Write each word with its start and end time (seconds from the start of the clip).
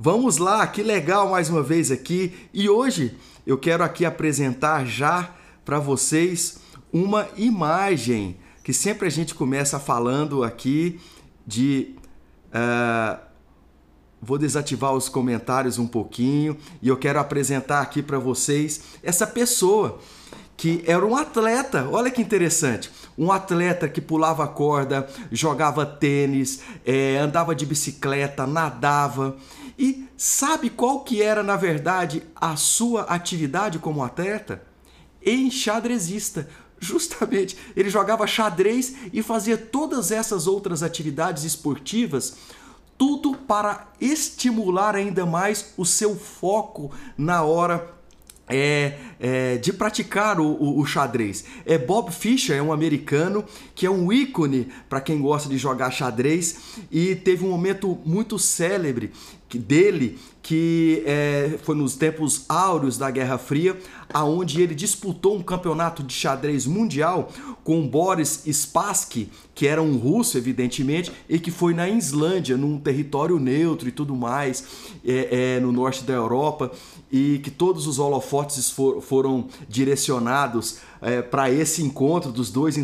Vamos 0.00 0.36
lá, 0.36 0.64
que 0.64 0.80
legal 0.80 1.28
mais 1.28 1.50
uma 1.50 1.60
vez 1.60 1.90
aqui. 1.90 2.32
E 2.54 2.68
hoje 2.68 3.18
eu 3.44 3.58
quero 3.58 3.82
aqui 3.82 4.04
apresentar 4.04 4.86
já 4.86 5.34
para 5.64 5.80
vocês 5.80 6.60
uma 6.92 7.26
imagem 7.36 8.36
que 8.62 8.72
sempre 8.72 9.08
a 9.08 9.10
gente 9.10 9.34
começa 9.34 9.80
falando 9.80 10.44
aqui 10.44 11.00
de. 11.44 11.96
Uh, 12.50 13.18
vou 14.22 14.38
desativar 14.38 14.94
os 14.94 15.08
comentários 15.08 15.78
um 15.78 15.86
pouquinho 15.86 16.56
e 16.80 16.86
eu 16.86 16.96
quero 16.96 17.18
apresentar 17.18 17.80
aqui 17.80 18.00
para 18.00 18.20
vocês 18.20 18.82
essa 19.02 19.26
pessoa 19.26 19.98
que 20.58 20.82
era 20.86 21.06
um 21.06 21.16
atleta. 21.16 21.88
Olha 21.90 22.10
que 22.10 22.20
interessante. 22.20 22.90
Um 23.16 23.30
atleta 23.32 23.88
que 23.88 24.00
pulava 24.00 24.46
corda, 24.46 25.08
jogava 25.30 25.86
tênis, 25.86 26.60
é, 26.84 27.16
andava 27.16 27.54
de 27.54 27.64
bicicleta, 27.64 28.46
nadava. 28.46 29.36
E 29.78 30.08
sabe 30.16 30.68
qual 30.68 31.00
que 31.00 31.22
era, 31.22 31.42
na 31.42 31.56
verdade, 31.56 32.24
a 32.34 32.56
sua 32.56 33.02
atividade 33.02 33.78
como 33.78 34.02
atleta? 34.02 34.62
Enxadrezista. 35.24 36.48
Justamente, 36.80 37.56
ele 37.76 37.90
jogava 37.90 38.26
xadrez 38.26 38.94
e 39.12 39.22
fazia 39.22 39.56
todas 39.56 40.12
essas 40.12 40.46
outras 40.46 40.82
atividades 40.82 41.42
esportivas, 41.42 42.36
tudo 42.96 43.36
para 43.36 43.88
estimular 44.00 44.94
ainda 44.94 45.26
mais 45.26 45.74
o 45.76 45.84
seu 45.84 46.16
foco 46.16 46.92
na 47.16 47.42
hora 47.42 47.98
é, 48.48 48.96
é, 49.20 49.56
de 49.58 49.72
praticar 49.72 50.40
o, 50.40 50.46
o, 50.46 50.80
o, 50.80 50.86
xadrez. 50.86 51.44
É 51.66 51.76
Bob 51.76 52.10
Fischer, 52.10 52.56
é 52.56 52.62
um 52.62 52.72
americano 52.72 53.44
que 53.74 53.84
é 53.84 53.90
um 53.90 54.12
ícone 54.12 54.68
para 54.88 55.00
quem 55.00 55.20
gosta 55.20 55.48
de 55.48 55.58
jogar 55.58 55.90
xadrez 55.90 56.56
e 56.90 57.14
teve 57.14 57.44
um 57.44 57.50
momento 57.50 57.98
muito 58.04 58.38
célebre 58.38 59.12
dele 59.56 60.18
que 60.48 61.02
é, 61.04 61.58
foi 61.62 61.74
nos 61.74 61.94
tempos 61.94 62.46
áureos 62.48 62.96
da 62.96 63.10
Guerra 63.10 63.36
Fria, 63.36 63.78
aonde 64.12 64.62
ele 64.62 64.74
disputou 64.74 65.36
um 65.36 65.42
campeonato 65.42 66.02
de 66.02 66.14
xadrez 66.14 66.64
mundial 66.64 67.30
com 67.62 67.86
Boris 67.86 68.44
Spassky, 68.46 69.28
que 69.54 69.66
era 69.66 69.82
um 69.82 69.98
russo, 69.98 70.38
evidentemente, 70.38 71.12
e 71.28 71.38
que 71.38 71.50
foi 71.50 71.74
na 71.74 71.86
Islândia, 71.86 72.56
num 72.56 72.78
território 72.78 73.38
neutro 73.38 73.88
e 73.88 73.92
tudo 73.92 74.16
mais, 74.16 74.64
é, 75.04 75.56
é, 75.56 75.60
no 75.60 75.70
norte 75.70 76.02
da 76.02 76.14
Europa, 76.14 76.72
e 77.12 77.38
que 77.40 77.50
todos 77.50 77.86
os 77.86 77.98
holofotes 77.98 78.70
for, 78.70 79.02
foram 79.02 79.48
direcionados 79.68 80.78
é, 81.02 81.20
para 81.20 81.50
esse 81.50 81.82
encontro 81.82 82.32
dos 82.32 82.50
dois 82.50 82.76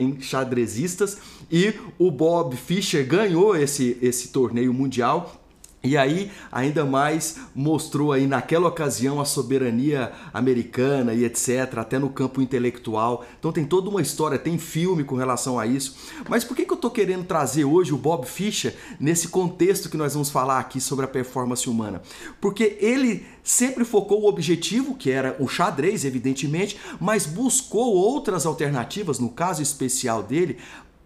enxadrezistas, 0.00 1.18
e 1.52 1.74
o 1.98 2.10
Bob 2.10 2.56
Fischer 2.56 3.06
ganhou 3.06 3.54
esse, 3.54 3.98
esse 4.00 4.28
torneio 4.28 4.72
mundial 4.72 5.43
e 5.84 5.98
aí, 5.98 6.30
ainda 6.50 6.82
mais 6.82 7.36
mostrou 7.54 8.10
aí 8.10 8.26
naquela 8.26 8.68
ocasião 8.68 9.20
a 9.20 9.24
soberania 9.26 10.12
americana 10.32 11.12
e 11.12 11.24
etc, 11.24 11.76
até 11.76 11.98
no 11.98 12.08
campo 12.08 12.40
intelectual. 12.40 13.22
Então 13.38 13.52
tem 13.52 13.66
toda 13.66 13.90
uma 13.90 14.00
história, 14.00 14.38
tem 14.38 14.56
filme 14.56 15.04
com 15.04 15.14
relação 15.14 15.58
a 15.58 15.66
isso. 15.66 15.94
Mas 16.26 16.42
por 16.42 16.56
que, 16.56 16.64
que 16.64 16.72
eu 16.72 16.76
estou 16.76 16.90
querendo 16.90 17.24
trazer 17.24 17.66
hoje 17.66 17.92
o 17.92 17.98
Bob 17.98 18.26
Fischer 18.26 18.74
nesse 18.98 19.28
contexto 19.28 19.90
que 19.90 19.96
nós 19.98 20.14
vamos 20.14 20.30
falar 20.30 20.58
aqui 20.58 20.80
sobre 20.80 21.04
a 21.04 21.08
performance 21.08 21.68
humana? 21.68 22.00
Porque 22.40 22.78
ele 22.80 23.26
sempre 23.42 23.84
focou 23.84 24.22
o 24.22 24.26
objetivo, 24.28 24.94
que 24.94 25.10
era 25.10 25.36
o 25.38 25.46
xadrez, 25.46 26.06
evidentemente, 26.06 26.78
mas 26.98 27.26
buscou 27.26 27.94
outras 27.94 28.46
alternativas, 28.46 29.18
no 29.18 29.28
caso 29.28 29.60
especial 29.60 30.22
dele, 30.22 30.56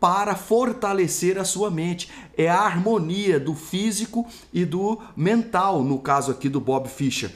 para 0.00 0.34
fortalecer 0.34 1.38
a 1.38 1.44
sua 1.44 1.70
mente. 1.70 2.08
É 2.36 2.48
a 2.48 2.60
harmonia 2.60 3.38
do 3.38 3.54
físico 3.54 4.27
e 4.52 4.64
do 4.64 5.00
mental, 5.16 5.82
no 5.82 5.98
caso 5.98 6.30
aqui 6.30 6.48
do 6.48 6.60
Bob 6.60 6.88
Fischer. 6.88 7.30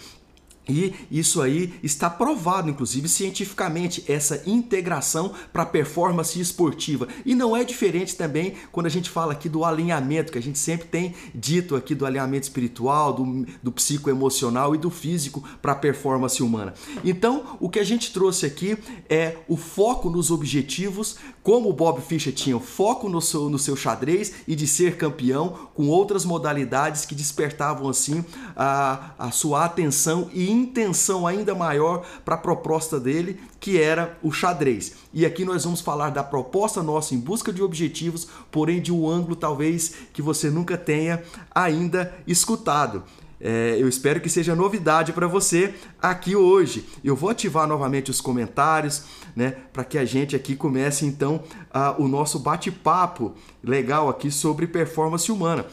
E 0.68 0.94
isso 1.10 1.42
aí 1.42 1.74
está 1.82 2.08
provado, 2.08 2.70
inclusive 2.70 3.08
cientificamente, 3.08 4.04
essa 4.06 4.42
integração 4.46 5.32
para 5.52 5.66
performance 5.66 6.40
esportiva. 6.40 7.08
E 7.26 7.34
não 7.34 7.56
é 7.56 7.64
diferente 7.64 8.14
também 8.14 8.54
quando 8.70 8.86
a 8.86 8.90
gente 8.90 9.10
fala 9.10 9.32
aqui 9.32 9.48
do 9.48 9.64
alinhamento, 9.64 10.30
que 10.30 10.38
a 10.38 10.42
gente 10.42 10.58
sempre 10.58 10.86
tem 10.86 11.14
dito 11.34 11.74
aqui 11.74 11.94
do 11.94 12.06
alinhamento 12.06 12.44
espiritual, 12.44 13.12
do, 13.12 13.46
do 13.60 13.72
psicoemocional 13.72 14.74
e 14.74 14.78
do 14.78 14.88
físico 14.88 15.42
para 15.60 15.74
performance 15.74 16.40
humana. 16.42 16.74
Então, 17.04 17.56
o 17.58 17.68
que 17.68 17.80
a 17.80 17.84
gente 17.84 18.12
trouxe 18.12 18.46
aqui 18.46 18.78
é 19.10 19.38
o 19.48 19.56
foco 19.56 20.08
nos 20.10 20.30
objetivos, 20.30 21.16
como 21.42 21.70
o 21.70 21.72
Bob 21.72 22.00
Fischer 22.00 22.32
tinha 22.32 22.58
foco 22.60 23.08
no 23.08 23.20
seu, 23.20 23.50
no 23.50 23.58
seu 23.58 23.74
xadrez 23.74 24.32
e 24.46 24.54
de 24.54 24.68
ser 24.68 24.96
campeão, 24.96 25.70
com 25.74 25.88
outras 25.88 26.24
modalidades 26.24 27.04
que 27.04 27.16
despertavam 27.16 27.88
assim 27.88 28.24
a, 28.54 29.10
a 29.18 29.30
sua 29.32 29.64
atenção 29.64 30.30
e 30.32 30.52
intenção 30.62 31.26
ainda 31.26 31.54
maior 31.54 32.06
para 32.24 32.36
a 32.36 32.38
proposta 32.38 32.98
dele, 32.98 33.40
que 33.60 33.80
era 33.80 34.18
o 34.22 34.32
xadrez. 34.32 34.94
E 35.12 35.26
aqui 35.26 35.44
nós 35.44 35.64
vamos 35.64 35.80
falar 35.80 36.10
da 36.10 36.22
proposta 36.22 36.82
nossa 36.82 37.14
em 37.14 37.18
busca 37.18 37.52
de 37.52 37.62
objetivos, 37.62 38.28
porém 38.50 38.80
de 38.80 38.92
um 38.92 39.08
ângulo 39.08 39.36
talvez 39.36 39.94
que 40.12 40.22
você 40.22 40.50
nunca 40.50 40.76
tenha 40.78 41.22
ainda 41.54 42.14
escutado. 42.26 43.04
É, 43.44 43.76
eu 43.76 43.88
espero 43.88 44.20
que 44.20 44.28
seja 44.28 44.54
novidade 44.54 45.12
para 45.12 45.26
você 45.26 45.74
aqui 46.00 46.36
hoje. 46.36 46.86
Eu 47.02 47.16
vou 47.16 47.28
ativar 47.28 47.66
novamente 47.66 48.08
os 48.08 48.20
comentários, 48.20 49.02
né, 49.34 49.56
para 49.72 49.82
que 49.82 49.98
a 49.98 50.04
gente 50.04 50.36
aqui 50.36 50.54
comece 50.54 51.04
então 51.04 51.42
uh, 51.74 52.00
o 52.00 52.06
nosso 52.06 52.38
bate-papo 52.38 53.34
legal 53.62 54.08
aqui 54.08 54.30
sobre 54.30 54.68
performance 54.68 55.32
humana. 55.32 55.66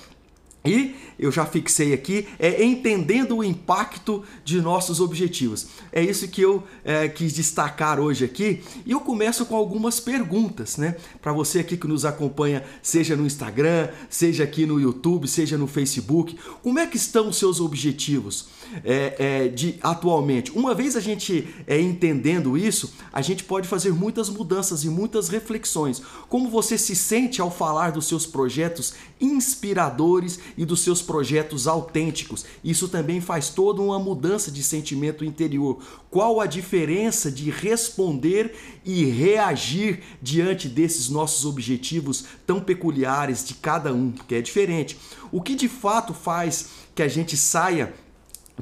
E 0.66 0.94
eu 1.18 1.32
já 1.32 1.46
fixei 1.46 1.94
aqui, 1.94 2.28
é 2.38 2.64
entendendo 2.64 3.38
o 3.38 3.44
impacto 3.44 4.24
de 4.44 4.62
nossos 4.62 5.00
objetivos. 5.00 5.68
É 5.92 6.04
isso 6.04 6.28
que 6.28 6.42
eu 6.42 6.64
é, 6.84 7.08
quis 7.08 7.34
destacar 7.34 8.00
hoje 8.00 8.26
aqui. 8.26 8.62
E 8.86 8.92
eu 8.92 9.00
começo 9.00 9.46
com 9.46 9.56
algumas 9.56 10.00
perguntas, 10.00 10.78
né? 10.78 10.98
Para 11.22 11.32
você 11.32 11.60
aqui 11.60 11.78
que 11.78 11.88
nos 11.88 12.04
acompanha, 12.04 12.64
seja 12.82 13.16
no 13.16 13.26
Instagram, 13.26 13.90
seja 14.10 14.44
aqui 14.44 14.66
no 14.66 14.80
YouTube, 14.80 15.28
seja 15.28 15.58
no 15.58 15.68
Facebook. 15.68 16.38
Como 16.62 16.78
é 16.78 16.86
que 16.86 16.98
estão 16.98 17.30
os 17.30 17.38
seus 17.38 17.62
objetivos 17.62 18.48
é, 18.84 19.16
é, 19.20 19.48
de 19.48 19.76
atualmente? 19.82 20.52
Uma 20.52 20.74
vez 20.74 20.96
a 20.96 21.00
gente 21.00 21.48
é, 21.68 21.80
entendendo 21.80 22.58
isso, 22.58 22.94
a 23.12 23.22
gente 23.22 23.44
pode 23.44 23.68
fazer 23.68 23.94
muitas 23.94 24.30
mudanças 24.30 24.84
e 24.84 24.90
muitas 24.90 25.30
reflexões. 25.30 26.02
Como 26.28 26.50
você 26.50 26.78
se 26.78 26.96
sente 26.96 27.42
ao 27.42 27.52
falar 27.52 27.92
dos 27.92 28.08
seus 28.08 28.26
projetos 28.26 28.94
inspiradores 29.20 30.40
e 30.58 30.66
dos 30.66 30.82
seus 30.82 31.02
projetos 31.02 31.68
autênticos. 31.68 32.46
Isso 32.64 32.88
também 32.88 33.20
faz 33.20 33.50
toda 33.50 33.82
uma 33.82 34.00
mudança 34.00 34.50
de 34.52 34.64
sentimento 34.64 35.26
interior. 35.26 35.80
Qual 36.10 36.40
a 36.40 36.46
diferença 36.46 37.32
de 37.32 37.50
responder 37.50 38.56
e 38.86 39.06
reagir 39.06 40.02
diante 40.22 40.68
desses 40.68 41.10
nossos 41.10 41.46
objetivos 41.46 42.26
tão 42.46 42.60
peculiares 42.60 43.46
de 43.46 43.56
cada 43.56 43.94
um, 43.94 44.12
que 44.12 44.36
é 44.36 44.42
diferente? 44.42 44.98
O 45.32 45.42
que 45.42 45.56
de 45.56 45.68
fato 45.68 46.14
faz 46.14 46.70
que 46.96 47.04
a 47.04 47.08
gente 47.08 47.38
saia 47.38 47.94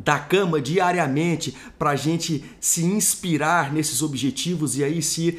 da 0.03 0.19
cama 0.19 0.62
diariamente 0.62 1.56
para 1.78 1.91
a 1.91 1.96
gente 1.96 2.44
se 2.59 2.84
inspirar 2.84 3.74
nesses 3.74 4.02
objetivos 4.02 4.78
e 4.78 4.84
aí 4.84 5.02
se 5.02 5.38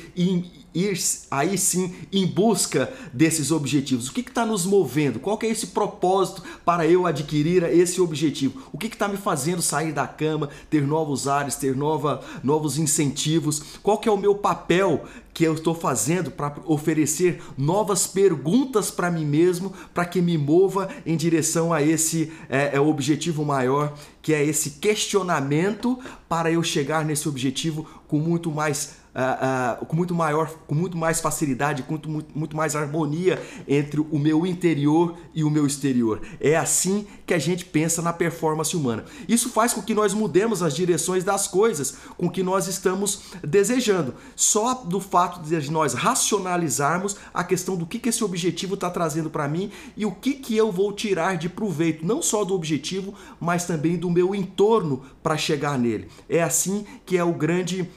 ir 0.75 0.99
aí 1.31 1.57
sim 1.57 1.95
em 2.13 2.27
busca 2.27 2.93
desses 3.13 3.51
objetivos. 3.51 4.09
O 4.09 4.13
que 4.13 4.21
está 4.21 4.45
nos 4.45 4.65
movendo? 4.65 5.19
Qual 5.19 5.39
é 5.43 5.47
esse 5.47 5.69
propósito 5.69 6.43
para 6.65 6.87
eu 6.87 7.07
adquirir 7.07 7.63
esse 7.65 8.01
objetivo? 8.01 8.63
O 8.73 8.79
que 8.79 8.87
está 8.87 9.09
me 9.09 9.17
fazendo 9.17 9.63
sair 9.63 9.93
da 9.93 10.07
cama, 10.07 10.51
ter 10.71 10.87
novos 10.87 11.27
ares, 11.27 11.57
ter 11.57 11.75
nova, 11.75 12.23
novos 12.43 12.79
incentivos? 12.79 13.63
Qual 13.83 13.99
que 13.99 14.09
é 14.09 14.13
o 14.13 14.17
meu 14.17 14.35
papel 14.35 15.05
que 15.39 15.45
eu 15.45 15.55
estou 15.55 15.73
fazendo 15.73 16.33
para 16.33 16.57
oferecer 16.67 17.41
novas 17.57 18.09
perguntas 18.09 18.91
para 18.91 19.09
mim 19.09 19.25
mesmo, 19.25 19.73
para 19.95 20.05
que 20.05 20.21
me 20.21 20.37
mova 20.37 20.89
em 21.07 21.17
direção 21.17 21.73
a 21.73 21.81
esse 21.81 22.33
é, 22.49 22.75
é, 22.75 22.81
objetivo 22.81 23.45
maior, 23.45 23.97
que 24.21 24.35
é 24.35 24.45
esse 24.45 24.71
questionamento 24.71 25.97
para 26.29 26.51
eu 26.51 26.61
chegar 26.61 27.05
nesse 27.05 27.29
objetivo 27.29 27.87
com 28.09 28.19
muito 28.19 28.51
mais 28.51 28.97
uh, 29.19 29.83
uh, 29.83 29.87
com 29.87 29.97
muito 29.97 30.15
maior, 30.15 30.49
com 30.67 30.75
muito 30.75 30.97
mais 30.97 31.21
facilidade, 31.21 31.83
com 31.83 31.93
muito, 31.93 32.09
muito, 32.09 32.39
muito 32.39 32.57
mais 32.57 32.77
harmonia 32.77 33.43
entre 33.67 34.01
o 34.01 34.19
meu 34.19 34.47
interior 34.47 35.17
e 35.35 35.43
o 35.43 35.51
meu 35.51 35.67
exterior. 35.67 36.23
É 36.41 36.57
assim 36.57 37.07
que 37.27 37.35
a 37.35 37.39
gente 37.39 37.65
pensa 37.65 38.01
na 38.01 38.13
performance 38.13 38.77
humana. 38.77 39.05
Isso 39.29 39.51
faz 39.51 39.73
com 39.73 39.83
que 39.83 39.95
nós 39.95 40.15
mudemos 40.15 40.63
as 40.63 40.75
direções 40.75 41.25
das 41.25 41.49
coisas 41.49 41.97
com 42.17 42.31
que 42.31 42.43
nós 42.43 42.69
estamos 42.69 43.23
desejando. 43.43 44.15
Só 44.37 44.75
do 44.75 45.01
fato 45.01 45.41
de 45.41 45.71
nós 45.71 45.95
racionalizarmos 45.95 47.17
a 47.35 47.43
questão 47.43 47.77
do 47.77 47.87
que, 47.87 47.99
que 47.99 48.09
esse 48.09 48.23
objetivo 48.23 48.75
está 48.75 48.89
trazendo 48.89 49.29
para 49.29 49.49
mim 49.49 49.71
e 49.97 50.07
o 50.07 50.13
que, 50.13 50.35
que 50.35 50.57
eu 50.57 50.71
vou 50.71 50.93
tirar 50.93 51.37
de 51.37 51.49
proveito, 51.49 52.07
não 52.07 52.23
só 52.23 52.45
do 52.45 52.55
objetivo, 52.55 53.15
mas 53.41 53.65
também 53.65 53.97
do 53.97 54.11
meu 54.11 54.35
entorno 54.35 55.03
para 55.23 55.37
chegar 55.37 55.79
nele. 55.79 56.09
É 56.29 56.43
assim 56.43 56.87
que 57.05 57.17
é 57.17 57.25
o 57.25 57.33
grande 57.33 57.89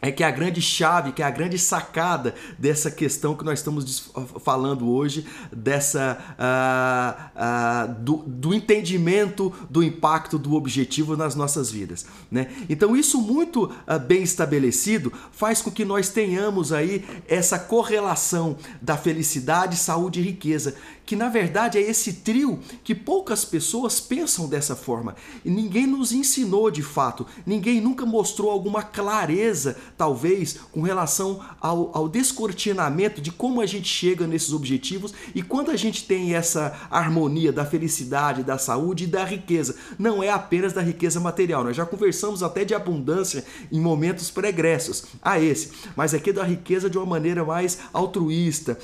é 0.00 0.12
que 0.12 0.22
é 0.22 0.26
a 0.26 0.30
grande 0.30 0.62
chave, 0.62 1.12
que 1.12 1.22
é 1.22 1.24
a 1.24 1.30
grande 1.30 1.58
sacada 1.58 2.34
dessa 2.56 2.90
questão 2.90 3.34
que 3.34 3.44
nós 3.44 3.58
estamos 3.58 4.10
falando 4.44 4.88
hoje, 4.88 5.26
dessa 5.52 6.18
uh, 6.38 7.90
uh, 7.90 7.94
do, 8.00 8.16
do, 8.26 8.54
entendimento 8.54 9.52
do 9.68 9.82
impacto 9.82 10.38
do 10.38 10.54
objetivo 10.54 11.16
nas 11.16 11.34
nossas 11.34 11.70
vidas. 11.70 12.06
Né? 12.30 12.48
Então 12.68 12.96
isso 12.96 13.20
muito 13.20 13.64
uh, 13.64 13.98
bem 13.98 14.22
estabelecido 14.22 15.12
faz 15.32 15.60
com 15.60 15.70
que 15.70 15.84
nós 15.84 16.10
tenhamos 16.10 16.72
aí 16.72 17.04
essa 17.26 17.58
correlação 17.58 18.56
da 18.80 18.96
felicidade, 18.96 19.76
saúde 19.76 20.20
e 20.20 20.22
riqueza, 20.22 20.76
que 21.08 21.16
na 21.16 21.30
verdade 21.30 21.78
é 21.78 21.80
esse 21.80 22.12
trio 22.12 22.60
que 22.84 22.94
poucas 22.94 23.42
pessoas 23.42 23.98
pensam 23.98 24.46
dessa 24.46 24.76
forma. 24.76 25.16
E 25.42 25.48
ninguém 25.48 25.86
nos 25.86 26.12
ensinou 26.12 26.70
de 26.70 26.82
fato, 26.82 27.26
ninguém 27.46 27.80
nunca 27.80 28.04
mostrou 28.04 28.50
alguma 28.50 28.82
clareza, 28.82 29.78
talvez, 29.96 30.60
com 30.70 30.82
relação 30.82 31.40
ao, 31.62 31.96
ao 31.96 32.10
descortinamento 32.10 33.22
de 33.22 33.32
como 33.32 33.62
a 33.62 33.64
gente 33.64 33.88
chega 33.88 34.26
nesses 34.26 34.52
objetivos 34.52 35.14
e 35.34 35.40
quando 35.40 35.70
a 35.70 35.76
gente 35.76 36.04
tem 36.04 36.34
essa 36.34 36.78
harmonia 36.90 37.54
da 37.54 37.64
felicidade, 37.64 38.42
da 38.42 38.58
saúde 38.58 39.04
e 39.04 39.06
da 39.06 39.24
riqueza. 39.24 39.76
Não 39.98 40.22
é 40.22 40.28
apenas 40.28 40.74
da 40.74 40.82
riqueza 40.82 41.18
material, 41.18 41.64
nós 41.64 41.74
já 41.74 41.86
conversamos 41.86 42.42
até 42.42 42.66
de 42.66 42.74
abundância 42.74 43.46
em 43.72 43.80
momentos 43.80 44.30
pregressos 44.30 45.06
a 45.22 45.40
esse, 45.40 45.70
mas 45.96 46.12
aqui 46.12 46.34
da 46.34 46.44
riqueza 46.44 46.90
de 46.90 46.98
uma 46.98 47.06
maneira 47.06 47.46
mais 47.46 47.78
altruísta, 47.94 48.78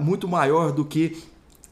muito 0.00 0.26
maior 0.26 0.72
do 0.72 0.82
que 0.82 1.27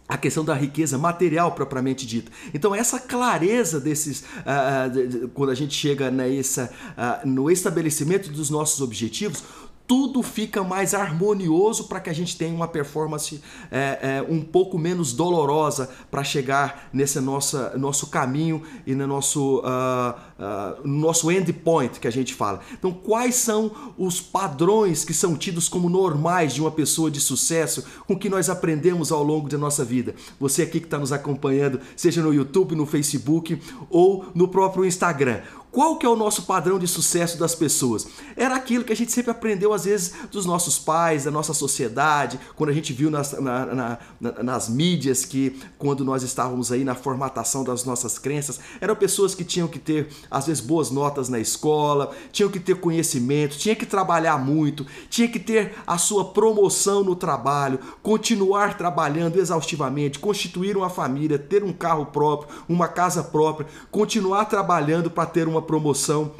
a 0.09 0.17
questão 0.17 0.45
da 0.45 0.55
riqueza 0.55 0.97
material 0.97 1.53
propriamente 1.53 2.07
dita. 2.07 2.31
Então 2.55 2.75
essa 2.75 3.01
clareza 3.01 3.81
desses, 3.81 4.21
uh, 4.21 5.29
quando 5.35 5.51
a 5.51 5.55
gente 5.55 5.75
chega 5.75 6.11
nessa, 6.11 6.71
uh, 6.97 7.29
no 7.29 7.51
estabelecimento 7.51 8.31
dos 8.31 8.51
nossos 8.51 8.81
objetivos, 8.81 9.43
tudo 9.87 10.23
fica 10.23 10.65
mais 10.65 10.95
harmonioso 10.95 11.85
para 11.85 12.01
que 12.01 12.11
a 12.11 12.13
gente 12.13 12.37
tenha 12.37 12.55
uma 12.55 12.67
performance 12.67 13.41
é, 13.71 13.99
é, 14.03 14.27
um 14.29 14.43
pouco 14.43 14.79
menos 14.79 15.13
dolorosa 15.13 15.89
para 16.11 16.25
chegar 16.25 16.89
nesse 16.93 17.21
nossa, 17.21 17.77
nosso 17.77 18.09
caminho 18.09 18.63
e 18.87 18.95
no 18.95 19.07
nosso, 19.07 19.59
uh, 19.59 20.83
uh, 20.83 20.87
nosso 20.89 21.31
endpoint 21.31 22.01
que 22.01 22.09
a 22.09 22.13
gente 22.13 22.35
fala. 22.35 22.61
Então, 22.73 22.93
quais 22.93 23.37
são 23.37 23.71
os 23.97 24.21
padrões 24.21 25.05
que 25.05 25.15
são 25.15 25.37
tidos 25.37 25.69
como 25.69 25.89
normais 25.89 26.53
de 26.55 26.61
uma 26.61 26.71
pessoa 26.71 27.11
de 27.11 27.21
sucesso 27.21 27.85
com 28.07 28.19
que 28.19 28.29
nós 28.29 28.51
aprendemos 28.51 29.13
ao 29.13 29.23
longo 29.23 29.49
da 29.49 29.59
nossa 29.59 29.85
vida? 29.85 30.15
Você 30.41 30.63
aqui 30.63 30.81
que 30.81 30.87
está 30.87 30.99
nos 30.99 31.13
acompanhando, 31.13 31.81
seja 31.95 32.23
no 32.23 32.35
YouTube, 32.35 32.75
no 32.75 32.87
Facebook 32.87 33.61
ou 33.89 34.27
no 34.35 34.49
próprio 34.49 34.85
Instagram. 34.85 35.43
Qual 35.77 35.99
que 35.99 36.07
é 36.07 36.09
o 36.09 36.17
nosso 36.17 36.45
padrão 36.45 36.79
de 36.79 36.89
sucesso 36.89 37.39
das 37.39 37.55
pessoas? 37.55 38.09
Era 38.35 38.57
aquilo 38.57 38.83
que 38.83 38.95
a 38.95 38.97
gente 38.97 39.13
sempre 39.13 39.31
aprendeu 39.31 39.75
às 39.75 39.85
vezes 39.85 40.15
dos 40.33 40.47
nossos 40.47 40.79
pais, 40.79 41.25
da 41.25 41.31
nossa 41.31 41.53
sociedade, 41.53 42.41
quando 42.57 42.71
a 42.71 42.73
gente 42.73 42.95
viu 42.95 43.11
nas, 43.11 43.33
na, 43.33 43.67
na, 43.67 43.99
na, 44.19 44.43
nas 44.43 44.71
mídias 44.71 45.27
que 45.27 45.61
quando 45.77 46.03
nós 46.03 46.23
estávamos 46.23 46.73
aí 46.73 46.83
na 46.83 46.95
formatação 46.95 47.63
das 47.63 47.85
nossas 47.85 48.19
crenças, 48.19 48.59
eram 48.81 48.97
pessoas 48.97 49.35
que 49.35 49.45
tinham 49.45 49.69
que 49.69 49.79
ter 49.79 50.09
às 50.31 50.47
vezes 50.47 50.63
boas 50.63 50.91
notas 50.91 51.29
na 51.29 51.39
escola, 51.39 52.11
tinham 52.33 52.51
que 52.51 52.59
ter 52.59 52.77
conhecimento, 52.77 53.59
tinha 53.59 53.77
que 53.77 53.85
trabalhar 53.85 54.43
muito, 54.43 54.87
tinha 55.11 55.29
que 55.29 55.39
ter 55.39 55.75
a 55.87 55.99
sua 55.99 56.25
promoção 56.25 57.05
no 57.05 57.15
trabalho, 57.15 57.79
continuar 58.03 58.79
trabalhando 58.79 59.37
exaustivamente, 59.37 60.21
constituir 60.21 60.75
uma 60.75 60.89
família, 60.89 61.39
ter 61.39 61.63
um 61.63 61.73
carro 61.75 62.07
próprio, 62.07 62.49
uma 62.67 62.89
casa 62.89 63.23
própria, 63.23 63.69
continuar 63.91 64.47
trabalhando 64.47 65.11
para 65.11 65.27
ter 65.27 65.47
uma 65.47 65.66
promoção. 65.67 66.33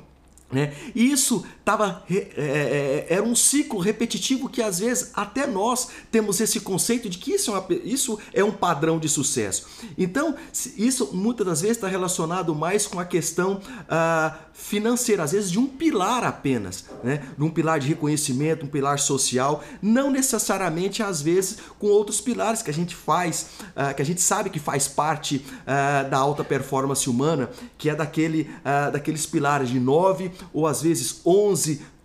Né? 0.51 0.73
Isso 0.95 1.45
tava, 1.67 2.05
é, 2.09 2.15
é, 2.15 2.27
é, 2.37 3.07
era 3.09 3.25
um 3.25 3.35
ciclo 3.35 3.81
repetitivo 3.81 4.49
que 4.49 4.63
às 4.63 4.79
vezes 4.79 5.11
até 5.13 5.49
nós 5.49 5.89
temos 6.13 6.41
esse 6.41 6.61
conceito 6.61 7.09
de 7.11 7.19
que 7.19 7.33
isso 7.33 7.51
é, 7.51 7.55
uma, 7.55 7.67
isso 7.83 8.19
é 8.33 8.45
um 8.45 8.53
padrão 8.53 9.01
de 9.01 9.09
sucesso. 9.09 9.67
Então, 9.99 10.37
isso 10.77 11.11
muitas 11.13 11.45
das 11.45 11.61
vezes 11.63 11.77
está 11.79 11.89
relacionado 11.89 12.55
mais 12.55 12.87
com 12.87 13.01
a 13.01 13.05
questão 13.05 13.61
ah, 13.89 14.39
financeira, 14.53 15.25
às 15.25 15.33
vezes 15.33 15.51
de 15.51 15.59
um 15.59 15.67
pilar 15.67 16.23
apenas, 16.23 16.85
né? 17.03 17.27
de 17.37 17.43
um 17.43 17.51
pilar 17.51 17.81
de 17.81 17.89
reconhecimento, 17.89 18.65
um 18.65 18.69
pilar 18.69 19.01
social, 19.01 19.65
não 19.83 20.09
necessariamente 20.09 21.03
às 21.03 21.21
vezes 21.21 21.59
com 21.81 21.89
outros 21.89 22.21
pilares 22.21 22.63
que 22.63 22.71
a 22.71 22.75
gente 22.75 22.95
faz, 22.95 23.47
ah, 23.75 23.93
que 23.93 24.03
a 24.03 24.05
gente 24.05 24.21
sabe 24.21 24.51
que 24.51 24.61
faz 24.61 24.87
parte 24.87 25.45
ah, 25.67 26.05
da 26.05 26.17
alta 26.17 26.45
performance 26.45 27.11
humana, 27.11 27.51
que 27.77 27.91
é 27.91 27.95
daquele, 27.97 28.49
ah, 28.65 28.91
daqueles 28.91 29.27
pilares 29.27 29.69
de 29.69 29.81
9 29.81 30.31
ou 30.53 30.65
às 30.65 30.81
vezes 30.81 31.21
11 31.27 31.56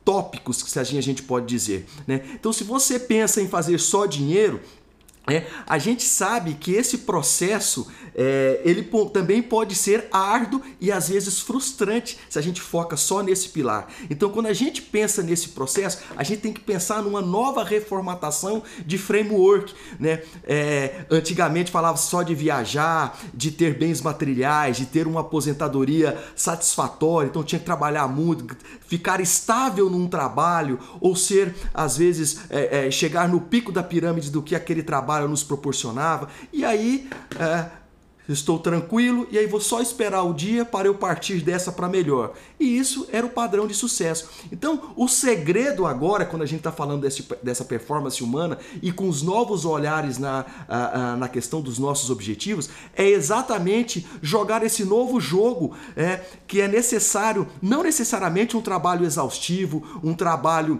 tópicos 0.03 0.63
que 0.63 0.69
a 0.97 1.01
gente 1.01 1.23
pode 1.23 1.45
dizer. 1.45 1.85
Né? 2.07 2.21
Então, 2.33 2.51
se 2.51 2.63
você 2.63 2.99
pensa 2.99 3.41
em 3.41 3.47
fazer 3.47 3.79
só 3.79 4.05
dinheiro, 4.05 4.59
é, 5.27 5.45
a 5.67 5.77
gente 5.77 6.03
sabe 6.03 6.55
que 6.55 6.71
esse 6.71 6.99
processo 6.99 7.87
é, 8.15 8.61
ele 8.63 8.89
também 9.13 9.41
pode 9.41 9.75
ser 9.75 10.07
árduo 10.11 10.61
e 10.79 10.91
às 10.91 11.09
vezes 11.09 11.39
frustrante 11.39 12.17
se 12.29 12.37
a 12.37 12.41
gente 12.41 12.61
foca 12.61 12.97
só 12.97 13.21
nesse 13.21 13.49
pilar. 13.49 13.87
Então, 14.09 14.29
quando 14.29 14.47
a 14.47 14.53
gente 14.53 14.81
pensa 14.81 15.21
nesse 15.21 15.49
processo, 15.49 15.99
a 16.15 16.23
gente 16.23 16.41
tem 16.41 16.53
que 16.53 16.59
pensar 16.59 17.01
numa 17.01 17.21
nova 17.21 17.63
reformatação 17.63 18.63
de 18.85 18.97
framework. 18.97 19.73
Né? 19.99 20.21
É, 20.43 21.05
antigamente 21.09 21.71
falava 21.71 21.97
só 21.97 22.23
de 22.23 22.35
viajar, 22.35 23.19
de 23.33 23.51
ter 23.51 23.77
bens 23.77 24.01
materiais, 24.01 24.77
de 24.77 24.85
ter 24.85 25.07
uma 25.07 25.21
aposentadoria 25.21 26.17
satisfatória, 26.35 27.27
então 27.29 27.43
tinha 27.43 27.59
que 27.59 27.65
trabalhar 27.65 28.07
muito, 28.07 28.55
ficar 28.87 29.19
estável 29.19 29.89
num 29.89 30.07
trabalho 30.07 30.79
ou 30.99 31.15
ser, 31.15 31.55
às 31.73 31.97
vezes, 31.97 32.41
é, 32.49 32.87
é, 32.87 32.91
chegar 32.91 33.27
no 33.27 33.41
pico 33.41 33.71
da 33.71 33.83
pirâmide 33.83 34.29
do 34.29 34.41
que 34.41 34.55
aquele 34.55 34.83
trabalho 34.83 35.27
nos 35.27 35.43
proporcionava. 35.43 36.29
E 36.51 36.65
aí 36.65 37.09
é, 37.39 37.80
estou 38.27 38.59
tranquilo 38.59 39.27
e 39.31 39.37
aí 39.37 39.47
vou 39.47 39.59
só 39.59 39.81
esperar 39.81 40.23
o 40.23 40.33
dia 40.33 40.63
para 40.63 40.87
eu 40.87 40.95
partir 40.95 41.41
dessa 41.41 41.71
para 41.71 41.89
melhor. 41.89 42.33
E 42.59 42.77
isso 42.77 43.07
era 43.11 43.25
o 43.25 43.29
padrão 43.29 43.67
de 43.67 43.73
sucesso. 43.73 44.29
Então, 44.51 44.93
o 44.95 45.07
segredo 45.07 45.85
agora, 45.85 46.25
quando 46.25 46.43
a 46.43 46.45
gente 46.45 46.59
está 46.59 46.71
falando 46.71 47.01
desse, 47.01 47.27
dessa 47.41 47.65
performance 47.65 48.23
humana 48.23 48.57
e 48.81 48.91
com 48.91 49.09
os 49.09 49.21
novos 49.21 49.65
olhares 49.65 50.17
na, 50.17 50.45
na 51.17 51.27
questão 51.27 51.61
dos 51.61 51.79
nossos 51.79 52.09
objetivos, 52.09 52.69
é 52.95 53.07
exatamente 53.07 54.05
jogar 54.21 54.63
esse 54.63 54.85
novo 54.85 55.19
jogo 55.19 55.75
é, 55.95 56.21
que 56.47 56.61
é 56.61 56.67
necessário, 56.67 57.47
não 57.61 57.83
necessariamente 57.83 58.55
um 58.55 58.61
trabalho 58.61 59.05
exaustivo, 59.05 59.99
um 60.03 60.13
trabalho 60.13 60.79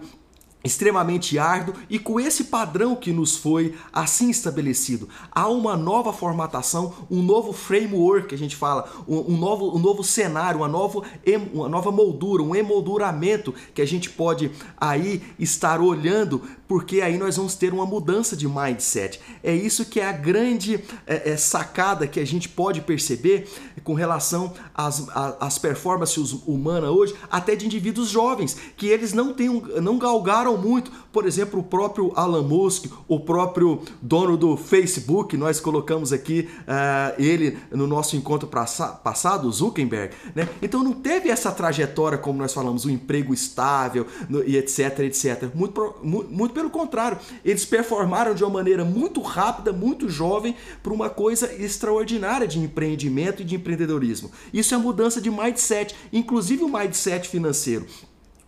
extremamente 0.64 1.38
árduo 1.38 1.74
e 1.88 1.98
com 1.98 2.20
esse 2.20 2.44
padrão 2.44 2.94
que 2.94 3.12
nos 3.12 3.36
foi 3.36 3.74
assim 3.92 4.30
estabelecido. 4.30 5.08
Há 5.30 5.48
uma 5.48 5.76
nova 5.76 6.12
formatação, 6.12 6.94
um 7.10 7.22
novo 7.22 7.52
framework 7.52 8.28
que 8.28 8.34
a 8.34 8.38
gente 8.38 8.56
fala, 8.56 8.88
um, 9.06 9.32
um 9.32 9.36
novo, 9.36 9.76
um 9.76 9.78
novo 9.78 10.04
cenário, 10.04 10.60
uma 10.60 10.68
nova, 10.68 11.02
uma 11.52 11.68
nova 11.68 11.90
moldura, 11.90 12.42
um 12.42 12.54
emolduramento 12.54 13.54
que 13.74 13.82
a 13.82 13.86
gente 13.86 14.10
pode 14.10 14.50
aí 14.80 15.22
estar 15.38 15.80
olhando, 15.80 16.42
porque 16.68 17.00
aí 17.00 17.18
nós 17.18 17.36
vamos 17.36 17.54
ter 17.54 17.72
uma 17.72 17.86
mudança 17.86 18.36
de 18.36 18.48
mindset. 18.48 19.20
É 19.42 19.54
isso 19.54 19.84
que 19.84 20.00
é 20.00 20.06
a 20.06 20.12
grande 20.12 20.82
é, 21.06 21.32
é, 21.32 21.36
sacada 21.36 22.06
que 22.06 22.20
a 22.20 22.26
gente 22.26 22.48
pode 22.48 22.80
perceber 22.80 23.48
com 23.82 23.94
relação 23.94 24.52
às, 24.74 25.06
às 25.40 25.58
performances 25.58 26.32
humanas 26.46 26.90
hoje, 26.90 27.14
até 27.30 27.56
de 27.56 27.66
indivíduos 27.66 28.08
jovens, 28.08 28.56
que 28.76 28.86
eles 28.86 29.12
não, 29.12 29.34
têm, 29.34 29.48
não 29.80 29.98
galgaram 29.98 30.51
muito. 30.56 30.90
Por 31.12 31.26
exemplo, 31.26 31.60
o 31.60 31.62
próprio 31.62 32.12
Alan 32.14 32.42
Musk, 32.42 32.86
o 33.06 33.20
próprio 33.20 33.82
dono 34.00 34.36
do 34.36 34.56
Facebook, 34.56 35.36
nós 35.36 35.60
colocamos 35.60 36.12
aqui 36.12 36.48
uh, 36.62 37.22
ele 37.22 37.58
no 37.70 37.86
nosso 37.86 38.16
encontro 38.16 38.48
passado, 38.48 39.50
Zuckerberg. 39.50 40.14
Né? 40.34 40.48
Então 40.60 40.82
não 40.82 40.92
teve 40.92 41.28
essa 41.28 41.50
trajetória, 41.52 42.18
como 42.18 42.38
nós 42.38 42.52
falamos, 42.52 42.84
um 42.84 42.90
emprego 42.90 43.34
estável 43.34 44.06
no, 44.28 44.42
e 44.44 44.56
etc, 44.56 45.00
etc. 45.00 45.54
Muito, 45.54 45.94
muito 46.02 46.54
pelo 46.54 46.70
contrário, 46.70 47.18
eles 47.44 47.64
performaram 47.64 48.34
de 48.34 48.42
uma 48.42 48.50
maneira 48.50 48.84
muito 48.84 49.20
rápida, 49.20 49.72
muito 49.72 50.08
jovem, 50.08 50.56
para 50.82 50.92
uma 50.92 51.10
coisa 51.10 51.52
extraordinária 51.52 52.46
de 52.46 52.58
empreendimento 52.58 53.42
e 53.42 53.44
de 53.44 53.54
empreendedorismo. 53.54 54.30
Isso 54.52 54.74
é 54.74 54.78
mudança 54.78 55.20
de 55.20 55.30
mindset, 55.30 55.94
inclusive 56.12 56.62
o 56.62 56.68
mindset 56.68 57.28
financeiro. 57.28 57.86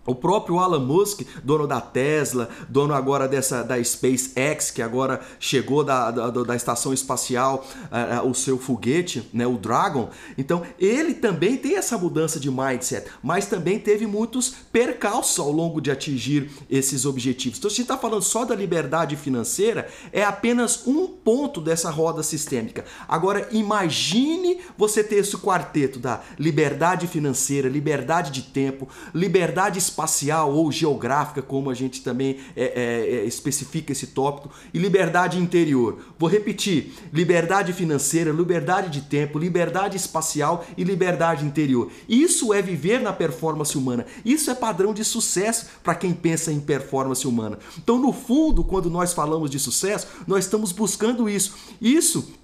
O 0.07 0.15
próprio 0.15 0.63
Elon 0.63 0.81
Musk, 0.81 1.23
dono 1.43 1.67
da 1.67 1.81
Tesla, 1.81 2.51
dono 2.69 2.93
agora 2.93 3.27
dessa 3.27 3.63
da 3.63 3.83
SpaceX, 3.83 4.71
que 4.71 4.83
agora 4.83 5.21
chegou 5.41 5.83
da, 5.83 6.11
da, 6.11 6.31
da 6.31 6.55
estação 6.55 6.93
espacial, 6.93 7.67
uh, 7.85 8.29
o 8.29 8.35
seu 8.35 8.59
foguete, 8.59 9.29
né, 9.33 9.47
o 9.47 9.57
Dragon. 9.57 10.11
Então, 10.37 10.63
ele 10.79 11.15
também 11.15 11.57
tem 11.57 11.77
essa 11.77 11.97
mudança 11.97 12.39
de 12.39 12.51
mindset, 12.51 13.07
mas 13.23 13.47
também 13.47 13.79
teve 13.79 14.07
muitos 14.07 14.55
percalços 14.71 15.39
ao 15.39 15.51
longo 15.51 15.81
de 15.81 15.91
atingir 15.91 16.51
esses 16.69 17.07
objetivos. 17.07 17.59
Então, 17.59 17.71
se 17.71 17.81
está 17.81 17.97
falando 17.97 18.23
só 18.23 18.45
da 18.45 18.55
liberdade 18.55 19.17
financeira, 19.17 19.89
é 20.13 20.23
apenas 20.23 20.87
um 20.87 21.07
ponto 21.07 21.63
dessa 21.63 21.91
roda 21.91 22.23
sistêmica. 22.23 22.85
Agora, 23.09 23.49
imagine 23.53 24.59
você 24.77 25.03
ter 25.03 25.17
esse 25.17 25.37
quarteto 25.39 25.99
da 25.99 26.21
liberdade 26.39 27.07
financeira, 27.07 27.69
liberdade 27.69 28.31
de 28.31 28.43
tempo, 28.43 28.87
liberdade 29.15 29.79
espiritual 29.79 29.94
espacial 29.95 30.53
ou 30.53 30.71
geográfica, 30.73 31.41
como 31.41 31.71
a 31.71 31.75
gente 31.75 32.03
também 32.03 32.39
é, 32.57 32.65
é, 32.65 33.17
é, 33.17 33.25
especifica 33.25 33.93
esse 33.93 34.09
tópico, 34.09 34.51
e 34.73 34.79
liberdade 34.79 35.39
interior. 35.39 35.99
Vou 36.19 36.29
repetir: 36.29 36.93
liberdade 37.13 37.73
financeira, 37.73 38.33
liberdade 38.33 38.91
de 38.91 39.07
tempo, 39.07 39.39
liberdade 39.39 39.97
espacial 39.97 40.67
e 40.77 40.83
liberdade 40.83 41.45
interior. 41.45 41.91
Isso 42.09 42.53
é 42.53 42.61
viver 42.61 43.01
na 43.01 43.13
performance 43.13 43.79
humana. 43.79 44.05
Isso 44.25 44.51
é 44.51 44.55
padrão 44.55 44.93
de 44.93 45.05
sucesso 45.05 45.67
para 45.83 45.95
quem 45.95 46.13
pensa 46.13 46.53
em 46.53 46.61
performance 46.61 47.27
humana. 47.27 47.59
Então, 47.79 47.99
no 47.99 48.13
fundo, 48.13 48.65
quando 48.65 48.91
nós 48.91 49.13
falamos 49.13 49.49
de 49.51 49.59
sucesso, 49.59 50.09
nós 50.27 50.45
estamos 50.45 50.73
buscando 50.73 51.29
isso. 51.29 51.55
Isso 51.81 52.35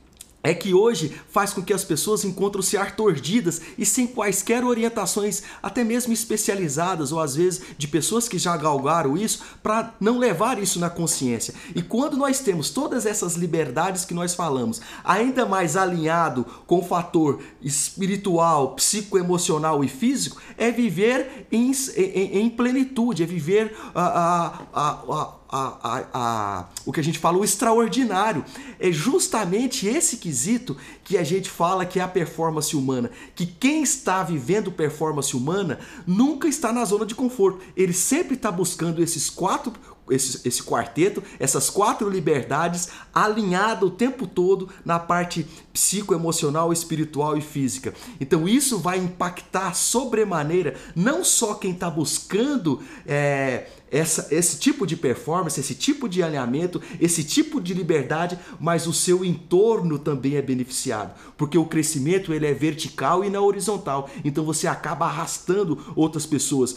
é 0.43 0.55
que 0.55 0.73
hoje 0.73 1.15
faz 1.29 1.53
com 1.53 1.63
que 1.63 1.73
as 1.73 1.85
pessoas 1.85 2.25
encontram-se 2.25 2.77
atordidas 2.77 3.61
e 3.77 3.85
sem 3.85 4.07
quaisquer 4.07 4.65
orientações, 4.65 5.43
até 5.63 5.85
mesmo 5.85 6.13
especializadas 6.13 7.13
ou 7.13 7.21
às 7.21 7.37
vezes 7.37 7.63
de 7.77 7.87
pessoas 7.87 8.29
que 8.29 8.39
já 8.39 8.57
galgaram 8.57 9.17
isso, 9.17 9.43
para 9.63 9.95
não 10.01 10.19
levar 10.19 10.59
isso 10.59 10.79
na 10.81 10.89
consciência. 10.89 11.55
E 11.75 11.83
quando 11.83 12.17
nós 12.17 12.41
temos 12.41 12.71
todas 12.71 13.05
essas 13.05 13.35
liberdades 13.35 14.05
que 14.05 14.15
nós 14.15 14.35
falamos, 14.35 14.81
ainda 15.05 15.45
mais 15.45 15.77
alinhado 15.77 16.45
com 16.67 16.79
o 16.79 16.85
fator 16.85 17.41
espiritual, 17.61 18.75
psicoemocional 18.75 19.85
e 19.85 19.89
físico, 19.89 20.41
é 20.57 20.71
viver 20.71 21.47
em, 21.53 21.71
em, 21.97 22.39
em 22.39 22.51
plenitude, 22.51 23.23
é 23.23 23.27
viver 23.27 23.77
a, 23.95 24.03
a, 24.03 24.47
a, 24.73 24.91
a, 24.91 25.40
a, 25.51 26.05
a, 26.13 26.65
o 26.87 26.93
que 26.93 27.01
a 27.01 27.05
gente 27.05 27.19
fala, 27.19 27.39
o 27.39 27.45
extraordinário. 27.45 28.45
É 28.79 28.93
justamente 28.93 29.87
esse 29.87 30.17
quesito 30.17 30.77
que 31.03 31.19
a 31.19 31.25
gente 31.25 31.51
fala 31.51 31.85
que 31.85 31.99
é 31.99 32.03
a 32.03 32.09
performance 32.09 32.77
humana. 32.77 33.11
Que 33.35 33.45
quem 33.45 33.83
está 33.83 34.23
vivendo 34.23 34.71
performance 34.71 35.37
humana 35.37 35.81
nunca 36.07 36.47
está 36.47 36.73
na 36.73 36.85
zona 36.85 37.05
de 37.05 37.15
conforto. 37.15 37.61
Ele 37.77 37.93
sempre 37.93 38.35
está 38.35 38.51
buscando 38.51 39.03
esses 39.03 39.29
quatro 39.29 39.73
esse, 40.11 40.47
esse 40.47 40.63
quarteto, 40.63 41.23
essas 41.39 41.71
quatro 41.71 42.11
liberdades 42.11 42.89
alinhado 43.15 43.87
o 43.87 43.91
tempo 43.91 44.27
todo 44.27 44.69
na 44.85 44.99
parte 44.99 45.47
psicoemocional, 45.73 46.73
espiritual 46.73 47.37
e 47.37 47.41
física. 47.41 47.95
Então 48.21 48.49
isso 48.49 48.79
vai 48.79 48.99
impactar 48.99 49.75
sobremaneira 49.75 50.75
não 50.95 51.25
só 51.25 51.55
quem 51.55 51.73
está 51.73 51.89
buscando 51.89 52.83
é, 53.07 53.69
essa, 53.91 54.29
esse 54.31 54.59
tipo 54.59 54.87
de 54.87 54.97
performance, 54.97 55.59
esse 55.59 55.75
tipo 55.75 56.09
de 56.09 56.23
alinhamento, 56.23 56.81
esse 57.01 57.25
tipo 57.25 57.61
de 57.61 57.75
liberdade, 57.75 58.39
mas 58.59 58.87
o 58.87 58.93
seu 58.93 59.25
entorno 59.25 59.99
também 59.99 60.37
é 60.37 60.43
beneficiado, 60.43 61.13
porque 61.37 61.59
o 61.59 61.67
crescimento 61.67 62.33
ele 62.33 62.47
é 62.47 62.55
vertical 62.55 63.25
e 63.25 63.31
não 63.31 63.45
horizontal. 63.45 64.09
Então 64.25 64.45
você 64.45 64.67
acaba 64.67 65.07
arrastando 65.07 65.79
outras 65.97 66.27
pessoas 66.27 66.77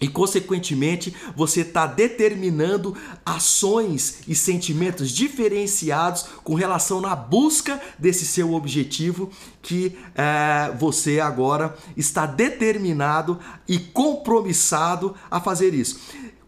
e, 0.00 0.08
consequentemente, 0.08 1.14
você 1.36 1.60
está 1.60 1.86
determinando 1.86 2.96
ações 3.24 4.18
e 4.26 4.34
sentimentos 4.34 5.10
diferenciados 5.10 6.26
com 6.42 6.54
relação 6.54 7.00
na 7.00 7.14
busca 7.14 7.80
desse 7.98 8.26
seu 8.26 8.52
objetivo 8.52 9.30
que 9.62 9.96
é, 10.14 10.74
você 10.78 11.20
agora 11.20 11.74
está 11.96 12.26
determinado 12.26 13.38
e 13.66 13.78
compromissado 13.78 15.14
a 15.30 15.40
fazer 15.40 15.72
isso. 15.72 15.98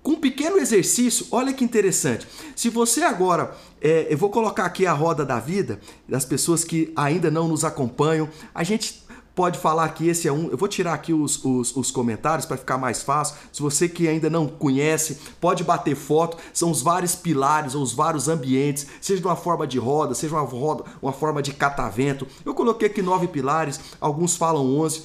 Com 0.06 0.12
um 0.12 0.20
pequeno 0.20 0.56
exercício, 0.56 1.26
olha 1.32 1.52
que 1.52 1.64
interessante. 1.64 2.28
Se 2.54 2.70
você 2.70 3.02
agora, 3.02 3.56
é, 3.80 4.06
eu 4.08 4.16
vou 4.16 4.30
colocar 4.30 4.64
aqui 4.64 4.86
a 4.86 4.92
roda 4.92 5.24
da 5.24 5.40
vida 5.40 5.80
das 6.08 6.24
pessoas 6.24 6.62
que 6.62 6.92
ainda 6.94 7.28
não 7.28 7.48
nos 7.48 7.64
acompanham, 7.64 8.28
a 8.54 8.62
gente 8.62 9.04
pode 9.34 9.58
falar 9.58 9.88
que 9.88 10.06
esse 10.06 10.28
é 10.28 10.32
um. 10.32 10.48
Eu 10.48 10.56
vou 10.56 10.68
tirar 10.68 10.94
aqui 10.94 11.12
os, 11.12 11.44
os, 11.44 11.74
os 11.74 11.90
comentários 11.90 12.46
para 12.46 12.56
ficar 12.56 12.78
mais 12.78 13.02
fácil. 13.02 13.34
Se 13.52 13.60
você 13.60 13.88
que 13.88 14.06
ainda 14.06 14.30
não 14.30 14.46
conhece, 14.46 15.18
pode 15.40 15.64
bater 15.64 15.96
foto. 15.96 16.36
São 16.54 16.70
os 16.70 16.82
vários 16.82 17.16
pilares 17.16 17.74
ou 17.74 17.82
os 17.82 17.92
vários 17.92 18.28
ambientes, 18.28 18.86
seja 19.00 19.20
de 19.20 19.26
uma 19.26 19.34
forma 19.34 19.66
de 19.66 19.76
roda, 19.76 20.14
seja 20.14 20.36
uma, 20.36 20.42
roda, 20.42 20.84
uma 21.02 21.12
forma 21.12 21.42
de 21.42 21.52
catavento. 21.52 22.28
Eu 22.44 22.54
coloquei 22.54 22.86
aqui 22.86 23.02
nove 23.02 23.26
pilares, 23.26 23.80
alguns 24.00 24.36
falam 24.36 24.64
onze. 24.78 25.02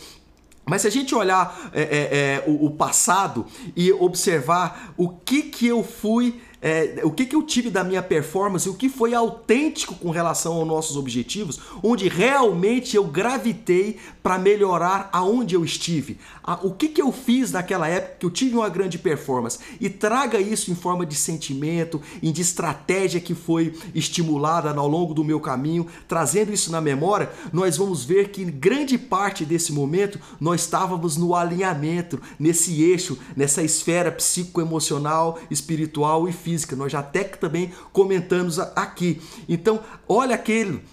Mas 0.66 0.84
se 0.84 0.88
a 0.88 0.92
gente 0.92 1.14
olhar 1.16 1.72
é, 1.74 1.82
é, 1.82 1.88
é, 1.88 2.44
o, 2.48 2.68
o 2.68 2.72
passado 2.72 3.46
e 3.76 3.92
observar 3.92 4.94
o 4.96 5.10
que, 5.10 5.44
que 5.44 5.68
eu 5.68 5.84
fui 5.84 6.40
é, 6.62 7.02
o 7.04 7.10
que, 7.10 7.26
que 7.26 7.36
eu 7.36 7.42
tive 7.42 7.72
da 7.72 7.84
minha 7.84 8.04
performance, 8.04 8.70
o 8.70 8.76
que 8.76 8.88
foi 8.88 9.16
autêntico 9.16 9.96
com 9.96 10.12
relação 10.12 10.54
aos 10.54 10.68
nossos 10.68 10.96
objetivos, 10.96 11.60
onde 11.82 12.08
realmente 12.08 12.96
eu 12.96 13.04
gravitei 13.04 13.98
para 14.22 14.38
melhorar 14.38 15.10
aonde 15.12 15.56
eu 15.56 15.66
estive. 15.66 16.20
o 16.62 16.72
que, 16.72 16.90
que 16.90 17.02
eu 17.02 17.12
fiz 17.12 17.52
naquela 17.52 17.88
época 17.88 18.18
que 18.20 18.26
eu 18.26 18.30
tive 18.30 18.56
uma 18.56 18.70
grande 18.70 19.00
performance. 19.00 19.58
E 19.80 19.90
traga 19.90 20.40
isso 20.40 20.70
em 20.70 20.76
forma 20.76 21.04
de 21.06 21.16
sentimento, 21.16 22.00
em 22.22 22.32
de 22.32 22.42
estratégia 22.42 23.20
que 23.20 23.34
foi 23.34 23.74
estimulada 23.96 24.70
ao 24.70 24.88
longo 24.88 25.16
do 25.16 25.24
meu 25.24 25.40
caminho, 25.40 25.88
trazendo 26.08 26.54
isso 26.54 26.72
na 26.72 26.80
memória, 26.80 27.32
nós 27.52 27.78
vamos 27.78 28.04
ver 28.04 28.30
que 28.30 28.46
grande 28.46 28.98
parte 28.98 29.44
desse 29.44 29.74
momento 29.74 30.20
nós 30.40 30.62
estávamos 30.62 31.18
no 31.18 31.34
alinhamento, 31.34 32.22
nesse 32.38 32.84
eixo, 32.84 33.18
nessa 33.36 33.64
esfera 33.64 34.12
psicoemocional, 34.12 35.40
espiritual 35.50 36.30
e 36.30 36.32
física 36.32 36.51
física, 36.52 36.76
nós 36.76 36.92
já 36.92 37.00
até 37.00 37.24
também 37.24 37.72
comentamos 37.94 38.60
aqui. 38.60 39.22
Então, 39.48 39.80
olha 40.08 40.36
aquele 40.36 40.84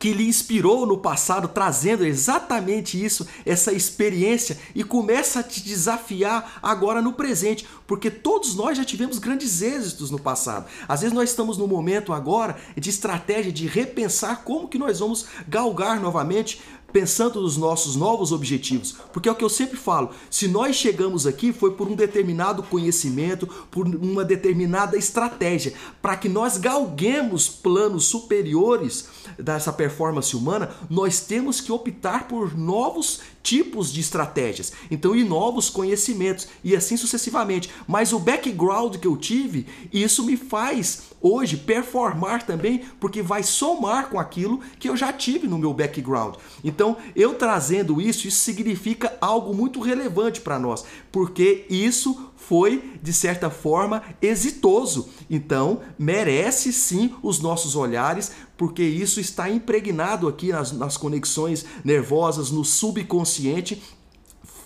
que 0.00 0.14
lhe 0.14 0.26
inspirou 0.26 0.86
no 0.86 0.96
passado, 0.96 1.46
trazendo 1.46 2.06
exatamente 2.06 3.02
isso, 3.02 3.28
essa 3.44 3.70
experiência, 3.70 4.58
e 4.74 4.82
começa 4.82 5.40
a 5.40 5.42
te 5.42 5.62
desafiar 5.62 6.58
agora 6.62 7.02
no 7.02 7.12
presente, 7.12 7.66
porque 7.86 8.10
todos 8.10 8.54
nós 8.54 8.78
já 8.78 8.84
tivemos 8.84 9.18
grandes 9.18 9.60
êxitos 9.60 10.10
no 10.10 10.18
passado. 10.18 10.66
Às 10.88 11.02
vezes 11.02 11.14
nós 11.14 11.28
estamos 11.28 11.58
no 11.58 11.68
momento 11.68 12.14
agora 12.14 12.56
de 12.74 12.88
estratégia 12.88 13.52
de 13.52 13.66
repensar 13.66 14.42
como 14.42 14.68
que 14.68 14.78
nós 14.78 15.00
vamos 15.00 15.26
galgar 15.46 16.00
novamente 16.00 16.62
pensando 16.92 17.40
nos 17.40 17.56
nossos 17.56 17.96
novos 17.96 18.32
objetivos, 18.32 18.96
porque 19.12 19.28
é 19.28 19.32
o 19.32 19.34
que 19.34 19.44
eu 19.44 19.48
sempre 19.48 19.76
falo, 19.76 20.10
se 20.30 20.48
nós 20.48 20.76
chegamos 20.76 21.26
aqui 21.26 21.52
foi 21.52 21.72
por 21.72 21.88
um 21.88 21.94
determinado 21.94 22.62
conhecimento, 22.62 23.46
por 23.70 23.86
uma 23.86 24.24
determinada 24.24 24.96
estratégia, 24.96 25.74
para 26.02 26.16
que 26.16 26.28
nós 26.28 26.56
galguemos 26.56 27.48
planos 27.48 28.04
superiores 28.04 29.08
dessa 29.38 29.72
performance 29.72 30.36
humana, 30.36 30.70
nós 30.88 31.20
temos 31.20 31.60
que 31.60 31.72
optar 31.72 32.28
por 32.28 32.56
novos 32.56 33.20
tipos 33.42 33.92
de 33.92 34.00
estratégias, 34.00 34.72
então 34.90 35.16
e 35.16 35.24
novos 35.24 35.70
conhecimentos 35.70 36.48
e 36.62 36.76
assim 36.76 36.96
sucessivamente. 36.96 37.70
Mas 37.86 38.12
o 38.12 38.18
background 38.18 38.96
que 38.96 39.06
eu 39.06 39.16
tive, 39.16 39.66
isso 39.92 40.24
me 40.24 40.36
faz 40.36 41.10
hoje 41.20 41.56
performar 41.56 42.46
também, 42.46 42.82
porque 42.98 43.22
vai 43.22 43.42
somar 43.42 44.08
com 44.08 44.18
aquilo 44.18 44.60
que 44.78 44.88
eu 44.88 44.96
já 44.96 45.12
tive 45.12 45.46
no 45.46 45.58
meu 45.58 45.72
background. 45.74 46.36
Então, 46.64 46.96
eu 47.14 47.34
trazendo 47.34 48.00
isso, 48.00 48.26
isso 48.26 48.40
significa 48.40 49.16
algo 49.20 49.54
muito 49.54 49.80
relevante 49.80 50.40
para 50.40 50.58
nós, 50.58 50.84
porque 51.12 51.66
isso 51.68 52.29
foi, 52.48 52.98
de 53.02 53.12
certa 53.12 53.50
forma, 53.50 54.02
exitoso. 54.20 55.08
Então, 55.28 55.80
merece 55.98 56.72
sim 56.72 57.14
os 57.22 57.38
nossos 57.38 57.76
olhares, 57.76 58.32
porque 58.56 58.82
isso 58.82 59.20
está 59.20 59.48
impregnado 59.48 60.26
aqui 60.26 60.48
nas, 60.48 60.72
nas 60.72 60.96
conexões 60.96 61.64
nervosas, 61.84 62.50
no 62.50 62.64
subconsciente, 62.64 63.80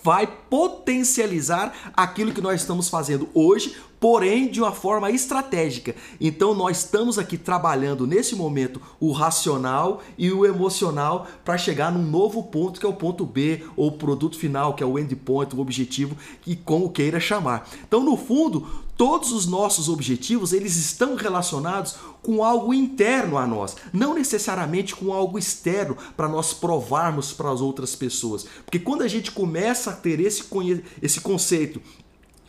vai 0.05 0.27
potencializar 0.27 1.73
aquilo 1.95 2.31
que 2.31 2.39
nós 2.39 2.61
estamos 2.61 2.89
fazendo 2.89 3.27
hoje, 3.33 3.75
porém 3.99 4.47
de 4.47 4.61
uma 4.61 4.71
forma 4.71 5.09
estratégica. 5.09 5.95
Então 6.21 6.53
nós 6.53 6.77
estamos 6.77 7.17
aqui 7.17 7.39
trabalhando 7.39 8.05
nesse 8.05 8.35
momento 8.35 8.79
o 8.99 9.11
racional 9.11 10.03
e 10.15 10.31
o 10.31 10.45
emocional 10.45 11.25
para 11.43 11.57
chegar 11.57 11.91
num 11.91 12.07
novo 12.07 12.43
ponto 12.43 12.79
que 12.79 12.85
é 12.85 12.89
o 12.89 12.93
ponto 12.93 13.25
B 13.25 13.63
ou 13.75 13.87
o 13.87 13.93
produto 13.93 14.37
final, 14.37 14.75
que 14.75 14.83
é 14.83 14.85
o 14.85 14.99
endpoint, 14.99 15.55
o 15.55 15.59
objetivo 15.59 16.15
e 16.45 16.55
como 16.55 16.91
queira 16.91 17.19
chamar. 17.19 17.67
Então 17.87 18.03
no 18.03 18.15
fundo, 18.15 18.84
todos 18.97 19.31
os 19.31 19.45
nossos 19.45 19.89
objetivos, 19.89 20.53
eles 20.53 20.75
estão 20.75 21.15
relacionados 21.15 21.95
com 22.21 22.43
algo 22.43 22.73
interno 22.73 23.37
a 23.37 23.45
nós, 23.45 23.75
não 23.93 24.13
necessariamente 24.13 24.95
com 24.95 25.13
algo 25.13 25.37
externo 25.37 25.97
para 26.15 26.27
nós 26.27 26.53
provarmos 26.53 27.31
para 27.31 27.51
as 27.51 27.61
outras 27.61 27.95
pessoas. 27.95 28.45
Porque 28.65 28.79
quando 28.79 29.03
a 29.03 29.07
gente 29.07 29.31
começa 29.31 29.91
a 29.91 29.95
ter 29.95 30.19
esse, 30.19 30.43
esse 31.01 31.21
conceito 31.21 31.81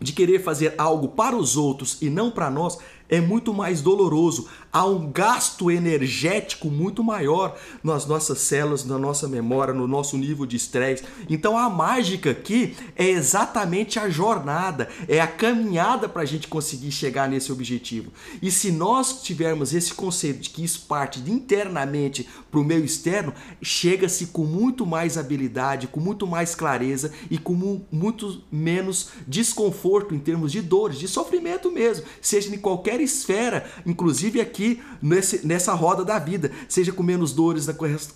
de 0.01 0.13
querer 0.13 0.43
fazer 0.43 0.75
algo 0.77 1.09
para 1.09 1.37
os 1.37 1.57
outros 1.57 1.99
e 2.01 2.11
não 2.11 2.31
para 2.31 2.51
nós, 2.51 2.79
é 3.09 3.21
muito 3.21 3.53
mais 3.53 3.81
doloroso. 3.81 4.49
Há 4.73 4.85
um 4.85 5.11
gasto 5.11 5.71
energético 5.71 6.69
muito 6.69 7.03
maior 7.03 7.57
nas 7.83 8.07
nossas 8.07 8.39
células, 8.39 8.85
na 8.85 8.99
nossa 8.99 9.27
memória, 9.27 9.73
no 9.73 9.87
nosso 9.87 10.19
nível 10.19 10.45
de 10.45 10.57
estresse. 10.57 11.05
Então 11.29 11.57
a 11.57 11.71
mágica 11.71 12.31
aqui 12.31 12.77
é 12.95 13.09
exatamente 13.09 13.99
a 13.99 14.09
jornada, 14.09 14.89
é 15.09 15.21
a 15.21 15.27
caminhada 15.27 16.09
para 16.09 16.23
a 16.23 16.27
gente 16.27 16.49
conseguir 16.49 16.93
chegar 16.93 17.29
nesse 17.29 17.51
objetivo. 17.51 18.13
E 18.43 18.51
se 18.51 18.71
nós 18.71 19.23
tivermos 19.23 19.73
esse 19.73 19.95
conceito 19.95 20.41
de 20.41 20.51
que 20.51 20.65
isso 20.65 20.85
parte 20.87 21.21
internamente 21.31 22.29
para 22.51 22.61
o 22.61 22.65
meio 22.65 22.85
externo, 22.85 23.33
chega-se 23.63 24.27
com 24.27 24.45
muito 24.45 24.85
mais 24.87 25.17
habilidade, 25.17 25.87
com 25.89 26.01
muito 26.01 26.27
mais 26.27 26.55
clareza 26.55 27.13
e 27.31 27.39
com 27.39 27.83
muito 27.91 28.43
menos 28.51 29.11
desconforto 29.27 30.15
em 30.15 30.19
termos 30.19 30.53
de 30.53 30.61
dores, 30.61 30.99
de 30.99 31.09
sofrimento 31.09 31.71
mesmo, 31.71 32.05
seja 32.21 32.55
em 32.55 32.59
qualquer 32.59 32.96
esfera, 33.01 33.65
inclusive 33.85 34.41
aqui 34.41 34.83
nesse, 35.01 35.47
nessa 35.47 35.75
roda 35.75 36.05
da 36.05 36.19
vida, 36.19 36.51
seja 36.69 36.93
com 36.93 37.03
menos 37.03 37.33
dores 37.33 37.67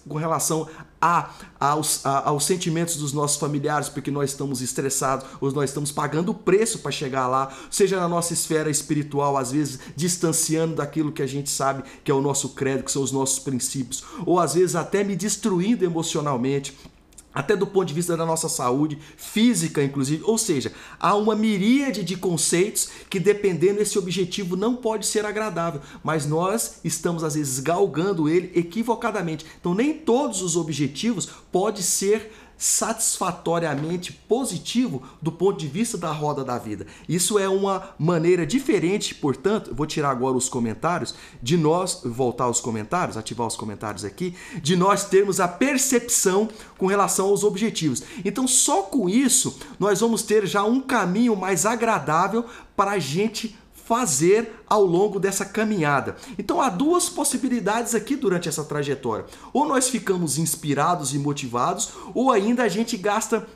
com 0.08 0.18
relação 0.18 0.68
a, 1.00 1.30
aos, 1.58 2.04
a, 2.04 2.28
aos 2.28 2.44
sentimentos 2.44 2.96
dos 2.96 3.12
nossos 3.12 3.38
familiares, 3.38 3.88
porque 3.88 4.10
nós 4.10 4.30
estamos 4.30 4.60
estressados, 4.60 5.26
ou 5.40 5.50
nós 5.52 5.70
estamos 5.70 5.90
pagando 5.90 6.30
o 6.30 6.34
preço 6.34 6.80
para 6.80 6.90
chegar 6.90 7.26
lá, 7.26 7.52
seja 7.70 7.99
na 7.99 8.08
nossa 8.08 8.32
esfera 8.32 8.70
espiritual, 8.70 9.37
às 9.37 9.52
vezes 9.52 9.78
distanciando 9.96 10.76
daquilo 10.76 11.12
que 11.12 11.22
a 11.22 11.26
gente 11.26 11.49
sabe 11.49 11.82
que 12.04 12.10
é 12.10 12.14
o 12.14 12.20
nosso 12.20 12.50
credo, 12.50 12.84
que 12.84 12.92
são 12.92 13.02
os 13.02 13.12
nossos 13.12 13.38
princípios, 13.38 14.04
ou 14.26 14.38
às 14.38 14.54
vezes 14.54 14.76
até 14.76 15.02
me 15.02 15.16
destruindo 15.16 15.84
emocionalmente 15.84 16.76
até 17.34 17.56
do 17.56 17.66
ponto 17.66 17.87
de 17.87 17.94
vista 17.94 18.16
da 18.16 18.26
nossa 18.26 18.49
saúde 18.49 18.99
física, 19.16 19.82
inclusive. 19.82 20.22
Ou 20.25 20.37
seja, 20.37 20.72
há 20.99 21.14
uma 21.14 21.34
miríade 21.37 22.02
de 22.02 22.16
conceitos 22.16 22.88
que, 23.08 23.20
dependendo 23.20 23.78
desse 23.78 23.99
objetivo, 23.99 24.56
não 24.56 24.75
pode 24.75 25.06
ser 25.06 25.25
agradável, 25.25 25.80
mas 26.02 26.26
nós 26.26 26.80
estamos 26.84 27.22
às 27.22 27.34
vezes 27.34 27.60
galgando 27.60 28.28
ele 28.28 28.52
equivocadamente. 28.54 29.46
Então, 29.60 29.75
nem 29.75 29.94
todos 29.94 30.42
os 30.42 30.56
objetivos 30.56 31.28
podem 31.52 31.82
ser 31.82 32.32
satisfatoriamente 32.61 34.12
positivo 34.12 35.02
do 35.23 35.33
ponto 35.33 35.59
de 35.59 35.67
vista 35.67 35.97
da 35.97 36.12
roda 36.12 36.45
da 36.45 36.59
vida. 36.59 36.87
Isso 37.09 37.38
é 37.38 37.49
uma 37.49 37.95
maneira 37.99 38.47
diferente, 38.47 39.14
portanto, 39.14 39.75
vou 39.75 39.87
tirar 39.87 40.11
agora 40.11 40.37
os 40.37 40.47
comentários, 40.47 41.14
de 41.43 41.57
nós 41.57 42.02
voltar 42.05 42.45
aos 42.45 42.61
comentários, 42.61 43.17
ativar 43.17 43.47
os 43.47 43.57
comentários 43.57 44.05
aqui, 44.05 44.35
de 44.61 44.76
nós 44.76 45.07
termos 45.07 45.40
a 45.40 45.49
percepção 45.49 46.50
com 46.76 46.87
relação 46.87 47.29
aos 47.29 47.45
objetivos. 47.45 48.02
Então, 48.26 48.47
só 48.47 48.83
com 48.83 49.09
isso, 49.09 49.59
nós 49.79 50.00
vamos 50.00 50.23
ter 50.23 50.47
já 50.47 50.62
um 50.62 50.83
caminho 50.83 51.35
mais 51.35 51.64
agradável 51.64 52.45
para 52.76 52.90
a 52.90 52.99
gente 52.99 53.57
fazer 53.90 54.62
ao 54.68 54.85
longo 54.85 55.18
dessa 55.18 55.44
caminhada. 55.44 56.14
Então 56.38 56.61
há 56.61 56.68
duas 56.68 57.09
possibilidades 57.09 57.92
aqui 57.92 58.14
durante 58.14 58.49
essa 58.49 58.62
trajetória. 58.62 59.25
Ou 59.52 59.66
nós 59.66 59.88
ficamos 59.88 60.38
inspirados 60.38 61.12
e 61.12 61.18
motivados, 61.18 61.94
ou 62.14 62.30
ainda 62.30 62.62
a 62.62 62.68
gente 62.68 62.97
gasta 62.97 63.49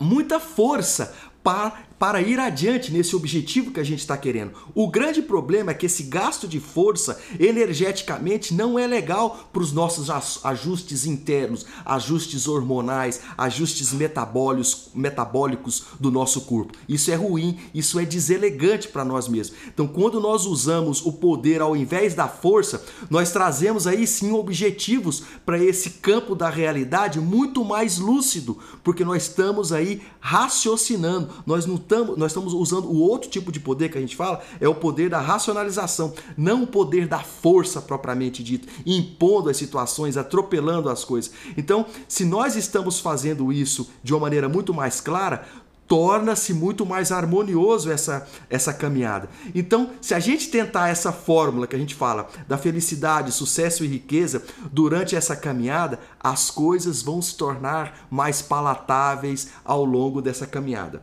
muita 0.00 0.40
força 0.40 1.14
para, 1.42 1.74
para 2.00 2.22
ir 2.22 2.40
adiante 2.40 2.90
nesse 2.90 3.14
objetivo 3.14 3.72
que 3.72 3.78
a 3.78 3.84
gente 3.84 3.98
está 3.98 4.16
querendo. 4.16 4.52
O 4.74 4.88
grande 4.88 5.20
problema 5.20 5.72
é 5.72 5.74
que 5.74 5.84
esse 5.84 6.04
gasto 6.04 6.48
de 6.48 6.58
força 6.58 7.20
energeticamente 7.38 8.54
não 8.54 8.78
é 8.78 8.86
legal 8.86 9.50
para 9.52 9.60
os 9.60 9.70
nossos 9.70 10.08
ajustes 10.42 11.04
internos, 11.04 11.66
ajustes 11.84 12.48
hormonais, 12.48 13.20
ajustes 13.36 13.92
metabólicos, 13.92 14.88
metabólicos 14.94 15.84
do 16.00 16.10
nosso 16.10 16.40
corpo. 16.40 16.72
Isso 16.88 17.10
é 17.10 17.14
ruim, 17.16 17.58
isso 17.74 18.00
é 18.00 18.06
deselegante 18.06 18.88
para 18.88 19.04
nós 19.04 19.28
mesmos. 19.28 19.58
Então, 19.68 19.86
quando 19.86 20.18
nós 20.22 20.46
usamos 20.46 21.04
o 21.04 21.12
poder 21.12 21.60
ao 21.60 21.76
invés 21.76 22.14
da 22.14 22.26
força, 22.26 22.82
nós 23.10 23.30
trazemos 23.30 23.86
aí 23.86 24.06
sim 24.06 24.32
objetivos 24.32 25.22
para 25.44 25.62
esse 25.62 25.90
campo 25.90 26.34
da 26.34 26.48
realidade 26.48 27.20
muito 27.20 27.62
mais 27.62 27.98
lúcido, 27.98 28.56
porque 28.82 29.04
nós 29.04 29.24
estamos 29.24 29.70
aí 29.70 30.00
raciocinando 30.18 31.28
nós 31.46 31.66
não 31.66 31.76
estamos, 31.90 32.16
nós 32.16 32.30
estamos 32.30 32.52
usando 32.52 32.86
o 32.86 33.00
outro 33.00 33.28
tipo 33.28 33.50
de 33.50 33.58
poder 33.58 33.88
que 33.88 33.98
a 33.98 34.00
gente 34.00 34.14
fala, 34.14 34.40
é 34.60 34.68
o 34.68 34.74
poder 34.74 35.10
da 35.10 35.20
racionalização, 35.20 36.14
não 36.36 36.62
o 36.62 36.66
poder 36.66 37.08
da 37.08 37.18
força 37.18 37.82
propriamente 37.82 38.44
dito, 38.44 38.68
impondo 38.86 39.50
as 39.50 39.56
situações, 39.56 40.16
atropelando 40.16 40.88
as 40.88 41.04
coisas. 41.04 41.32
Então, 41.56 41.84
se 42.06 42.24
nós 42.24 42.54
estamos 42.54 43.00
fazendo 43.00 43.52
isso 43.52 43.90
de 44.02 44.14
uma 44.14 44.20
maneira 44.20 44.48
muito 44.48 44.72
mais 44.72 45.00
clara, 45.00 45.44
torna-se 45.88 46.54
muito 46.54 46.86
mais 46.86 47.10
harmonioso 47.10 47.90
essa, 47.90 48.24
essa 48.48 48.72
caminhada. 48.72 49.28
Então, 49.52 49.90
se 50.00 50.14
a 50.14 50.20
gente 50.20 50.48
tentar 50.48 50.88
essa 50.88 51.10
fórmula 51.10 51.66
que 51.66 51.74
a 51.74 51.78
gente 51.78 51.96
fala 51.96 52.28
da 52.46 52.56
felicidade, 52.56 53.32
sucesso 53.32 53.84
e 53.84 53.88
riqueza 53.88 54.44
durante 54.70 55.16
essa 55.16 55.34
caminhada, 55.34 55.98
as 56.20 56.48
coisas 56.48 57.02
vão 57.02 57.20
se 57.20 57.36
tornar 57.36 58.06
mais 58.08 58.40
palatáveis 58.40 59.48
ao 59.64 59.84
longo 59.84 60.22
dessa 60.22 60.46
caminhada. 60.46 61.02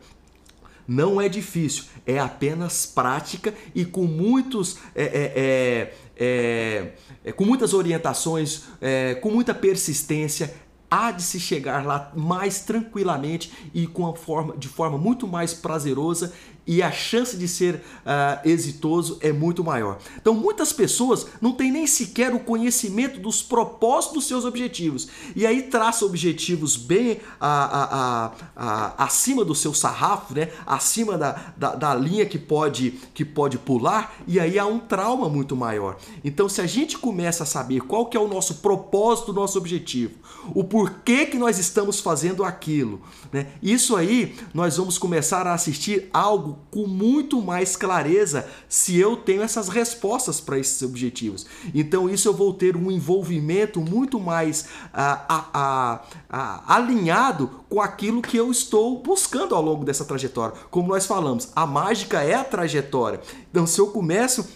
Não 0.88 1.20
é 1.20 1.28
difícil, 1.28 1.84
é 2.06 2.18
apenas 2.18 2.86
prática 2.86 3.52
e 3.74 3.84
com 3.84 4.04
muitos. 4.04 4.78
É, 4.94 5.04
é, 5.04 5.32
é, 5.36 5.94
é, 6.16 6.92
é 7.26 7.32
com 7.32 7.44
muitas 7.44 7.74
orientações, 7.74 8.62
é, 8.80 9.14
com 9.16 9.30
muita 9.30 9.52
persistência, 9.52 10.54
há 10.90 11.10
de 11.10 11.22
se 11.22 11.38
chegar 11.38 11.84
lá 11.84 12.10
mais 12.16 12.60
tranquilamente 12.60 13.52
e 13.74 13.86
com 13.86 14.06
a 14.06 14.16
forma, 14.16 14.56
de 14.56 14.66
forma 14.66 14.96
muito 14.96 15.26
mais 15.26 15.52
prazerosa 15.52 16.32
e 16.68 16.82
a 16.82 16.92
chance 16.92 17.34
de 17.34 17.48
ser 17.48 17.76
uh, 17.76 18.46
exitoso 18.46 19.16
é 19.22 19.32
muito 19.32 19.64
maior. 19.64 19.96
Então, 20.20 20.34
muitas 20.34 20.70
pessoas 20.70 21.26
não 21.40 21.52
têm 21.52 21.72
nem 21.72 21.86
sequer 21.86 22.34
o 22.34 22.38
conhecimento 22.38 23.18
dos 23.18 23.42
propósitos 23.42 24.18
dos 24.18 24.26
seus 24.26 24.44
objetivos 24.44 25.08
e 25.34 25.46
aí 25.46 25.62
traça 25.62 26.04
objetivos 26.04 26.76
bem 26.76 27.20
a, 27.40 28.26
a, 28.26 28.32
a, 28.54 29.04
acima 29.04 29.46
do 29.46 29.54
seu 29.54 29.72
sarrafo, 29.72 30.34
né? 30.34 30.50
acima 30.66 31.16
da, 31.16 31.52
da, 31.56 31.74
da 31.74 31.94
linha 31.94 32.26
que 32.26 32.38
pode, 32.38 32.90
que 33.14 33.24
pode 33.24 33.56
pular 33.56 34.14
e 34.26 34.38
aí 34.38 34.58
há 34.58 34.66
um 34.66 34.78
trauma 34.78 35.26
muito 35.26 35.56
maior. 35.56 35.96
Então, 36.22 36.50
se 36.50 36.60
a 36.60 36.66
gente 36.66 36.98
começa 36.98 37.44
a 37.44 37.46
saber 37.46 37.80
qual 37.80 38.06
que 38.06 38.16
é 38.16 38.20
o 38.20 38.28
nosso 38.28 38.56
propósito, 38.56 39.30
o 39.30 39.34
nosso 39.34 39.56
objetivo, 39.56 40.14
o 40.54 40.62
porquê 40.62 41.24
que 41.24 41.38
nós 41.38 41.58
estamos 41.58 41.98
fazendo 41.98 42.44
aquilo, 42.44 43.00
né? 43.32 43.46
isso 43.62 43.96
aí 43.96 44.36
nós 44.52 44.76
vamos 44.76 44.98
começar 44.98 45.46
a 45.46 45.54
assistir 45.54 46.10
algo 46.12 46.57
com 46.70 46.86
muito 46.86 47.40
mais 47.40 47.76
clareza 47.76 48.48
se 48.68 48.96
eu 48.98 49.16
tenho 49.16 49.42
essas 49.42 49.68
respostas 49.68 50.40
para 50.40 50.58
esses 50.58 50.82
objetivos. 50.82 51.46
Então, 51.74 52.08
isso 52.08 52.28
eu 52.28 52.34
vou 52.34 52.52
ter 52.52 52.76
um 52.76 52.90
envolvimento 52.90 53.80
muito 53.80 54.20
mais 54.20 54.66
ah, 54.92 55.24
ah, 55.52 56.02
ah, 56.28 56.74
alinhado 56.74 57.50
com 57.68 57.80
aquilo 57.80 58.22
que 58.22 58.36
eu 58.36 58.50
estou 58.50 59.02
buscando 59.02 59.54
ao 59.54 59.62
longo 59.62 59.84
dessa 59.84 60.04
trajetória. 60.04 60.56
Como 60.70 60.88
nós 60.88 61.06
falamos, 61.06 61.50
a 61.54 61.66
mágica 61.66 62.22
é 62.22 62.34
a 62.34 62.44
trajetória. 62.44 63.20
Então, 63.50 63.66
se 63.66 63.80
eu 63.80 63.88
começo 63.88 64.46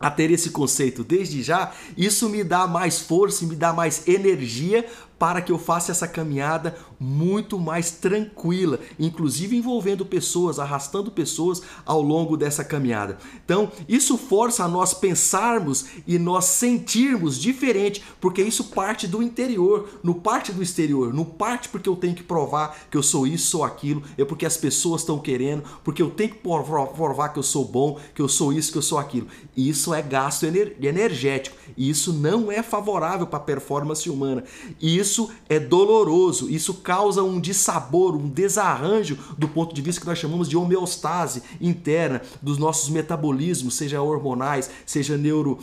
a 0.00 0.10
ter 0.10 0.30
esse 0.30 0.48
conceito 0.48 1.04
desde 1.04 1.42
já, 1.42 1.72
isso 1.94 2.28
me 2.30 2.42
dá 2.42 2.66
mais 2.66 2.98
força, 3.00 3.44
me 3.44 3.54
dá 3.54 3.70
mais 3.70 4.08
energia 4.08 4.86
para 5.20 5.42
que 5.42 5.52
eu 5.52 5.58
faça 5.58 5.92
essa 5.92 6.08
caminhada 6.08 6.78
muito 6.98 7.58
mais 7.58 7.90
tranquila, 7.90 8.80
inclusive 8.98 9.54
envolvendo 9.54 10.06
pessoas, 10.06 10.58
arrastando 10.58 11.10
pessoas 11.10 11.60
ao 11.84 12.00
longo 12.00 12.38
dessa 12.38 12.64
caminhada. 12.64 13.18
Então, 13.44 13.70
isso 13.86 14.16
força 14.16 14.64
a 14.64 14.68
nós 14.68 14.94
pensarmos 14.94 15.88
e 16.06 16.18
nós 16.18 16.46
sentirmos 16.46 17.38
diferente, 17.38 18.02
porque 18.18 18.40
isso 18.42 18.64
parte 18.64 19.06
do 19.06 19.22
interior, 19.22 19.90
no 20.02 20.14
parte 20.14 20.52
do 20.52 20.62
exterior, 20.62 21.12
no 21.12 21.26
parte 21.26 21.68
porque 21.68 21.88
eu 21.88 21.96
tenho 21.96 22.14
que 22.14 22.22
provar 22.22 22.74
que 22.90 22.96
eu 22.96 23.02
sou 23.02 23.26
isso, 23.26 23.50
sou 23.50 23.62
aquilo, 23.62 24.02
é 24.16 24.24
porque 24.24 24.46
as 24.46 24.56
pessoas 24.56 25.02
estão 25.02 25.18
querendo, 25.18 25.62
porque 25.84 26.00
eu 26.00 26.08
tenho 26.08 26.30
que 26.30 26.38
provar 26.38 27.28
que 27.34 27.38
eu 27.38 27.42
sou 27.42 27.66
bom, 27.66 28.00
que 28.14 28.22
eu 28.22 28.28
sou 28.28 28.54
isso, 28.54 28.72
que 28.72 28.78
eu 28.78 28.82
sou 28.82 28.96
aquilo. 28.96 29.26
Isso 29.54 29.92
é 29.92 30.00
gasto 30.00 30.46
energético, 30.46 31.58
e 31.76 31.90
isso 31.90 32.10
não 32.10 32.50
é 32.50 32.62
favorável 32.62 33.26
para 33.26 33.38
a 33.38 33.42
performance 33.42 34.08
humana. 34.08 34.44
Isso 34.80 35.09
é 35.48 35.58
doloroso, 35.58 36.48
isso 36.48 36.74
causa 36.74 37.22
um 37.22 37.40
dissabor, 37.40 38.14
um 38.14 38.28
desarranjo 38.28 39.18
do 39.36 39.48
ponto 39.48 39.74
de 39.74 39.82
vista 39.82 40.00
que 40.00 40.06
nós 40.06 40.18
chamamos 40.18 40.48
de 40.48 40.56
homeostase 40.56 41.42
interna 41.60 42.22
dos 42.40 42.58
nossos 42.58 42.88
metabolismos, 42.88 43.74
seja 43.74 44.00
hormonais, 44.02 44.70
seja 44.86 45.16
neuro 45.16 45.58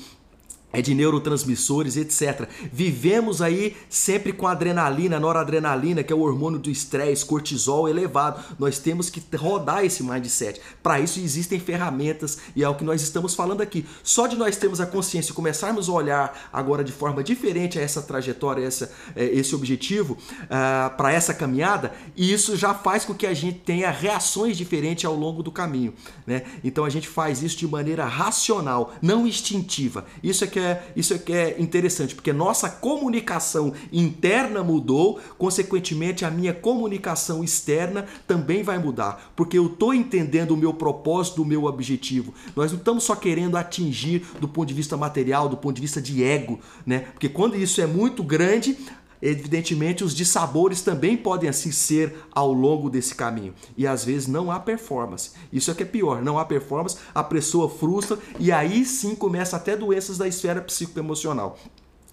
é 0.74 0.82
de 0.82 0.94
neurotransmissores, 0.94 1.96
etc. 1.96 2.48
Vivemos 2.72 3.42
aí 3.42 3.76
sempre 3.90 4.34
com 4.34 4.46
adrenalina, 4.46 5.20
noradrenalina, 5.20 6.04
que 6.04 6.12
é 6.12 6.16
o 6.16 6.20
hormônio 6.20 6.60
do 6.60 6.70
estresse, 6.70 7.26
cortisol 7.26 7.88
elevado. 7.88 8.44
Nós 8.60 8.78
temos 8.78 9.10
que 9.10 9.24
rodar 9.36 9.86
esse 9.86 10.04
mindset. 10.04 10.62
Para 10.84 11.00
isso 11.00 11.20
existem 11.20 11.60
ferramentas 11.60 12.38
e 12.56 12.64
é 12.64 12.70
o 12.70 12.76
que 12.76 12.84
nós 12.84 13.02
estamos 13.02 13.34
falando 13.34 13.62
aqui. 13.62 13.86
Só 14.04 14.28
de 14.28 14.36
nós 14.36 14.58
termos 14.58 14.82
a 14.82 14.86
consciência 14.86 15.32
e 15.32 15.36
começarmos 15.36 15.88
a 15.88 15.94
olhar 15.94 16.50
agora 16.52 16.84
de 16.84 16.92
forma 16.92 17.24
diferente 17.24 17.80
a 17.80 17.82
essa 17.82 18.02
trajetória, 18.02 18.66
essa, 18.66 18.92
é, 19.16 19.26
esse 19.26 19.56
objetivo, 19.56 20.14
uh, 20.14 20.18
ah, 20.50 20.94
para 20.98 21.14
essa 21.14 21.34
caminhada, 21.34 21.94
e 22.16 22.32
isso 22.32 22.58
já 22.58 22.74
faz 22.74 23.06
com 23.06 23.14
que 23.14 23.26
a 23.26 23.34
gente 23.34 23.60
tenha 23.60 23.90
reações 23.90 24.58
diferentes 24.58 25.06
ao 25.06 25.16
longo 25.16 25.42
do 25.42 25.52
caminho. 25.52 25.94
Né? 26.26 26.44
Então 26.64 26.84
a 26.84 26.90
gente 26.90 27.08
faz 27.08 27.42
isso 27.42 27.58
de 27.58 27.68
maneira 27.68 28.06
racional, 28.06 28.94
não 29.02 29.26
instintiva. 29.26 30.06
Isso 30.22 30.44
é 30.44 30.48
que 30.48 30.57
é, 30.60 30.92
isso 30.96 31.14
é 31.14 31.18
que 31.18 31.34
é 31.34 31.56
interessante, 31.60 32.16
porque 32.16 32.34
nossa 32.34 32.70
comunicação 32.70 33.74
interna 33.92 34.64
mudou, 34.64 35.20
consequentemente 35.38 36.26
a 36.26 36.32
minha 36.32 36.54
comunicação 36.54 37.44
externa 37.44 38.06
também 38.28 38.64
vai 38.64 38.78
mudar, 38.78 39.32
porque 39.36 39.58
eu 39.58 39.68
estou 39.68 39.94
entendendo 39.94 40.52
o 40.52 40.58
meu 40.58 40.74
propósito, 40.74 41.42
o 41.42 41.46
meu 41.46 41.66
objetivo. 41.66 42.34
Nós 42.56 42.72
não 42.72 42.80
estamos 42.80 43.04
só 43.04 43.16
querendo 43.16 43.58
atingir 43.58 44.26
do 44.40 44.48
ponto 44.48 44.68
de 44.68 44.74
vista 44.74 44.98
material, 44.98 45.50
do 45.50 45.58
ponto 45.58 45.76
de 45.76 45.82
vista 45.82 46.02
de 46.02 46.24
ego, 46.24 46.60
né? 46.86 47.00
Porque 47.14 47.30
quando 47.30 47.56
isso 47.56 47.82
é 47.82 47.88
muito 47.88 48.24
grande, 48.24 48.78
Evidentemente, 49.22 50.04
os 50.04 50.16
dissabores 50.16 50.82
também 50.82 51.18
podem 51.18 51.50
assim 51.50 51.72
ser 51.72 52.16
ao 52.32 52.52
longo 52.54 52.90
desse 52.90 53.16
caminho. 53.16 53.54
E 53.76 53.88
às 53.88 54.06
vezes 54.06 54.28
não 54.28 54.52
há 54.52 54.60
performance. 54.60 55.32
Isso 55.52 55.72
é 55.72 55.74
que 55.74 55.84
é 55.84 55.86
pior, 55.86 56.22
não 56.22 56.38
há 56.38 56.46
performance, 56.46 56.98
a 57.14 57.24
pessoa 57.24 57.70
frustra 57.70 58.18
e 58.40 58.52
aí 58.52 58.86
sim 58.86 59.16
começa 59.16 59.58
até 59.58 59.76
doenças 59.76 60.18
da 60.18 60.28
esfera 60.28 60.62
psicoemocional. 60.62 61.58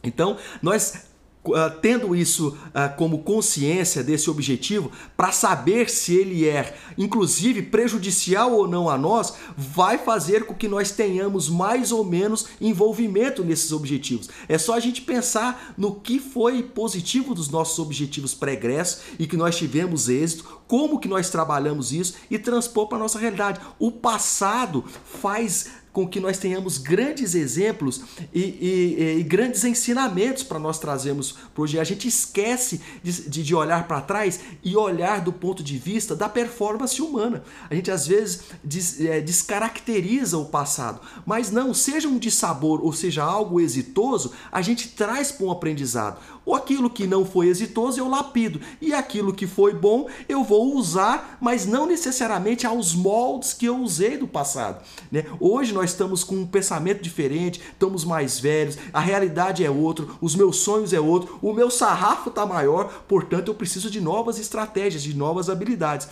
Então, 0.02 0.36
nós 0.62 1.06
Uh, 1.46 1.78
tendo 1.82 2.16
isso 2.16 2.48
uh, 2.48 2.96
como 2.96 3.18
consciência 3.18 4.02
desse 4.02 4.30
objetivo, 4.30 4.90
para 5.14 5.30
saber 5.30 5.90
se 5.90 6.14
ele 6.14 6.48
é, 6.48 6.74
inclusive, 6.96 7.60
prejudicial 7.60 8.52
ou 8.52 8.66
não 8.66 8.88
a 8.88 8.96
nós, 8.96 9.34
vai 9.56 9.98
fazer 9.98 10.46
com 10.46 10.54
que 10.54 10.66
nós 10.66 10.90
tenhamos 10.90 11.50
mais 11.50 11.92
ou 11.92 12.02
menos 12.02 12.46
envolvimento 12.60 13.44
nesses 13.44 13.72
objetivos. 13.72 14.30
É 14.48 14.56
só 14.56 14.74
a 14.74 14.80
gente 14.80 15.02
pensar 15.02 15.74
no 15.76 15.96
que 15.96 16.18
foi 16.18 16.62
positivo 16.62 17.34
dos 17.34 17.50
nossos 17.50 17.78
objetivos 17.78 18.32
pregressos 18.32 19.02
e 19.18 19.26
que 19.26 19.36
nós 19.36 19.56
tivemos 19.56 20.08
êxito, 20.08 20.62
como 20.66 20.98
que 20.98 21.08
nós 21.08 21.28
trabalhamos 21.28 21.92
isso 21.92 22.14
e 22.30 22.38
transpor 22.38 22.88
para 22.88 22.96
a 22.96 23.00
nossa 23.00 23.18
realidade. 23.18 23.60
O 23.78 23.90
passado 23.92 24.84
faz 25.20 25.83
com 25.94 26.08
que 26.08 26.18
nós 26.18 26.38
tenhamos 26.38 26.76
grandes 26.76 27.36
exemplos 27.36 28.02
e, 28.34 28.40
e, 28.40 29.16
e 29.20 29.22
grandes 29.22 29.62
ensinamentos 29.62 30.42
para 30.42 30.58
nós 30.58 30.76
trazermos 30.76 31.36
para 31.54 31.62
hoje. 31.62 31.78
A 31.78 31.84
gente 31.84 32.08
esquece 32.08 32.80
de, 33.00 33.30
de 33.30 33.54
olhar 33.54 33.86
para 33.86 34.00
trás 34.00 34.40
e 34.62 34.76
olhar 34.76 35.20
do 35.20 35.32
ponto 35.32 35.62
de 35.62 35.78
vista 35.78 36.16
da 36.16 36.28
performance 36.28 37.00
humana. 37.00 37.44
A 37.70 37.74
gente 37.76 37.92
às 37.92 38.08
vezes 38.08 38.40
des, 38.62 39.00
é, 39.00 39.20
descaracteriza 39.20 40.36
o 40.36 40.46
passado, 40.46 41.00
mas 41.24 41.52
não, 41.52 41.72
seja 41.72 42.08
um 42.08 42.18
dissabor 42.18 42.84
ou 42.84 42.92
seja 42.92 43.22
algo 43.22 43.60
exitoso, 43.60 44.32
a 44.50 44.60
gente 44.60 44.88
traz 44.88 45.30
para 45.30 45.46
um 45.46 45.50
aprendizado. 45.52 46.18
Ou 46.44 46.54
aquilo 46.54 46.90
que 46.90 47.06
não 47.06 47.24
foi 47.24 47.48
exitoso 47.48 47.98
eu 47.98 48.08
lapido, 48.08 48.60
e 48.80 48.92
aquilo 48.92 49.32
que 49.32 49.46
foi 49.46 49.74
bom 49.74 50.08
eu 50.28 50.44
vou 50.44 50.74
usar, 50.76 51.38
mas 51.40 51.66
não 51.66 51.86
necessariamente 51.86 52.66
aos 52.66 52.94
moldes 52.94 53.52
que 53.52 53.66
eu 53.66 53.78
usei 53.78 54.16
do 54.16 54.28
passado. 54.28 54.82
Né? 55.10 55.24
Hoje 55.40 55.72
nós 55.72 55.90
estamos 55.90 56.22
com 56.22 56.36
um 56.36 56.46
pensamento 56.46 57.02
diferente, 57.02 57.60
estamos 57.60 58.04
mais 58.04 58.38
velhos, 58.38 58.76
a 58.92 59.00
realidade 59.00 59.64
é 59.64 59.70
outra, 59.70 60.06
os 60.20 60.34
meus 60.34 60.56
sonhos 60.58 60.92
é 60.92 61.00
outro, 61.00 61.38
o 61.40 61.52
meu 61.52 61.70
sarrafo 61.70 62.28
está 62.28 62.44
maior, 62.44 63.04
portanto 63.08 63.48
eu 63.48 63.54
preciso 63.54 63.90
de 63.90 64.00
novas 64.00 64.38
estratégias, 64.38 65.02
de 65.02 65.16
novas 65.16 65.48
habilidades. 65.48 66.08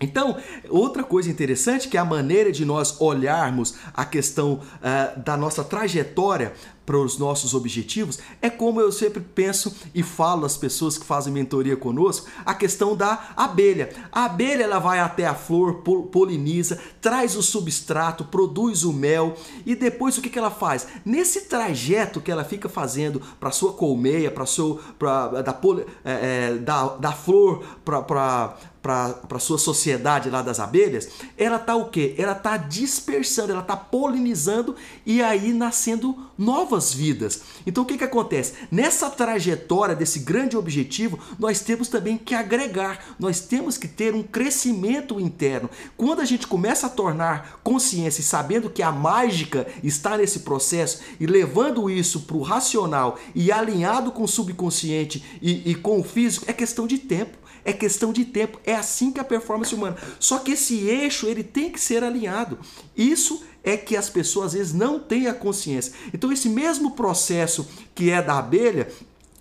Então, 0.00 0.36
outra 0.68 1.02
coisa 1.02 1.28
interessante 1.28 1.88
que 1.88 1.96
é 1.96 2.00
a 2.00 2.04
maneira 2.04 2.52
de 2.52 2.64
nós 2.64 3.00
olharmos 3.00 3.74
a 3.92 4.04
questão 4.04 4.54
uh, 4.54 5.20
da 5.20 5.36
nossa 5.36 5.64
trajetória 5.64 6.54
para 6.88 6.96
os 6.96 7.18
nossos 7.18 7.52
objetivos 7.52 8.18
é 8.40 8.48
como 8.48 8.80
eu 8.80 8.90
sempre 8.90 9.20
penso 9.20 9.76
e 9.94 10.02
falo 10.02 10.46
às 10.46 10.56
pessoas 10.56 10.96
que 10.96 11.04
fazem 11.04 11.30
mentoria 11.30 11.76
conosco, 11.76 12.26
a 12.46 12.54
questão 12.54 12.96
da 12.96 13.34
abelha. 13.36 13.90
A 14.10 14.24
abelha 14.24 14.62
ela 14.62 14.78
vai 14.78 14.98
até 14.98 15.26
a 15.26 15.34
flor, 15.34 15.82
poliniza, 15.82 16.80
traz 16.98 17.36
o 17.36 17.42
substrato, 17.42 18.24
produz 18.24 18.84
o 18.84 18.92
mel 18.94 19.36
e 19.66 19.76
depois 19.76 20.16
o 20.16 20.22
que, 20.22 20.30
que 20.30 20.38
ela 20.38 20.50
faz? 20.50 20.86
Nesse 21.04 21.42
trajeto 21.42 22.22
que 22.22 22.30
ela 22.30 22.42
fica 22.42 22.70
fazendo 22.70 23.20
para 23.38 23.50
sua 23.50 23.74
colmeia, 23.74 24.30
para 24.30 24.46
seu 24.46 24.80
pra, 24.98 25.28
da, 25.42 25.60
é, 26.06 26.54
da, 26.54 26.96
da 26.96 27.12
flor 27.12 27.64
para 27.84 28.56
para 28.82 29.38
sua 29.38 29.58
sociedade 29.58 30.30
lá 30.30 30.42
das 30.42 30.60
abelhas, 30.60 31.08
ela 31.36 31.58
tá 31.58 31.74
o 31.74 31.86
quê? 31.86 32.14
Ela 32.16 32.34
tá 32.34 32.56
dispersando, 32.56 33.52
ela 33.52 33.62
tá 33.62 33.76
polinizando 33.76 34.76
e 35.04 35.22
aí 35.22 35.52
nascendo 35.52 36.16
novas 36.36 36.94
vidas. 36.94 37.42
Então 37.66 37.82
o 37.82 37.86
que 37.86 37.98
que 37.98 38.04
acontece? 38.04 38.54
Nessa 38.70 39.10
trajetória 39.10 39.94
desse 39.94 40.20
grande 40.20 40.56
objetivo, 40.56 41.18
nós 41.38 41.60
temos 41.60 41.88
também 41.88 42.16
que 42.16 42.34
agregar, 42.34 43.16
nós 43.18 43.40
temos 43.40 43.76
que 43.76 43.88
ter 43.88 44.14
um 44.14 44.22
crescimento 44.22 45.20
interno. 45.20 45.68
Quando 45.96 46.20
a 46.20 46.24
gente 46.24 46.46
começa 46.46 46.86
a 46.86 46.90
tornar 46.90 47.60
consciência 47.64 48.20
e 48.20 48.24
sabendo 48.24 48.70
que 48.70 48.82
a 48.82 48.92
mágica 48.92 49.66
está 49.82 50.16
nesse 50.16 50.40
processo 50.40 51.00
e 51.18 51.26
levando 51.26 51.90
isso 51.90 52.20
para 52.20 52.36
o 52.36 52.42
racional 52.42 53.18
e 53.34 53.50
alinhado 53.50 54.12
com 54.12 54.22
o 54.22 54.28
subconsciente 54.28 55.24
e, 55.42 55.70
e 55.70 55.74
com 55.74 55.98
o 56.00 56.04
físico, 56.04 56.46
é 56.48 56.52
questão 56.52 56.86
de 56.86 56.98
tempo 56.98 57.47
é 57.68 57.72
questão 57.72 58.12
de 58.12 58.24
tempo. 58.24 58.58
É 58.64 58.74
assim 58.74 59.12
que 59.12 59.20
a 59.20 59.24
performance 59.24 59.74
humana. 59.74 59.96
Só 60.18 60.38
que 60.38 60.52
esse 60.52 60.86
eixo 60.88 61.26
ele 61.26 61.44
tem 61.44 61.70
que 61.70 61.78
ser 61.80 62.02
alinhado. 62.02 62.58
Isso 62.96 63.42
é 63.62 63.76
que 63.76 63.94
as 63.96 64.08
pessoas 64.08 64.46
às 64.46 64.52
vezes 64.54 64.72
não 64.72 64.98
têm 64.98 65.26
a 65.26 65.34
consciência. 65.34 65.92
Então 66.14 66.32
esse 66.32 66.48
mesmo 66.48 66.92
processo 66.92 67.68
que 67.94 68.10
é 68.10 68.22
da 68.22 68.38
abelha, 68.38 68.90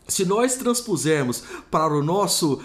se 0.07 0.25
nós 0.25 0.55
transpusermos 0.55 1.43
para 1.69 1.93
o 1.93 2.01
nosso, 2.01 2.61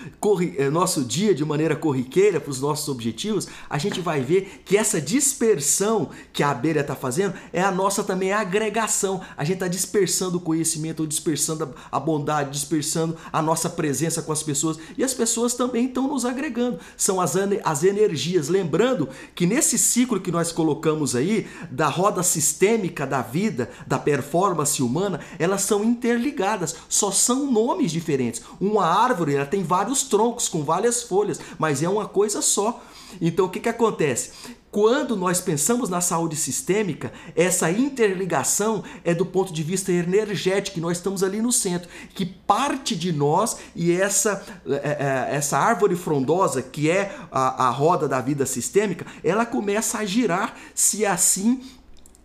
eh, 0.57 0.71
nosso 0.71 1.05
dia 1.05 1.35
de 1.35 1.45
maneira 1.45 1.75
corriqueira, 1.75 2.41
para 2.41 2.51
os 2.51 2.61
nossos 2.61 2.89
objetivos, 2.89 3.49
a 3.69 3.79
gente 3.79 4.01
vai 4.01 4.21
ver 4.21 4.63
que 4.65 4.77
essa 4.77 5.01
dispersão 5.01 6.11
que 6.33 6.43
a 6.43 6.51
abelha 6.51 6.81
está 6.81 6.95
fazendo 6.95 7.35
é 7.53 7.61
a 7.61 7.73
nossa 7.73 8.05
também 8.05 8.33
agregação. 8.33 9.21
A 9.37 9.43
gente 9.43 9.55
está 9.55 9.69
dispersando 9.69 10.39
o 10.39 10.41
conhecimento, 10.41 11.07
dispersando 11.07 11.75
a 11.91 11.99
bondade, 11.99 12.51
dispersando 12.51 13.17
a 13.33 13.43
nossa 13.43 13.69
presença 13.69 14.23
com 14.23 14.33
as 14.33 14.43
pessoas. 14.43 14.79
E 14.97 15.03
as 15.03 15.15
pessoas 15.15 15.55
também 15.55 15.87
estão 15.87 16.07
nos 16.07 16.25
agregando. 16.25 16.79
São 16.97 17.21
as, 17.21 17.35
as 17.65 17.83
energias. 17.83 18.49
Lembrando 18.49 19.09
que 19.35 19.47
nesse 19.47 19.79
ciclo 19.79 20.21
que 20.21 20.31
nós 20.31 20.53
colocamos 20.53 21.17
aí, 21.17 21.49
da 21.71 21.89
roda 21.89 22.23
sistêmica 22.23 23.07
da 23.07 23.21
vida, 23.21 23.69
da 23.87 23.99
performance 23.99 24.83
humana, 24.83 25.21
elas 25.39 25.63
são 25.63 25.83
interligadas. 25.83 26.77
Só 26.89 27.11
são 27.11 27.32
são 27.33 27.51
nomes 27.51 27.91
diferentes. 27.91 28.43
Uma 28.61 28.85
árvore 28.85 29.35
ela 29.35 29.47
tem 29.47 29.63
vários 29.63 30.03
troncos 30.03 30.49
com 30.49 30.63
várias 30.63 31.03
folhas, 31.03 31.41
mas 31.59 31.83
é 31.83 31.89
uma 31.89 32.07
coisa 32.07 32.43
só. 32.43 32.83
Então 33.21 33.47
o 33.47 33.49
que, 33.49 33.61
que 33.61 33.69
acontece? 33.69 34.33
Quando 34.71 35.17
nós 35.17 35.41
pensamos 35.41 35.89
na 35.89 36.01
saúde 36.01 36.37
sistêmica, 36.37 37.13
essa 37.35 37.71
interligação 37.71 38.83
é 39.05 39.15
do 39.15 39.25
ponto 39.25 39.53
de 39.53 39.63
vista 39.63 39.93
energético, 39.93 40.81
nós 40.81 40.97
estamos 40.99 41.23
ali 41.23 41.43
no 41.43 41.53
centro, 41.53 41.89
que 42.15 42.25
parte 42.25 42.97
de 42.97 43.13
nós 43.13 43.59
e 43.77 43.93
essa, 43.93 44.43
é, 44.67 45.29
é, 45.31 45.37
essa 45.37 45.59
árvore 45.59 45.97
frondosa, 45.97 46.63
que 46.63 46.91
é 46.91 47.15
a, 47.31 47.67
a 47.67 47.71
roda 47.71 48.09
da 48.09 48.21
vida 48.21 48.47
sistêmica, 48.47 49.07
ela 49.23 49.45
começa 49.45 49.99
a 49.99 50.05
girar 50.05 50.55
se 50.75 51.05
assim 51.05 51.63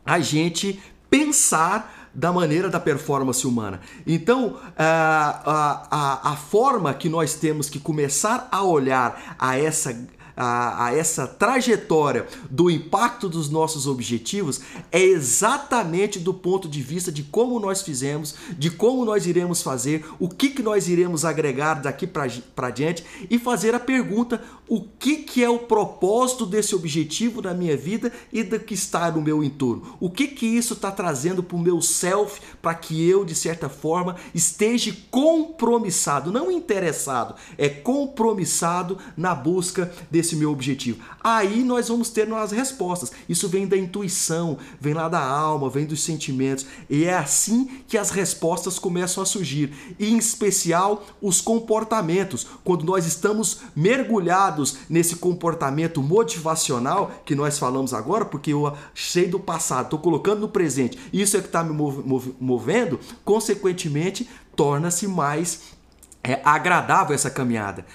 a 0.05 0.19
gente 0.19 0.81
pensar 1.09 1.96
da 2.17 2.33
maneira 2.33 2.67
da 2.67 2.79
performance 2.79 3.45
humana. 3.45 3.79
Então, 4.05 4.57
a, 4.75 5.83
a, 5.91 6.31
a 6.31 6.35
forma 6.35 6.91
que 6.95 7.07
nós 7.07 7.35
temos 7.35 7.69
que 7.69 7.79
começar 7.79 8.47
a 8.51 8.63
olhar 8.63 9.35
a 9.37 9.55
essa 9.55 9.95
a, 10.37 10.85
a, 10.85 10.95
essa 10.95 11.25
trajetória 11.25 12.27
do 12.49 12.69
impacto 12.69 13.27
dos 13.27 13.49
nossos 13.49 13.87
objetivos 13.87 14.61
é 14.91 15.01
exatamente 15.01 16.19
do 16.19 16.33
ponto 16.33 16.69
de 16.69 16.81
vista 16.81 17.11
de 17.11 17.23
como 17.23 17.59
nós 17.59 17.81
fizemos, 17.81 18.35
de 18.57 18.69
como 18.69 19.03
nós 19.03 19.25
iremos 19.25 19.63
fazer, 19.63 20.05
o 20.19 20.29
que, 20.29 20.49
que 20.49 20.61
nós 20.61 20.87
iremos 20.87 21.25
agregar 21.25 21.81
daqui 21.81 22.05
para 22.05 22.69
diante 22.69 23.03
e 23.29 23.39
fazer 23.39 23.73
a 23.73 23.79
pergunta: 23.79 24.41
o 24.67 24.81
que, 24.81 25.17
que 25.17 25.43
é 25.43 25.49
o 25.49 25.59
propósito 25.59 26.45
desse 26.45 26.75
objetivo 26.75 27.41
na 27.41 27.53
minha 27.53 27.75
vida 27.75 28.11
e 28.31 28.43
do 28.43 28.59
que 28.59 28.73
está 28.73 29.09
no 29.09 29.21
meu 29.21 29.43
entorno? 29.43 29.97
O 29.99 30.09
que, 30.09 30.27
que 30.27 30.45
isso 30.45 30.73
está 30.73 30.91
trazendo 30.91 31.41
para 31.41 31.57
o 31.57 31.61
meu 31.61 31.81
self 31.81 32.39
para 32.61 32.75
que 32.75 33.07
eu, 33.09 33.25
de 33.25 33.33
certa 33.33 33.69
forma, 33.69 34.15
esteja 34.35 34.95
compromissado, 35.09 36.31
não 36.31 36.51
interessado, 36.51 37.35
é 37.57 37.69
compromissado 37.69 38.97
na 39.15 39.33
busca 39.33 39.91
desse 40.11 40.26
esse 40.27 40.35
meu 40.35 40.51
objetivo? 40.51 40.99
Aí 41.23 41.63
nós 41.63 41.87
vamos 41.87 42.09
ter 42.09 42.31
as 42.33 42.51
respostas. 42.51 43.11
Isso 43.27 43.47
vem 43.47 43.67
da 43.67 43.77
intuição, 43.77 44.57
vem 44.79 44.93
lá 44.93 45.07
da 45.07 45.23
alma, 45.23 45.69
vem 45.69 45.85
dos 45.85 46.03
sentimentos. 46.03 46.65
E 46.89 47.05
é 47.05 47.15
assim 47.15 47.81
que 47.87 47.97
as 47.97 48.09
respostas 48.09 48.77
começam 48.77 49.23
a 49.23 49.25
surgir. 49.25 49.95
E 49.97 50.09
em 50.09 50.17
especial 50.17 51.05
os 51.21 51.41
comportamentos. 51.41 52.45
Quando 52.63 52.85
nós 52.85 53.05
estamos 53.05 53.61
mergulhados 53.75 54.77
nesse 54.89 55.15
comportamento 55.15 56.01
motivacional 56.01 57.11
que 57.25 57.35
nós 57.35 57.57
falamos 57.57 57.93
agora, 57.93 58.25
porque 58.25 58.51
eu 58.53 58.75
sei 58.93 59.27
do 59.27 59.39
passado, 59.39 59.85
estou 59.85 59.99
colocando 59.99 60.41
no 60.41 60.49
presente, 60.49 60.97
isso 61.13 61.37
é 61.37 61.39
que 61.39 61.47
está 61.47 61.63
me 61.63 61.73
movendo, 62.39 62.99
consequentemente 63.23 64.29
torna-se 64.55 65.07
mais 65.07 65.61
é, 66.23 66.41
agradável 66.43 67.15
essa 67.15 67.29
caminhada. 67.29 67.85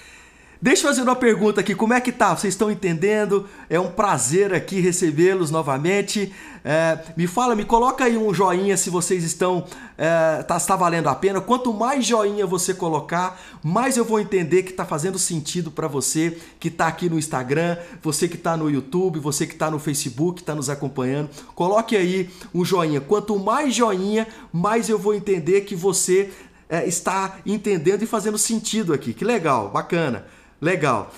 Deixa 0.63 0.83
eu 0.83 0.91
fazer 0.91 1.01
uma 1.01 1.13
pergunta 1.13 1.59
aqui, 1.59 1.75
como 1.75 1.93
é 1.93 1.99
que 1.99 2.09
tá? 2.09 2.33
Vocês 2.33 2.53
estão 2.53 2.71
entendendo? 2.71 3.45
É 3.69 3.77
um 3.77 3.91
prazer 3.91 4.53
aqui 4.53 4.79
recebê-los 4.79 5.51
novamente. 5.51 6.33
É, 6.63 6.99
me 7.17 7.27
fala, 7.27 7.53
me 7.53 7.65
coloca 7.65 8.05
aí 8.05 8.17
um 8.17 8.33
joinha 8.33 8.77
se 8.77 8.89
vocês 8.89 9.25
estão. 9.25 9.65
É, 9.97 10.41
tá, 10.43 10.55
está 10.55 10.77
valendo 10.77 11.09
a 11.09 11.15
pena. 11.15 11.41
Quanto 11.41 11.73
mais 11.73 12.05
joinha 12.05 12.47
você 12.47 12.73
colocar, 12.73 13.37
mais 13.61 13.97
eu 13.97 14.05
vou 14.05 14.21
entender 14.21 14.63
que 14.63 14.71
está 14.71 14.85
fazendo 14.85 15.19
sentido 15.19 15.69
para 15.69 15.89
você 15.89 16.37
que 16.61 16.69
está 16.69 16.87
aqui 16.87 17.09
no 17.09 17.19
Instagram, 17.19 17.75
você 18.01 18.29
que 18.29 18.37
está 18.37 18.55
no 18.55 18.71
YouTube, 18.71 19.19
você 19.19 19.45
que 19.45 19.55
está 19.55 19.69
no 19.69 19.79
Facebook, 19.79 20.39
está 20.39 20.55
nos 20.55 20.69
acompanhando. 20.69 21.29
Coloque 21.55 21.97
aí 21.97 22.29
um 22.55 22.63
joinha. 22.63 23.01
Quanto 23.01 23.37
mais 23.37 23.75
joinha, 23.75 24.25
mais 24.53 24.87
eu 24.87 24.97
vou 24.97 25.13
entender 25.13 25.65
que 25.65 25.75
você 25.75 26.31
é, 26.69 26.87
está 26.87 27.39
entendendo 27.45 28.03
e 28.03 28.07
fazendo 28.07 28.37
sentido 28.37 28.93
aqui. 28.93 29.13
Que 29.13 29.25
legal, 29.25 29.69
bacana. 29.69 30.25
Legal. 30.63 31.11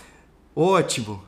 Ótimo. 0.55 1.23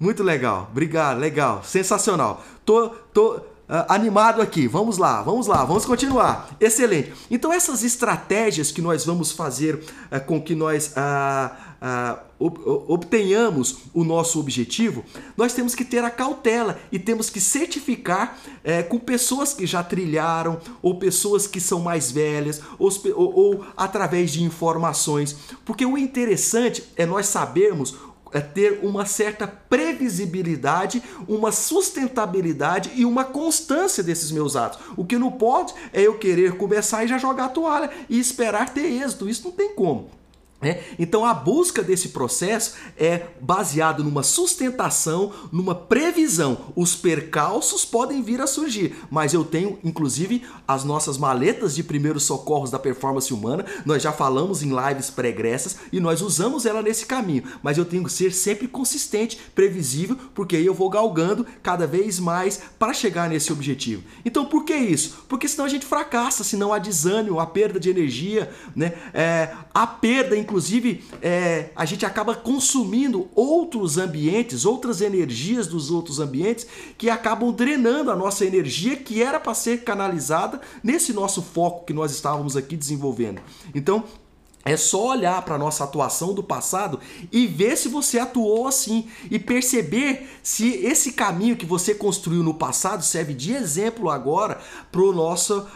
Muito 0.00 0.24
legal. 0.24 0.66
Obrigado, 0.72 1.20
legal. 1.20 1.62
Sensacional. 1.62 2.42
Tô, 2.64 2.88
tô 2.88 3.40
animado 3.88 4.42
aqui. 4.42 4.68
Vamos 4.68 4.98
lá, 4.98 5.22
vamos 5.22 5.46
lá, 5.46 5.64
vamos 5.64 5.84
continuar. 5.84 6.54
Excelente. 6.60 7.12
Então 7.30 7.52
essas 7.52 7.82
estratégias 7.82 8.70
que 8.70 8.82
nós 8.82 9.04
vamos 9.04 9.32
fazer 9.32 9.76
uh, 9.76 10.20
com 10.26 10.40
que 10.40 10.54
nós 10.54 10.92
uh, 10.96 11.72
obtenhamos 12.88 13.78
o 13.94 14.04
nosso 14.04 14.38
objetivo, 14.38 15.04
nós 15.36 15.52
temos 15.52 15.74
que 15.74 15.84
ter 15.84 16.04
a 16.04 16.10
cautela 16.10 16.78
e 16.90 16.98
temos 16.98 17.30
que 17.30 17.40
certificar 17.40 18.38
é, 18.64 18.82
com 18.82 18.98
pessoas 18.98 19.52
que 19.52 19.66
já 19.66 19.82
trilharam 19.82 20.60
ou 20.80 20.98
pessoas 20.98 21.46
que 21.46 21.60
são 21.60 21.80
mais 21.80 22.10
velhas 22.10 22.60
ou, 22.78 22.90
ou, 23.14 23.34
ou 23.34 23.66
através 23.76 24.32
de 24.32 24.42
informações, 24.42 25.36
porque 25.64 25.84
o 25.84 25.98
interessante 25.98 26.84
é 26.96 27.06
nós 27.06 27.26
sabermos 27.26 27.94
ter 28.40 28.80
uma 28.82 29.04
certa 29.04 29.46
previsibilidade, 29.46 31.02
uma 31.28 31.52
sustentabilidade 31.52 32.90
e 32.94 33.04
uma 33.04 33.24
constância 33.24 34.02
desses 34.02 34.30
meus 34.30 34.56
atos. 34.56 34.78
O 34.96 35.04
que 35.04 35.18
não 35.18 35.32
pode 35.32 35.74
é 35.92 36.00
eu 36.02 36.18
querer 36.18 36.56
começar 36.56 37.04
e 37.04 37.08
já 37.08 37.18
jogar 37.18 37.46
a 37.46 37.50
toalha 37.50 37.90
e 38.08 38.18
esperar 38.18 38.72
ter 38.72 38.86
êxito. 38.86 39.28
Isso 39.28 39.44
não 39.44 39.52
tem 39.52 39.74
como. 39.74 40.21
É, 40.62 40.80
então 40.96 41.24
a 41.24 41.34
busca 41.34 41.82
desse 41.82 42.10
processo 42.10 42.74
é 42.96 43.26
baseado 43.40 44.04
numa 44.04 44.22
sustentação, 44.22 45.32
numa 45.50 45.74
previsão. 45.74 46.72
Os 46.76 46.94
percalços 46.94 47.84
podem 47.84 48.22
vir 48.22 48.40
a 48.40 48.46
surgir, 48.46 48.96
mas 49.10 49.34
eu 49.34 49.44
tenho 49.44 49.78
inclusive 49.82 50.44
as 50.66 50.84
nossas 50.84 51.18
maletas 51.18 51.74
de 51.74 51.82
primeiros 51.82 52.22
socorros 52.22 52.70
da 52.70 52.78
performance 52.78 53.34
humana. 53.34 53.66
Nós 53.84 54.02
já 54.02 54.12
falamos 54.12 54.62
em 54.62 54.70
lives 54.70 55.10
pregressas 55.10 55.78
e 55.92 55.98
nós 55.98 56.22
usamos 56.22 56.64
ela 56.64 56.80
nesse 56.80 57.06
caminho, 57.06 57.42
mas 57.60 57.76
eu 57.76 57.84
tenho 57.84 58.04
que 58.04 58.12
ser 58.12 58.32
sempre 58.32 58.68
consistente, 58.68 59.40
previsível, 59.56 60.16
porque 60.32 60.54
aí 60.54 60.64
eu 60.64 60.74
vou 60.74 60.88
galgando 60.88 61.44
cada 61.60 61.88
vez 61.88 62.20
mais 62.20 62.60
para 62.78 62.94
chegar 62.94 63.28
nesse 63.28 63.52
objetivo. 63.52 64.04
Então 64.24 64.44
por 64.44 64.64
que 64.64 64.76
isso? 64.76 65.24
Porque 65.28 65.48
senão 65.48 65.64
a 65.64 65.68
gente 65.68 65.84
fracassa, 65.84 66.44
senão 66.44 66.72
há 66.72 66.78
desânimo, 66.78 67.40
a 67.40 67.46
perda 67.46 67.80
de 67.80 67.90
energia, 67.90 68.48
né? 68.76 68.92
É, 69.12 69.52
a 69.74 69.86
perda 69.86 70.36
inclusive 70.36 70.51
inclusive, 70.52 71.02
é, 71.22 71.70
a 71.74 71.86
gente 71.86 72.04
acaba 72.04 72.34
consumindo 72.34 73.26
outros 73.34 73.96
ambientes, 73.96 74.66
outras 74.66 75.00
energias 75.00 75.66
dos 75.66 75.90
outros 75.90 76.20
ambientes 76.20 76.66
que 76.98 77.08
acabam 77.08 77.50
drenando 77.50 78.10
a 78.10 78.16
nossa 78.16 78.44
energia 78.44 78.96
que 78.96 79.22
era 79.22 79.40
para 79.40 79.54
ser 79.54 79.82
canalizada 79.82 80.60
nesse 80.84 81.14
nosso 81.14 81.40
foco 81.40 81.86
que 81.86 81.94
nós 81.94 82.12
estávamos 82.12 82.54
aqui 82.54 82.76
desenvolvendo. 82.76 83.40
Então, 83.74 84.04
é 84.64 84.76
só 84.76 85.08
olhar 85.08 85.42
para 85.42 85.58
nossa 85.58 85.84
atuação 85.84 86.34
do 86.34 86.42
passado 86.42 87.00
e 87.30 87.46
ver 87.46 87.76
se 87.76 87.88
você 87.88 88.18
atuou 88.18 88.66
assim 88.68 89.08
e 89.30 89.38
perceber 89.38 90.28
se 90.42 90.68
esse 90.84 91.12
caminho 91.12 91.56
que 91.56 91.66
você 91.66 91.94
construiu 91.94 92.42
no 92.42 92.54
passado 92.54 93.02
serve 93.02 93.34
de 93.34 93.52
exemplo 93.52 94.10
agora 94.10 94.60
para 94.90 95.00
uh, 95.00 95.16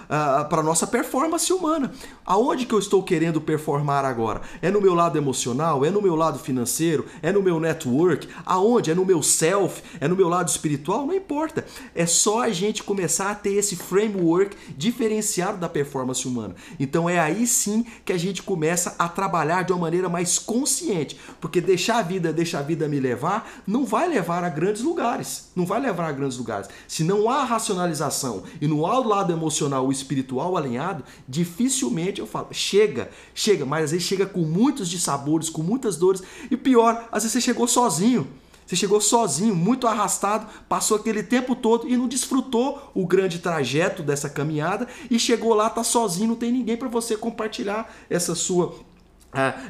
a 0.09 0.62
nossa 0.62 0.87
performance 0.87 1.53
humana. 1.53 1.92
Aonde 2.25 2.66
que 2.66 2.75
eu 2.75 2.79
estou 2.79 3.03
querendo 3.03 3.40
performar 3.40 4.05
agora? 4.05 4.40
É 4.62 4.70
no 4.70 4.81
meu 4.81 4.94
lado 4.94 5.18
emocional? 5.18 5.85
É 5.85 5.90
no 5.90 6.03
meu 6.03 6.14
lado 6.14 6.38
financeiro? 6.38 7.07
É 7.22 7.33
no 7.33 7.42
meu 7.42 7.59
network? 7.61 8.29
Aonde? 8.44 8.90
É 8.90 8.94
no 8.94 9.05
meu 9.05 9.22
self? 9.22 9.83
É 10.01 10.09
no 10.09 10.16
meu 10.16 10.29
lado 10.29 10.49
espiritual? 10.49 11.07
Não 11.07 11.14
importa. 11.14 11.64
É 11.94 12.07
só 12.07 12.42
a 12.42 12.51
gente 12.51 12.83
começar 12.83 13.31
a 13.31 13.35
ter 13.35 13.55
esse 13.55 13.77
framework 13.77 14.57
diferenciado 14.77 15.59
da 15.59 15.68
performance 15.68 16.27
humana. 16.27 16.55
Então 16.79 17.09
é 17.09 17.18
aí 17.18 17.46
sim 17.46 17.85
que 18.05 18.12
a 18.12 18.18
gente 18.18 18.42
começa 18.77 18.95
a 18.99 19.09
trabalhar 19.09 19.62
de 19.62 19.73
uma 19.73 19.81
maneira 19.81 20.07
mais 20.07 20.39
consciente, 20.39 21.19
porque 21.41 21.62
deixar 21.62 21.99
a 21.99 22.03
vida, 22.03 22.31
deixar 22.31 22.59
a 22.59 22.62
vida 22.62 22.87
me 22.87 23.01
levar, 23.01 23.51
não 23.67 23.87
vai 23.87 24.07
levar 24.07 24.45
a 24.45 24.51
grandes 24.51 24.83
lugares. 24.83 25.51
Não 25.57 25.65
vai 25.65 25.81
levar 25.81 26.11
a 26.11 26.12
grandes 26.12 26.37
lugares. 26.37 26.69
Se 26.87 27.03
não 27.03 27.31
há 27.31 27.43
racionalização 27.43 28.43
e 28.61 28.69
não 28.69 28.85
há 28.85 29.01
o 29.01 29.09
lado 29.09 29.33
emocional, 29.33 29.87
o 29.87 29.93
espiritual 29.93 30.59
alinhado, 30.59 31.03
dificilmente 31.27 32.21
eu 32.21 32.27
falo, 32.27 32.49
chega, 32.53 33.11
chega, 33.35 33.65
mas 33.65 33.85
às 33.85 33.91
vezes 33.93 34.07
chega 34.07 34.27
com 34.27 34.41
muitos 34.41 34.91
dissabores, 34.91 35.49
com 35.49 35.62
muitas 35.62 35.97
dores, 35.97 36.23
e 36.51 36.57
pior, 36.57 37.09
às 37.11 37.23
vezes 37.23 37.33
você 37.33 37.41
chegou 37.41 37.67
sozinho. 37.67 38.29
Você 38.66 38.74
chegou 38.74 39.00
sozinho, 39.00 39.55
muito 39.55 39.87
arrastado, 39.87 40.46
passou 40.68 40.96
aquele 40.96 41.22
tempo 41.22 41.55
todo 41.55 41.88
e 41.88 41.96
não 41.96 42.09
desfrutou 42.09 42.90
o 42.94 43.07
grande 43.07 43.38
trajeto 43.38 44.02
dessa 44.02 44.29
caminhada 44.29 44.88
e 45.09 45.18
chegou 45.18 45.55
lá, 45.55 45.70
tá 45.70 45.85
sozinho, 45.85 46.31
não 46.31 46.37
tem 46.37 46.50
ninguém 46.50 46.76
para 46.76 46.88
você 46.88 47.16
compartilhar 47.16 47.94
essa 48.11 48.35
sua 48.35 48.74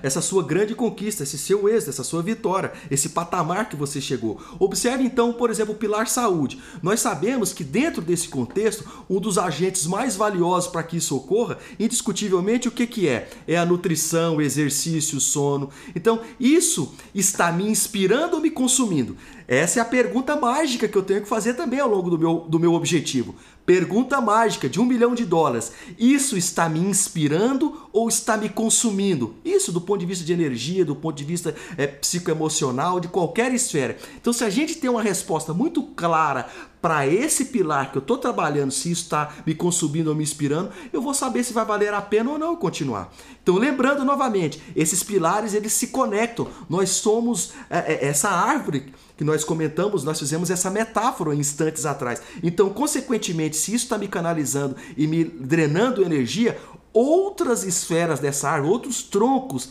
essa 0.02 0.20
sua 0.20 0.42
grande 0.42 0.74
conquista, 0.74 1.22
esse 1.22 1.38
seu 1.38 1.68
êxito, 1.68 1.90
essa 1.90 2.04
sua 2.04 2.22
vitória, 2.22 2.72
esse 2.90 3.10
patamar 3.10 3.68
que 3.68 3.76
você 3.76 4.00
chegou. 4.00 4.40
Observe 4.58 5.04
então, 5.04 5.32
por 5.32 5.50
exemplo, 5.50 5.74
o 5.74 5.76
pilar 5.76 6.08
saúde. 6.08 6.60
Nós 6.82 7.00
sabemos 7.00 7.52
que 7.52 7.64
dentro 7.64 8.00
desse 8.02 8.28
contexto, 8.28 8.84
um 9.08 9.20
dos 9.20 9.38
agentes 9.38 9.86
mais 9.86 10.16
valiosos 10.16 10.70
para 10.70 10.82
que 10.82 10.96
isso 10.96 11.16
ocorra, 11.16 11.58
indiscutivelmente, 11.78 12.68
o 12.68 12.70
que, 12.70 12.86
que 12.86 13.08
é? 13.08 13.28
É 13.46 13.56
a 13.56 13.66
nutrição, 13.66 14.36
o 14.36 14.42
exercício, 14.42 15.18
o 15.18 15.20
sono. 15.20 15.70
Então, 15.94 16.20
isso 16.38 16.94
está 17.14 17.50
me 17.52 17.68
inspirando 17.68 18.36
ou 18.36 18.42
me 18.42 18.50
consumindo? 18.50 19.16
Essa 19.48 19.78
é 19.78 19.82
a 19.82 19.84
pergunta 19.84 20.34
mágica 20.34 20.88
que 20.88 20.96
eu 20.96 21.02
tenho 21.02 21.22
que 21.22 21.28
fazer 21.28 21.54
também 21.54 21.78
ao 21.78 21.88
longo 21.88 22.10
do 22.10 22.18
meu, 22.18 22.46
do 22.48 22.58
meu 22.58 22.74
objetivo. 22.74 23.34
Pergunta 23.66 24.20
mágica 24.20 24.68
de 24.68 24.80
um 24.80 24.84
milhão 24.84 25.12
de 25.12 25.24
dólares. 25.24 25.72
Isso 25.98 26.38
está 26.38 26.68
me 26.68 26.78
inspirando 26.78 27.76
ou 27.92 28.08
está 28.08 28.36
me 28.36 28.48
consumindo? 28.48 29.34
Isso 29.44 29.72
do 29.72 29.80
ponto 29.80 29.98
de 29.98 30.06
vista 30.06 30.24
de 30.24 30.32
energia, 30.32 30.84
do 30.84 30.94
ponto 30.94 31.16
de 31.16 31.24
vista 31.24 31.52
é, 31.76 31.84
psicoemocional, 31.88 33.00
de 33.00 33.08
qualquer 33.08 33.52
esfera. 33.52 33.98
Então, 34.20 34.32
se 34.32 34.44
a 34.44 34.50
gente 34.50 34.76
tem 34.76 34.88
uma 34.88 35.02
resposta 35.02 35.52
muito 35.52 35.82
clara 35.82 36.48
para 36.80 37.08
esse 37.08 37.46
pilar 37.46 37.90
que 37.90 37.98
eu 37.98 38.00
estou 38.00 38.16
trabalhando, 38.16 38.70
se 38.70 38.92
isso 38.92 39.02
está 39.02 39.34
me 39.44 39.52
consumindo 39.52 40.10
ou 40.10 40.14
me 40.14 40.22
inspirando, 40.22 40.70
eu 40.92 41.02
vou 41.02 41.12
saber 41.12 41.42
se 41.42 41.52
vai 41.52 41.64
valer 41.64 41.92
a 41.92 42.00
pena 42.00 42.30
ou 42.30 42.38
não 42.38 42.54
continuar. 42.54 43.12
Então, 43.42 43.56
lembrando 43.56 44.04
novamente, 44.04 44.62
esses 44.76 45.02
pilares 45.02 45.54
eles 45.54 45.72
se 45.72 45.88
conectam. 45.88 46.46
Nós 46.70 46.90
somos 46.90 47.52
é, 47.68 47.94
é, 47.94 48.06
essa 48.06 48.28
árvore 48.28 48.92
que 49.16 49.24
nós 49.24 49.44
comentamos, 49.44 50.04
nós 50.04 50.18
fizemos 50.18 50.50
essa 50.50 50.70
metáfora 50.70 51.34
instantes 51.34 51.86
atrás. 51.86 52.20
Então, 52.42 52.68
consequentemente, 52.70 53.56
se 53.56 53.74
isso 53.74 53.84
está 53.84 53.96
me 53.96 54.08
canalizando 54.08 54.76
e 54.96 55.06
me 55.06 55.24
drenando 55.24 56.02
energia, 56.02 56.58
outras 56.92 57.64
esferas 57.64 58.20
dessa 58.20 58.50
árvore, 58.50 58.72
outros 58.72 59.02
troncos 59.02 59.70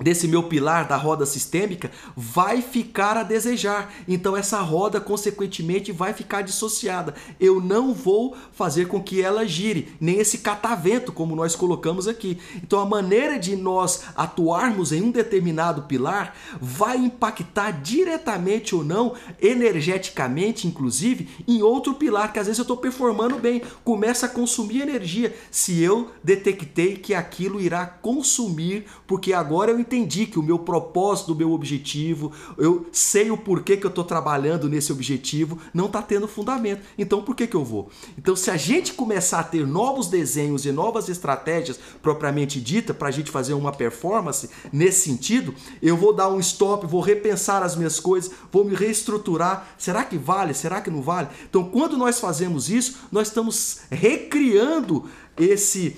desse 0.00 0.26
meu 0.26 0.42
pilar 0.42 0.88
da 0.88 0.96
roda 0.96 1.24
sistêmica 1.24 1.90
vai 2.16 2.60
ficar 2.60 3.16
a 3.16 3.22
desejar. 3.22 3.92
Então 4.08 4.36
essa 4.36 4.60
roda 4.60 5.00
consequentemente 5.00 5.92
vai 5.92 6.12
ficar 6.12 6.42
dissociada. 6.42 7.14
Eu 7.38 7.60
não 7.60 7.94
vou 7.94 8.36
fazer 8.52 8.86
com 8.86 9.02
que 9.02 9.22
ela 9.22 9.46
gire, 9.46 9.94
nem 10.00 10.18
esse 10.18 10.38
catavento 10.38 11.12
como 11.12 11.36
nós 11.36 11.54
colocamos 11.54 12.08
aqui. 12.08 12.38
Então 12.56 12.80
a 12.80 12.86
maneira 12.86 13.38
de 13.38 13.54
nós 13.56 14.02
atuarmos 14.16 14.92
em 14.92 15.02
um 15.02 15.10
determinado 15.10 15.82
pilar 15.82 16.34
vai 16.60 16.96
impactar 16.96 17.70
diretamente 17.70 18.74
ou 18.74 18.84
não, 18.84 19.14
energeticamente 19.40 20.66
inclusive, 20.66 21.28
em 21.46 21.62
outro 21.62 21.94
pilar 21.94 22.32
que 22.32 22.38
às 22.38 22.46
vezes 22.46 22.58
eu 22.58 22.62
estou 22.64 22.76
performando 22.76 23.38
bem, 23.38 23.62
começa 23.84 24.26
a 24.26 24.28
consumir 24.28 24.82
energia. 24.82 25.34
Se 25.50 25.80
eu 25.80 26.10
detectei 26.22 26.96
que 26.96 27.14
aquilo 27.14 27.60
irá 27.60 27.86
consumir, 27.86 28.86
porque 29.06 29.32
agora 29.32 29.70
eu 29.70 29.83
entendi 29.84 30.26
que 30.26 30.38
o 30.38 30.42
meu 30.42 30.58
propósito, 30.58 31.32
o 31.32 31.36
meu 31.36 31.52
objetivo, 31.52 32.32
eu 32.58 32.86
sei 32.90 33.30
o 33.30 33.36
porquê 33.36 33.76
que 33.76 33.86
eu 33.86 33.90
estou 33.90 34.04
trabalhando 34.04 34.68
nesse 34.68 34.90
objetivo, 34.90 35.58
não 35.72 35.86
está 35.86 36.02
tendo 36.02 36.26
fundamento. 36.26 36.82
Então 36.98 37.22
por 37.22 37.36
que, 37.36 37.46
que 37.46 37.54
eu 37.54 37.64
vou? 37.64 37.90
Então 38.18 38.34
se 38.34 38.50
a 38.50 38.56
gente 38.56 38.94
começar 38.94 39.40
a 39.40 39.44
ter 39.44 39.66
novos 39.66 40.08
desenhos 40.08 40.64
e 40.64 40.72
novas 40.72 41.08
estratégias 41.08 41.78
propriamente 42.02 42.60
dita 42.60 42.94
para 42.94 43.08
a 43.08 43.10
gente 43.10 43.30
fazer 43.30 43.54
uma 43.54 43.72
performance 43.72 44.48
nesse 44.72 45.02
sentido, 45.02 45.54
eu 45.82 45.96
vou 45.96 46.12
dar 46.12 46.28
um 46.28 46.40
stop, 46.40 46.86
vou 46.86 47.00
repensar 47.00 47.62
as 47.62 47.76
minhas 47.76 48.00
coisas, 48.00 48.32
vou 48.50 48.64
me 48.64 48.74
reestruturar. 48.74 49.68
Será 49.78 50.04
que 50.04 50.16
vale? 50.16 50.54
Será 50.54 50.80
que 50.80 50.90
não 50.90 51.02
vale? 51.02 51.28
Então 51.48 51.64
quando 51.64 51.96
nós 51.96 52.18
fazemos 52.18 52.70
isso, 52.70 52.96
nós 53.12 53.28
estamos 53.28 53.80
recriando 53.90 55.04
esse 55.36 55.96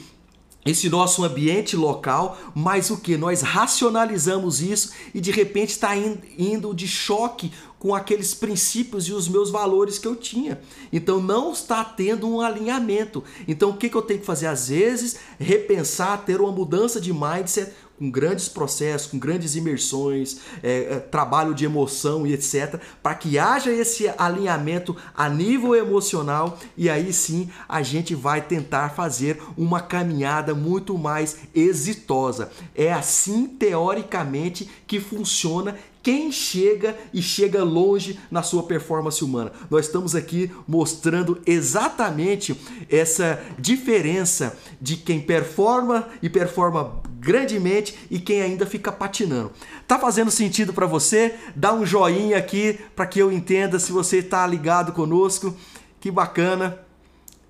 esse 0.66 0.90
nosso 0.90 1.24
ambiente 1.24 1.76
local, 1.76 2.36
mas 2.54 2.90
o 2.90 2.98
que? 2.98 3.16
Nós 3.16 3.40
racionalizamos 3.40 4.60
isso 4.60 4.92
e 5.14 5.20
de 5.20 5.30
repente 5.30 5.70
está 5.70 5.92
indo 5.96 6.74
de 6.74 6.88
choque 6.88 7.52
com 7.78 7.94
aqueles 7.94 8.34
princípios 8.34 9.06
e 9.06 9.12
os 9.12 9.28
meus 9.28 9.50
valores 9.50 9.98
que 9.98 10.08
eu 10.08 10.16
tinha. 10.16 10.60
Então 10.92 11.20
não 11.20 11.52
está 11.52 11.84
tendo 11.84 12.28
um 12.28 12.40
alinhamento. 12.40 13.22
Então 13.46 13.70
o 13.70 13.76
que, 13.76 13.88
que 13.88 13.96
eu 13.96 14.02
tenho 14.02 14.20
que 14.20 14.26
fazer? 14.26 14.46
Às 14.46 14.68
vezes, 14.68 15.16
repensar, 15.38 16.24
ter 16.24 16.40
uma 16.40 16.50
mudança 16.50 17.00
de 17.00 17.12
mindset 17.12 17.72
com 17.98 18.10
grandes 18.10 18.48
processos, 18.48 19.10
com 19.10 19.18
grandes 19.18 19.56
imersões, 19.56 20.38
é, 20.62 20.94
é, 20.94 20.98
trabalho 20.98 21.54
de 21.54 21.64
emoção 21.64 22.26
e 22.26 22.32
etc., 22.32 22.80
para 23.02 23.14
que 23.14 23.38
haja 23.38 23.70
esse 23.70 24.08
alinhamento 24.18 24.96
a 25.14 25.28
nível 25.28 25.74
emocional 25.74 26.58
e 26.76 26.88
aí 26.90 27.12
sim 27.12 27.50
a 27.68 27.82
gente 27.82 28.14
vai 28.14 28.40
tentar 28.40 28.90
fazer 28.90 29.42
uma 29.56 29.80
caminhada 29.80 30.54
muito 30.54 30.96
mais 30.98 31.38
exitosa. 31.54 32.50
É 32.74 32.92
assim, 32.92 33.46
teoricamente, 33.46 34.68
que 34.86 35.00
funciona 35.00 35.76
quem 36.06 36.30
chega 36.30 36.96
e 37.12 37.20
chega 37.20 37.64
longe 37.64 38.16
na 38.30 38.40
sua 38.40 38.62
performance 38.62 39.24
humana. 39.24 39.50
Nós 39.68 39.86
estamos 39.86 40.14
aqui 40.14 40.48
mostrando 40.64 41.40
exatamente 41.44 42.56
essa 42.88 43.42
diferença 43.58 44.56
de 44.80 44.96
quem 44.96 45.20
performa 45.20 46.08
e 46.22 46.30
performa 46.30 47.02
grandemente 47.26 47.98
e 48.08 48.20
quem 48.20 48.40
ainda 48.40 48.64
fica 48.64 48.92
patinando. 48.92 49.50
Tá 49.88 49.98
fazendo 49.98 50.30
sentido 50.30 50.72
para 50.72 50.86
você? 50.86 51.34
Dá 51.56 51.74
um 51.74 51.84
joinha 51.84 52.38
aqui 52.38 52.78
para 52.94 53.04
que 53.04 53.18
eu 53.18 53.32
entenda 53.32 53.80
se 53.80 53.90
você 53.90 54.18
está 54.18 54.46
ligado 54.46 54.92
conosco. 54.92 55.54
Que 56.00 56.08
bacana. 56.08 56.78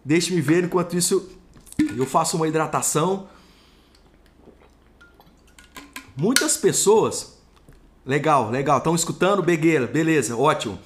Deixe-me 0.03 0.41
ver 0.41 0.65
enquanto 0.65 0.97
isso 0.97 1.29
eu 1.95 2.07
faço 2.07 2.39
uma 2.39 2.49
hidratação. 2.49 3.29
Muitas 6.17 6.57
pessoas 6.57 7.37
Legal, 8.07 8.53
legal. 8.53 8.79
Estão 8.79 8.95
escutando? 8.95 9.43
Begueira, 9.43 9.85
beleza, 9.85 10.37
ótimo. 10.37 10.79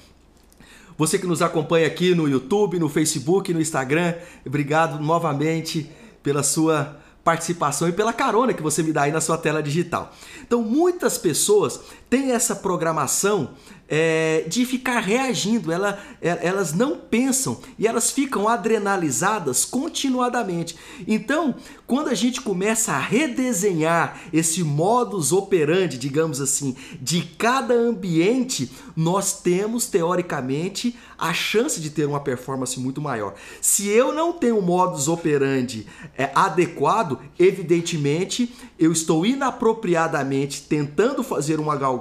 Você 0.97 1.19
que 1.19 1.27
nos 1.27 1.43
acompanha 1.43 1.85
aqui 1.85 2.15
no 2.15 2.27
YouTube, 2.27 2.79
no 2.79 2.89
Facebook, 2.89 3.53
no 3.53 3.61
Instagram, 3.61 4.15
obrigado 4.43 4.99
novamente 4.99 5.87
pela 6.23 6.41
sua 6.41 6.99
participação 7.23 7.87
e 7.87 7.91
pela 7.91 8.13
carona 8.13 8.53
que 8.53 8.63
você 8.63 8.81
me 8.81 8.91
dá 8.91 9.03
aí 9.03 9.11
na 9.11 9.21
sua 9.21 9.37
tela 9.37 9.61
digital. 9.61 10.11
Então, 10.41 10.61
muitas 10.61 11.17
pessoas 11.17 11.79
têm 12.11 12.33
essa 12.33 12.53
programação 12.53 13.51
é, 13.87 14.45
de 14.47 14.65
ficar 14.65 14.99
reagindo, 14.99 15.71
ela, 15.71 15.97
é, 16.21 16.47
elas 16.47 16.73
não 16.73 16.97
pensam 16.97 17.59
e 17.79 17.87
elas 17.87 18.11
ficam 18.11 18.47
adrenalizadas 18.47 19.63
continuadamente. 19.65 20.77
Então, 21.07 21.55
quando 21.87 22.09
a 22.09 22.13
gente 22.13 22.41
começa 22.41 22.91
a 22.93 22.99
redesenhar 22.99 24.21
esse 24.31 24.61
modus 24.61 25.31
operandi, 25.31 25.97
digamos 25.97 26.39
assim, 26.41 26.75
de 27.01 27.21
cada 27.37 27.73
ambiente, 27.73 28.71
nós 28.95 29.41
temos 29.41 29.87
teoricamente 29.87 30.97
a 31.17 31.33
chance 31.33 31.79
de 31.79 31.89
ter 31.89 32.05
uma 32.05 32.19
performance 32.19 32.79
muito 32.79 32.99
maior. 32.99 33.35
Se 33.61 33.87
eu 33.87 34.11
não 34.11 34.33
tenho 34.33 34.57
um 34.57 34.61
modus 34.61 35.07
operandi 35.07 35.85
é, 36.17 36.31
adequado, 36.33 37.19
evidentemente 37.37 38.53
eu 38.79 38.91
estou 38.91 39.25
inapropriadamente 39.25 40.63
tentando 40.63 41.23
fazer 41.23 41.59
uma 41.59 41.75
galgada 41.75 42.00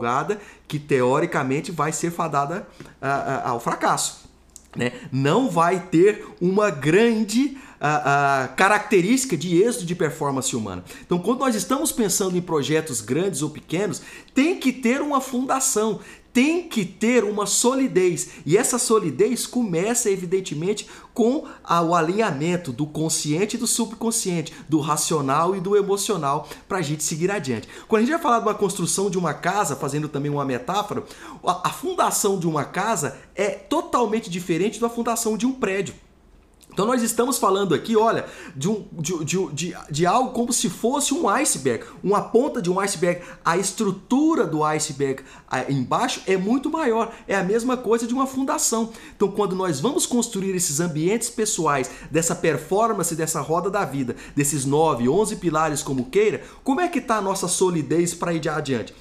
que 0.66 0.78
teoricamente 0.78 1.70
vai 1.70 1.92
ser 1.92 2.10
fadada 2.10 2.66
ao 3.44 3.60
fracasso. 3.60 4.28
Né? 4.76 4.92
Não 5.10 5.50
vai 5.50 5.80
ter 5.80 6.24
uma 6.40 6.70
grande 6.70 7.58
a, 7.80 8.42
a, 8.42 8.48
característica 8.48 9.36
de 9.36 9.60
êxito 9.62 9.86
de 9.86 9.94
performance 9.94 10.54
humana. 10.54 10.84
Então, 11.04 11.18
quando 11.18 11.40
nós 11.40 11.54
estamos 11.54 11.90
pensando 11.90 12.36
em 12.36 12.42
projetos 12.42 13.00
grandes 13.00 13.40
ou 13.40 13.48
pequenos, 13.48 14.02
tem 14.34 14.60
que 14.60 14.70
ter 14.70 15.00
uma 15.00 15.20
fundação, 15.20 15.98
tem 16.32 16.68
que 16.68 16.84
ter 16.84 17.24
uma 17.24 17.46
solidez. 17.46 18.30
E 18.46 18.56
essa 18.56 18.78
solidez 18.78 19.46
começa, 19.46 20.10
evidentemente, 20.10 20.86
com 21.12 21.44
o 21.68 21.94
alinhamento 21.94 22.72
do 22.72 22.86
consciente 22.86 23.56
e 23.56 23.58
do 23.58 23.66
subconsciente, 23.66 24.52
do 24.68 24.80
racional 24.80 25.56
e 25.56 25.60
do 25.60 25.76
emocional, 25.76 26.48
para 26.68 26.78
a 26.78 26.82
gente 26.82 27.02
seguir 27.02 27.30
adiante. 27.30 27.68
Quando 27.88 28.02
a 28.02 28.04
gente 28.04 28.14
vai 28.14 28.22
falar 28.22 28.38
de 28.38 28.46
uma 28.46 28.54
construção 28.54 29.10
de 29.10 29.18
uma 29.18 29.34
casa, 29.34 29.76
fazendo 29.76 30.08
também 30.08 30.30
uma 30.30 30.44
metáfora, 30.44 31.04
a 31.44 31.70
fundação 31.70 32.38
de 32.38 32.46
uma 32.46 32.64
casa 32.64 33.18
é 33.34 33.50
totalmente 33.50 34.30
diferente 34.30 34.80
da 34.80 34.88
fundação 34.88 35.36
de 35.36 35.46
um 35.46 35.52
prédio. 35.52 35.94
Então 36.72 36.86
nós 36.86 37.02
estamos 37.02 37.38
falando 37.38 37.74
aqui, 37.74 37.96
olha, 37.96 38.26
de, 38.54 38.68
um, 38.68 38.86
de, 38.92 39.24
de, 39.24 39.52
de, 39.52 39.76
de, 39.90 40.06
algo 40.06 40.30
como 40.30 40.52
se 40.52 40.70
fosse 40.70 41.12
um 41.12 41.28
iceberg, 41.28 41.84
uma 42.02 42.22
ponta 42.22 42.62
de 42.62 42.70
um 42.70 42.78
iceberg. 42.78 43.22
A 43.44 43.56
estrutura 43.56 44.46
do 44.46 44.62
iceberg 44.64 45.22
embaixo 45.68 46.22
é 46.26 46.36
muito 46.36 46.70
maior, 46.70 47.12
é 47.26 47.36
a 47.36 47.42
mesma 47.42 47.76
coisa 47.76 48.06
de 48.06 48.14
uma 48.14 48.26
fundação. 48.26 48.90
Então 49.14 49.30
quando 49.30 49.54
nós 49.54 49.80
vamos 49.80 50.06
construir 50.06 50.54
esses 50.54 50.80
ambientes 50.80 51.28
pessoais, 51.28 51.90
dessa 52.10 52.34
performance, 52.34 53.14
dessa 53.14 53.40
roda 53.40 53.68
da 53.68 53.84
vida, 53.84 54.16
desses 54.34 54.64
9, 54.64 55.08
11 55.08 55.36
pilares 55.36 55.82
como 55.82 56.06
queira, 56.06 56.42
como 56.62 56.80
é 56.80 56.88
que 56.88 56.98
está 56.98 57.16
a 57.16 57.22
nossa 57.22 57.48
solidez 57.48 58.14
para 58.14 58.32
ir 58.32 58.48
adiante? 58.48 58.94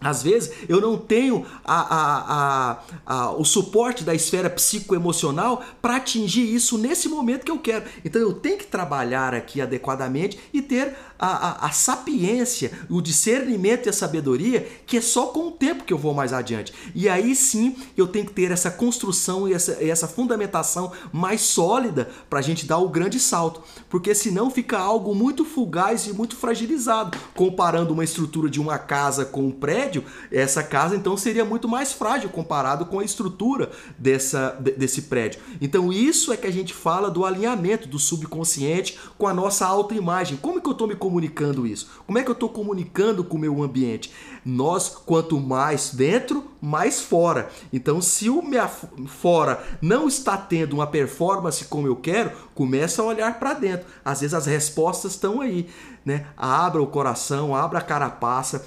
Às 0.00 0.22
vezes 0.22 0.52
eu 0.68 0.80
não 0.80 0.96
tenho 0.96 1.44
a, 1.64 1.96
a, 1.96 2.78
a, 3.06 3.32
o 3.32 3.44
suporte 3.44 4.02
da 4.02 4.14
esfera 4.14 4.48
psicoemocional 4.48 5.62
para 5.82 5.96
atingir 5.96 6.52
isso 6.54 6.78
nesse 6.78 7.08
momento 7.08 7.44
que 7.44 7.50
eu 7.50 7.58
quero. 7.58 7.84
Então 8.04 8.20
eu 8.20 8.32
tenho 8.32 8.58
que 8.58 8.66
trabalhar 8.66 9.34
aqui 9.34 9.60
adequadamente 9.60 10.38
e 10.52 10.62
ter 10.62 10.96
a, 11.20 11.66
a, 11.66 11.70
sapiência, 11.70 12.72
o 12.88 13.02
discernimento 13.02 13.86
e 13.86 13.90
a 13.90 13.92
sabedoria, 13.92 14.66
que 14.86 14.96
é 14.96 15.00
só 15.02 15.26
com 15.26 15.48
o 15.48 15.50
tempo 15.50 15.84
que 15.84 15.92
eu 15.92 15.98
vou 15.98 16.14
mais 16.14 16.32
adiante. 16.32 16.72
E 16.94 17.08
aí 17.10 17.36
sim 17.36 17.76
eu 17.94 18.08
tenho 18.08 18.24
que 18.24 18.32
ter 18.32 18.50
essa 18.50 18.70
construção 18.70 19.46
e 19.46 19.52
essa, 19.52 19.72
essa 19.84 20.08
fundamentação 20.08 20.92
mais 21.12 21.42
sólida 21.42 22.08
para 22.30 22.38
a 22.38 22.42
gente 22.42 22.64
dar 22.64 22.78
o 22.78 22.88
grande 22.88 23.20
salto. 23.20 23.62
Porque 23.90 24.14
senão 24.14 24.50
fica 24.50 24.78
algo 24.78 25.14
muito 25.14 25.44
fugaz 25.44 26.06
e 26.06 26.12
muito 26.14 26.36
fragilizado. 26.36 27.18
Comparando 27.34 27.92
uma 27.92 28.04
estrutura 28.04 28.48
de 28.48 28.58
uma 28.58 28.78
casa 28.78 29.26
com 29.26 29.46
um 29.46 29.50
prédio, 29.50 30.02
essa 30.32 30.62
casa 30.62 30.96
então 30.96 31.16
seria 31.18 31.44
muito 31.44 31.68
mais 31.68 31.92
frágil 31.92 32.30
comparado 32.30 32.86
com 32.86 32.98
a 32.98 33.04
estrutura 33.04 33.70
dessa, 33.98 34.56
desse 34.58 35.02
prédio. 35.02 35.40
Então 35.60 35.92
isso 35.92 36.32
é 36.32 36.36
que 36.36 36.46
a 36.46 36.52
gente 36.52 36.72
fala 36.72 37.10
do 37.10 37.26
alinhamento 37.26 37.86
do 37.86 37.98
subconsciente 37.98 38.98
com 39.18 39.26
a 39.26 39.34
nossa 39.34 39.66
autoimagem. 39.66 40.38
Como 40.38 40.60
que 40.62 40.68
eu 40.68 40.72
estou 40.72 40.88
me 40.88 40.96
comunicando 41.10 41.66
isso? 41.66 41.90
Como 42.06 42.18
é 42.18 42.22
que 42.22 42.30
eu 42.30 42.34
estou 42.34 42.48
comunicando 42.48 43.24
com 43.24 43.36
o 43.36 43.40
meu 43.40 43.60
ambiente? 43.62 44.12
Nós, 44.44 44.88
quanto 44.88 45.40
mais 45.40 45.92
dentro, 45.92 46.44
mais 46.62 47.00
fora. 47.00 47.50
Então, 47.72 48.00
se 48.00 48.30
o 48.30 48.40
meu 48.40 48.68
fora 49.06 49.62
não 49.82 50.06
está 50.06 50.36
tendo 50.36 50.74
uma 50.74 50.86
performance 50.86 51.64
como 51.64 51.88
eu 51.88 51.96
quero, 51.96 52.30
começa 52.54 53.02
a 53.02 53.04
olhar 53.04 53.38
para 53.40 53.54
dentro. 53.54 53.86
Às 54.04 54.20
vezes 54.20 54.34
as 54.34 54.46
respostas 54.46 55.12
estão 55.12 55.40
aí, 55.40 55.68
né? 56.04 56.26
Abra 56.36 56.80
o 56.80 56.86
coração, 56.86 57.56
abra 57.56 57.80
a 57.80 57.82
carapaça, 57.82 58.64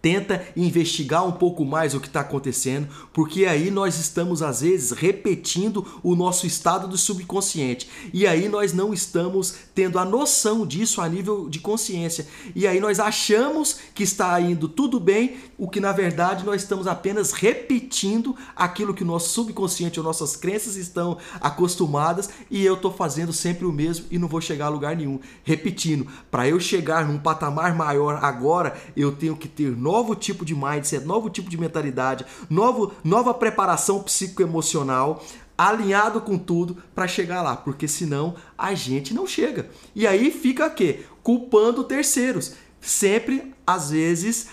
tenta 0.00 0.46
investigar 0.56 1.26
um 1.26 1.32
pouco 1.32 1.64
mais 1.64 1.94
o 1.94 2.00
que 2.00 2.06
está 2.06 2.20
acontecendo, 2.20 2.88
porque 3.12 3.44
aí 3.44 3.70
nós 3.70 3.98
estamos 3.98 4.42
às 4.42 4.60
vezes 4.60 4.92
repetindo 4.92 5.84
o 6.02 6.14
nosso 6.14 6.46
estado 6.46 6.86
do 6.86 6.96
subconsciente 6.96 7.88
e 8.12 8.26
aí 8.26 8.48
nós 8.48 8.72
não 8.72 8.94
estamos 8.94 9.54
tendo 9.74 9.98
a 9.98 10.04
noção 10.04 10.66
disso 10.66 11.00
a 11.00 11.08
nível 11.08 11.48
de 11.48 11.58
consciência 11.58 12.26
e 12.54 12.66
aí 12.66 12.78
nós 12.78 13.00
achamos 13.00 13.78
que 13.94 14.02
está 14.02 14.40
indo 14.40 14.68
tudo 14.68 15.00
bem, 15.00 15.38
o 15.58 15.68
que 15.68 15.80
na 15.80 15.92
verdade 15.92 16.44
nós 16.44 16.62
estamos 16.62 16.86
apenas 16.86 17.32
repetindo 17.32 18.36
aquilo 18.54 18.94
que 18.94 19.02
o 19.02 19.06
nosso 19.06 19.30
subconsciente 19.30 19.98
ou 19.98 20.04
nossas 20.04 20.36
crenças 20.36 20.76
estão 20.76 21.18
acostumadas 21.40 22.30
e 22.50 22.64
eu 22.64 22.74
estou 22.74 22.92
fazendo 22.92 23.32
sempre 23.32 23.64
o 23.64 23.72
mesmo 23.72 24.06
e 24.10 24.18
não 24.18 24.28
vou 24.28 24.40
chegar 24.40 24.66
a 24.66 24.70
lugar 24.70 24.94
nenhum. 24.94 25.18
Repetindo, 25.42 26.06
para 26.30 26.48
eu 26.48 26.60
chegar 26.60 27.06
num 27.06 27.18
patamar 27.18 27.74
maior 27.74 28.22
agora, 28.22 28.76
eu 28.96 29.12
tenho 29.12 29.36
que 29.36 29.48
ter 29.48 29.76
novos 29.76 29.95
novo 29.96 30.14
tipo 30.14 30.44
de 30.44 30.54
mindset, 30.54 31.06
novo 31.06 31.30
tipo 31.30 31.48
de 31.48 31.56
mentalidade, 31.56 32.26
novo, 32.50 32.92
nova 33.02 33.32
preparação 33.32 34.02
psicoemocional, 34.02 35.24
alinhado 35.56 36.20
com 36.20 36.36
tudo 36.36 36.76
para 36.94 37.08
chegar 37.08 37.40
lá, 37.40 37.56
porque 37.56 37.88
senão 37.88 38.34
a 38.58 38.74
gente 38.74 39.14
não 39.14 39.26
chega. 39.26 39.70
E 39.94 40.06
aí 40.06 40.30
fica 40.30 40.66
o 40.66 40.70
quê? 40.70 41.06
Culpando 41.22 41.82
terceiros. 41.82 42.52
Sempre 42.78 43.54
às 43.66 43.90
vezes, 43.90 44.48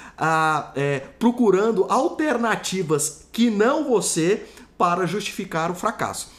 é, 0.76 1.02
procurando 1.20 1.86
alternativas 1.90 3.28
que 3.32 3.50
não 3.50 3.84
você 3.84 4.46
para 4.78 5.06
justificar 5.06 5.70
o 5.70 5.76
fracasso. 5.76 6.32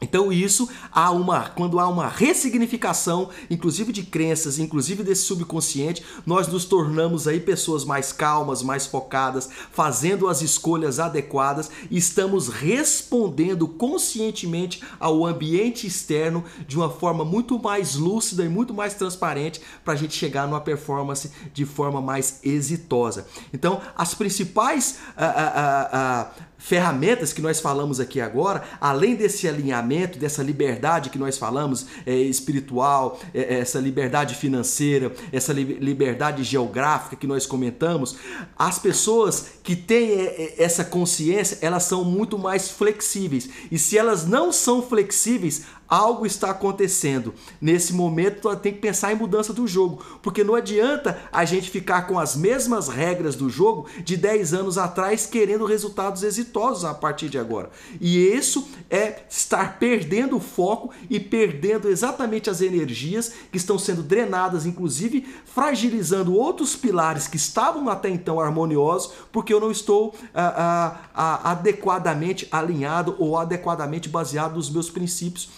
Então 0.00 0.32
isso 0.32 0.68
há 0.90 1.10
uma 1.10 1.50
quando 1.50 1.78
há 1.78 1.88
uma 1.88 2.08
ressignificação, 2.08 3.28
inclusive 3.50 3.92
de 3.92 4.02
crenças, 4.02 4.58
inclusive 4.58 5.02
desse 5.02 5.22
subconsciente, 5.22 6.02
nós 6.24 6.48
nos 6.48 6.64
tornamos 6.64 7.28
aí 7.28 7.40
pessoas 7.40 7.84
mais 7.84 8.12
calmas, 8.12 8.62
mais 8.62 8.86
focadas, 8.86 9.48
fazendo 9.72 10.28
as 10.28 10.42
escolhas 10.42 10.98
adequadas 10.98 11.70
estamos 11.90 12.48
respondendo 12.48 13.66
conscientemente 13.68 14.82
ao 14.98 15.26
ambiente 15.26 15.86
externo 15.86 16.44
de 16.66 16.76
uma 16.76 16.90
forma 16.90 17.24
muito 17.24 17.58
mais 17.58 17.94
lúcida 17.94 18.44
e 18.44 18.48
muito 18.48 18.72
mais 18.72 18.94
transparente 18.94 19.60
para 19.84 19.94
a 19.94 19.96
gente 19.96 20.14
chegar 20.14 20.46
numa 20.46 20.60
performance 20.60 21.30
de 21.52 21.64
forma 21.64 22.00
mais 22.00 22.40
exitosa. 22.42 23.26
Então, 23.52 23.80
as 23.96 24.14
principais 24.14 24.98
uh, 25.16 25.22
uh, 25.22 26.26
uh, 26.26 26.49
ferramentas 26.60 27.32
que 27.32 27.40
nós 27.40 27.58
falamos 27.58 27.98
aqui 27.98 28.20
agora, 28.20 28.62
além 28.80 29.16
desse 29.16 29.48
alinhamento, 29.48 30.18
dessa 30.18 30.42
liberdade 30.42 31.08
que 31.08 31.18
nós 31.18 31.38
falamos, 31.38 31.86
é, 32.06 32.14
espiritual, 32.14 33.18
é, 33.34 33.56
é 33.56 33.60
essa 33.60 33.80
liberdade 33.80 34.34
financeira, 34.34 35.12
essa 35.32 35.52
li 35.52 35.64
liberdade 35.80 36.44
geográfica 36.44 37.16
que 37.16 37.26
nós 37.26 37.46
comentamos, 37.46 38.16
as 38.58 38.78
pessoas 38.78 39.52
que 39.62 39.74
têm 39.74 40.10
é, 40.10 40.24
é, 40.58 40.62
essa 40.62 40.84
consciência, 40.84 41.58
elas 41.62 41.84
são 41.84 42.04
muito 42.04 42.38
mais 42.38 42.68
flexíveis. 42.70 43.48
E 43.72 43.78
se 43.78 43.96
elas 43.96 44.26
não 44.26 44.52
são 44.52 44.82
flexíveis, 44.82 45.62
algo 45.90 46.24
está 46.24 46.50
acontecendo. 46.50 47.34
Nesse 47.60 47.92
momento, 47.92 48.54
tem 48.56 48.72
que 48.72 48.78
pensar 48.78 49.12
em 49.12 49.16
mudança 49.16 49.52
do 49.52 49.66
jogo, 49.66 50.02
porque 50.22 50.44
não 50.44 50.54
adianta 50.54 51.18
a 51.32 51.44
gente 51.44 51.68
ficar 51.68 52.02
com 52.02 52.18
as 52.18 52.36
mesmas 52.36 52.86
regras 52.86 53.34
do 53.34 53.50
jogo 53.50 53.88
de 54.04 54.16
10 54.16 54.54
anos 54.54 54.78
atrás 54.78 55.26
querendo 55.26 55.64
resultados 55.64 56.22
exitosos 56.22 56.84
a 56.84 56.94
partir 56.94 57.28
de 57.28 57.38
agora. 57.38 57.70
E 58.00 58.18
isso 58.18 58.68
é 58.88 59.22
estar 59.28 59.78
perdendo 59.80 60.36
o 60.36 60.40
foco 60.40 60.90
e 61.08 61.18
perdendo 61.18 61.88
exatamente 61.88 62.48
as 62.48 62.60
energias 62.60 63.32
que 63.50 63.56
estão 63.56 63.78
sendo 63.78 64.02
drenadas, 64.02 64.64
inclusive 64.64 65.26
fragilizando 65.44 66.34
outros 66.34 66.76
pilares 66.76 67.26
que 67.26 67.36
estavam 67.36 67.88
até 67.88 68.08
então 68.08 68.38
harmoniosos, 68.38 69.12
porque 69.32 69.52
eu 69.52 69.58
não 69.58 69.70
estou 69.70 70.14
ah, 70.32 70.54
ah, 70.56 71.00
ah, 71.14 71.50
adequadamente 71.50 72.46
alinhado 72.52 73.16
ou 73.18 73.36
adequadamente 73.36 74.08
baseado 74.08 74.54
nos 74.54 74.70
meus 74.70 74.88
princípios 74.88 75.48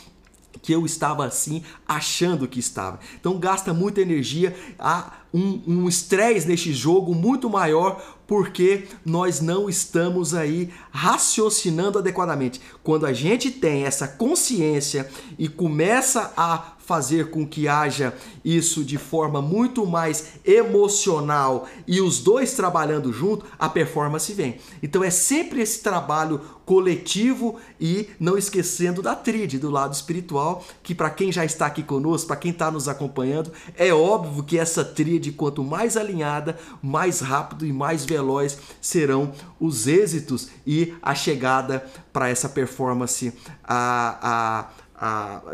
que 0.61 0.72
eu 0.72 0.84
estava 0.84 1.24
assim 1.24 1.62
achando 1.86 2.48
que 2.48 2.61
estava. 2.61 3.00
Então 3.18 3.38
gasta 3.38 3.72
muita 3.72 4.00
energia, 4.00 4.55
há 4.78 5.12
um 5.32 5.88
estresse 5.88 6.46
um 6.46 6.50
neste 6.50 6.74
jogo 6.74 7.14
muito 7.14 7.48
maior 7.48 8.20
porque 8.26 8.86
nós 9.05 9.40
não 9.40 9.68
estamos 9.68 10.34
aí 10.34 10.70
raciocinando 10.90 11.98
adequadamente. 11.98 12.61
Quando 12.82 13.07
a 13.07 13.12
gente 13.12 13.50
tem 13.50 13.84
essa 13.84 14.07
consciência 14.07 15.09
e 15.38 15.48
começa 15.48 16.32
a 16.36 16.72
fazer 16.93 17.30
com 17.30 17.47
que 17.47 17.66
haja 17.66 18.12
isso 18.45 18.84
de 18.84 18.99
forma 18.99 19.40
muito 19.40 19.86
mais 19.86 20.32
emocional 20.45 21.66
e 21.86 22.03
os 22.03 22.18
dois 22.18 22.53
trabalhando 22.53 23.11
junto, 23.11 23.47
a 23.59 23.66
performance 23.66 24.30
vem. 24.34 24.59
Então 24.82 25.03
é 25.03 25.09
sempre 25.09 25.62
esse 25.62 25.82
trabalho 25.82 26.38
coletivo 26.66 27.57
e 27.80 28.11
não 28.20 28.36
esquecendo 28.36 29.01
da 29.01 29.16
tríade 29.16 29.59
do 29.59 29.70
lado 29.70 29.95
espiritual, 29.95 30.62
que 30.82 30.95
para 30.95 31.09
quem 31.09 31.32
já 31.32 31.47
está 31.47 31.64
aqui 31.64 31.82
conosco, 31.82 32.26
para 32.26 32.36
quem 32.36 32.51
está 32.51 32.70
nos 32.70 32.88
acompanhando, 32.88 33.51
é 33.74 33.90
óbvio 33.90 34.43
que 34.43 34.59
essa 34.59 34.84
tríade 34.84 35.32
quanto 35.32 35.64
mais 35.64 35.97
alinhada, 35.97 36.59
mais 36.82 37.20
rápido 37.20 37.64
e 37.64 37.72
mais 37.72 38.05
veloz 38.05 38.59
serão 38.82 39.32
os 39.59 39.86
êxitos 39.86 40.51
e 40.66 40.93
a 41.03 41.14
chegada 41.14 41.86
para 42.12 42.28
essa 42.28 42.51
performance 42.51 43.32
a, 43.64 44.18
a 44.22 44.82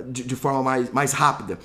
de, 0.06 0.24
de 0.24 0.36
forma 0.36 0.62
mais, 0.62 0.90
mais 0.92 1.12
rápida 1.12 1.58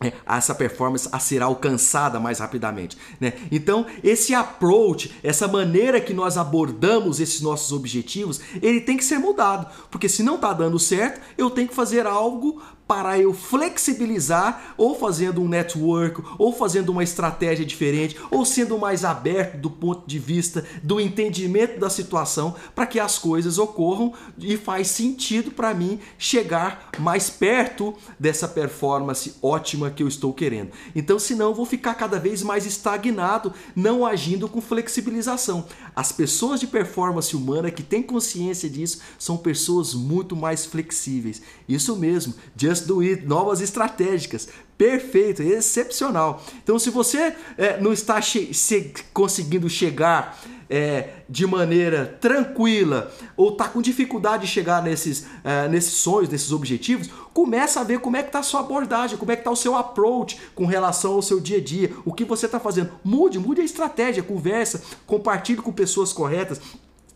é, 0.00 0.12
essa 0.26 0.54
performance 0.54 1.08
a 1.12 1.18
ser 1.18 1.42
alcançada 1.42 2.18
mais 2.20 2.38
rapidamente. 2.38 2.96
Né? 3.20 3.32
Então, 3.50 3.86
esse 4.02 4.34
approach, 4.34 5.14
essa 5.22 5.46
maneira 5.48 6.00
que 6.00 6.12
nós 6.12 6.36
abordamos 6.36 7.20
esses 7.20 7.40
nossos 7.40 7.72
objetivos, 7.72 8.40
ele 8.60 8.80
tem 8.80 8.96
que 8.96 9.04
ser 9.04 9.18
mudado. 9.18 9.66
Porque 9.90 10.08
se 10.08 10.22
não 10.22 10.34
está 10.34 10.52
dando 10.52 10.78
certo, 10.78 11.20
eu 11.38 11.48
tenho 11.48 11.68
que 11.68 11.74
fazer 11.74 12.06
algo 12.06 12.62
para 12.86 13.18
eu 13.18 13.32
flexibilizar, 13.32 14.74
ou 14.76 14.94
fazendo 14.94 15.40
um 15.40 15.48
network, 15.48 16.22
ou 16.38 16.52
fazendo 16.52 16.90
uma 16.90 17.02
estratégia 17.02 17.64
diferente, 17.64 18.16
ou 18.30 18.44
sendo 18.44 18.78
mais 18.78 19.04
aberto 19.04 19.56
do 19.56 19.70
ponto 19.70 20.06
de 20.06 20.18
vista 20.18 20.64
do 20.82 21.00
entendimento 21.00 21.80
da 21.80 21.88
situação, 21.88 22.54
para 22.74 22.86
que 22.86 23.00
as 23.00 23.18
coisas 23.18 23.58
ocorram 23.58 24.12
e 24.38 24.56
faz 24.56 24.88
sentido 24.88 25.50
para 25.50 25.72
mim 25.72 25.98
chegar 26.18 26.90
mais 26.98 27.30
perto 27.30 27.94
dessa 28.18 28.46
performance 28.46 29.34
ótima 29.42 29.90
que 29.90 30.02
eu 30.02 30.08
estou 30.08 30.32
querendo. 30.32 30.70
Então, 30.94 31.18
senão 31.18 31.46
eu 31.46 31.54
vou 31.54 31.66
ficar 31.66 31.94
cada 31.94 32.18
vez 32.18 32.42
mais 32.42 32.66
estagnado, 32.66 33.52
não 33.74 34.04
agindo 34.04 34.48
com 34.48 34.60
flexibilização. 34.60 35.66
As 35.96 36.12
pessoas 36.12 36.60
de 36.60 36.66
performance 36.66 37.34
humana 37.34 37.70
que 37.70 37.82
têm 37.82 38.02
consciência 38.02 38.68
disso 38.68 39.00
são 39.18 39.36
pessoas 39.36 39.94
muito 39.94 40.36
mais 40.36 40.66
flexíveis. 40.66 41.40
Isso 41.68 41.96
mesmo, 41.96 42.34
just 42.56 42.73
do 42.80 43.00
it, 43.00 43.26
novas 43.26 43.60
estratégicas. 43.60 44.48
Perfeito, 44.76 45.42
excepcional. 45.42 46.42
Então, 46.62 46.78
se 46.78 46.90
você 46.90 47.34
é, 47.56 47.80
não 47.80 47.92
está 47.92 48.20
che 48.20 48.52
se 48.52 48.92
conseguindo 49.12 49.68
chegar 49.68 50.38
é, 50.68 51.10
de 51.28 51.46
maneira 51.46 52.18
tranquila 52.20 53.12
ou 53.36 53.50
está 53.50 53.68
com 53.68 53.80
dificuldade 53.80 54.46
de 54.46 54.52
chegar 54.52 54.82
nesses, 54.82 55.26
é, 55.44 55.68
nesses 55.68 55.94
sonhos, 55.94 56.28
nesses 56.28 56.50
objetivos, 56.50 57.08
começa 57.32 57.80
a 57.80 57.84
ver 57.84 58.00
como 58.00 58.16
é 58.16 58.22
que 58.22 58.28
está 58.28 58.40
a 58.40 58.42
sua 58.42 58.60
abordagem, 58.60 59.16
como 59.16 59.30
é 59.30 59.36
que 59.36 59.42
está 59.42 59.50
o 59.50 59.56
seu 59.56 59.76
approach 59.76 60.40
com 60.54 60.66
relação 60.66 61.12
ao 61.12 61.22
seu 61.22 61.40
dia 61.40 61.58
a 61.58 61.60
dia, 61.60 61.92
o 62.04 62.12
que 62.12 62.24
você 62.24 62.46
está 62.46 62.58
fazendo. 62.58 62.90
Mude, 63.04 63.38
mude 63.38 63.60
a 63.60 63.64
estratégia, 63.64 64.22
conversa, 64.22 64.82
compartilhe 65.06 65.62
com 65.62 65.72
pessoas 65.72 66.12
corretas. 66.12 66.60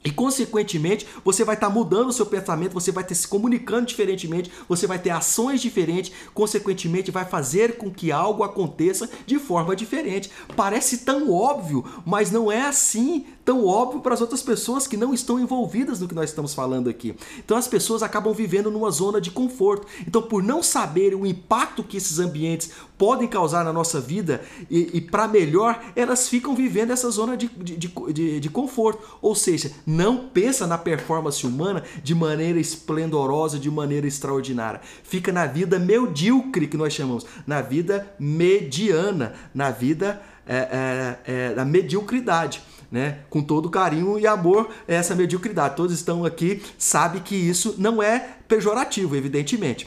E 0.05 0.11
consequentemente, 0.11 1.07
você 1.25 1.45
vai 1.45 1.57
estar 1.57 1.67
tá 1.67 1.73
mudando 1.73 2.09
o 2.09 2.13
seu 2.13 2.25
pensamento, 2.25 2.73
você 2.73 2.93
vai 2.93 3.03
estar 3.03 3.15
se 3.15 3.27
comunicando 3.27 3.87
diferentemente, 3.87 4.51
você 4.69 4.87
vai 4.87 4.99
ter 4.99 5.11
ações 5.11 5.61
diferentes, 5.61 6.13
consequentemente 6.33 7.11
vai 7.11 7.25
fazer 7.25 7.77
com 7.77 7.91
que 7.91 8.13
algo 8.13 8.45
aconteça 8.45 9.11
de 9.27 9.39
forma 9.39 9.75
diferente. 9.75 10.31
Parece 10.57 10.99
tão 10.99 11.33
óbvio, 11.33 11.85
mas 12.07 12.31
não 12.31 12.51
é 12.51 12.63
assim 12.63 13.27
tão 13.49 13.65
óbvio 13.65 14.03
para 14.03 14.13
as 14.13 14.21
outras 14.21 14.43
pessoas 14.43 14.87
que 14.87 14.95
não 14.95 15.15
estão 15.15 15.41
envolvidas 15.41 15.99
no 16.01 16.07
que 16.07 16.15
nós 16.15 16.29
estamos 16.29 16.53
falando 16.53 16.91
aqui. 16.91 17.17
Então 17.39 17.57
as 17.57 17.67
pessoas 17.67 18.03
acabam 18.03 18.35
vivendo 18.35 18.71
numa 18.71 18.91
zona 18.91 19.23
de 19.23 19.31
conforto. 19.31 19.87
Então, 20.07 20.21
por 20.21 20.43
não 20.43 20.63
saber 20.63 21.15
o 21.15 21.25
impacto 21.25 21.83
que 21.83 21.97
esses 21.97 22.19
ambientes 22.19 22.73
podem 22.99 23.27
causar 23.27 23.65
na 23.65 23.73
nossa 23.73 24.03
vida 24.03 24.43
e, 24.71 24.99
e 24.99 25.01
para 25.01 25.27
melhor, 25.27 25.83
elas 25.97 26.29
ficam 26.29 26.55
vivendo 26.55 26.91
essa 26.91 27.11
zona 27.11 27.39
de, 27.39 27.49
de, 27.49 27.75
de, 28.13 28.39
de, 28.39 28.51
conforto. 28.51 29.17
Ou 29.23 29.35
seja, 29.35 29.73
não 29.87 30.29
pensa 30.29 30.67
na 30.67 30.77
performance 30.77 31.47
humana 31.47 31.83
de 32.05 32.15
maneira 32.15 32.61
esplendorosa, 32.61 33.59
de 33.59 33.71
maneira 33.71 34.07
extraordinária. 34.07 34.83
Fica 35.03 35.33
na 35.33 35.47
vida 35.47 35.79
medíocre 35.79 36.67
que 36.67 36.77
nós 36.77 36.93
chamamos, 36.93 37.25
na 37.47 37.63
vida 37.63 38.15
mediana, 38.19 39.33
na 39.55 39.71
vida 39.71 40.21
é, 40.47 40.57
é, 40.57 41.19
é, 41.25 41.55
da 41.55 41.65
mediocridade 41.65 42.63
né? 42.91 43.19
Com 43.29 43.43
todo 43.43 43.71
carinho 43.71 44.19
e 44.19 44.27
amor, 44.27 44.69
essa 44.87 45.15
mediocridade. 45.15 45.77
Todos 45.77 45.95
estão 45.95 46.25
aqui, 46.25 46.63
sabe 46.77 47.21
que 47.21 47.35
isso 47.35 47.75
não 47.79 48.03
é 48.03 48.37
pejorativo, 48.47 49.17
evidentemente 49.17 49.87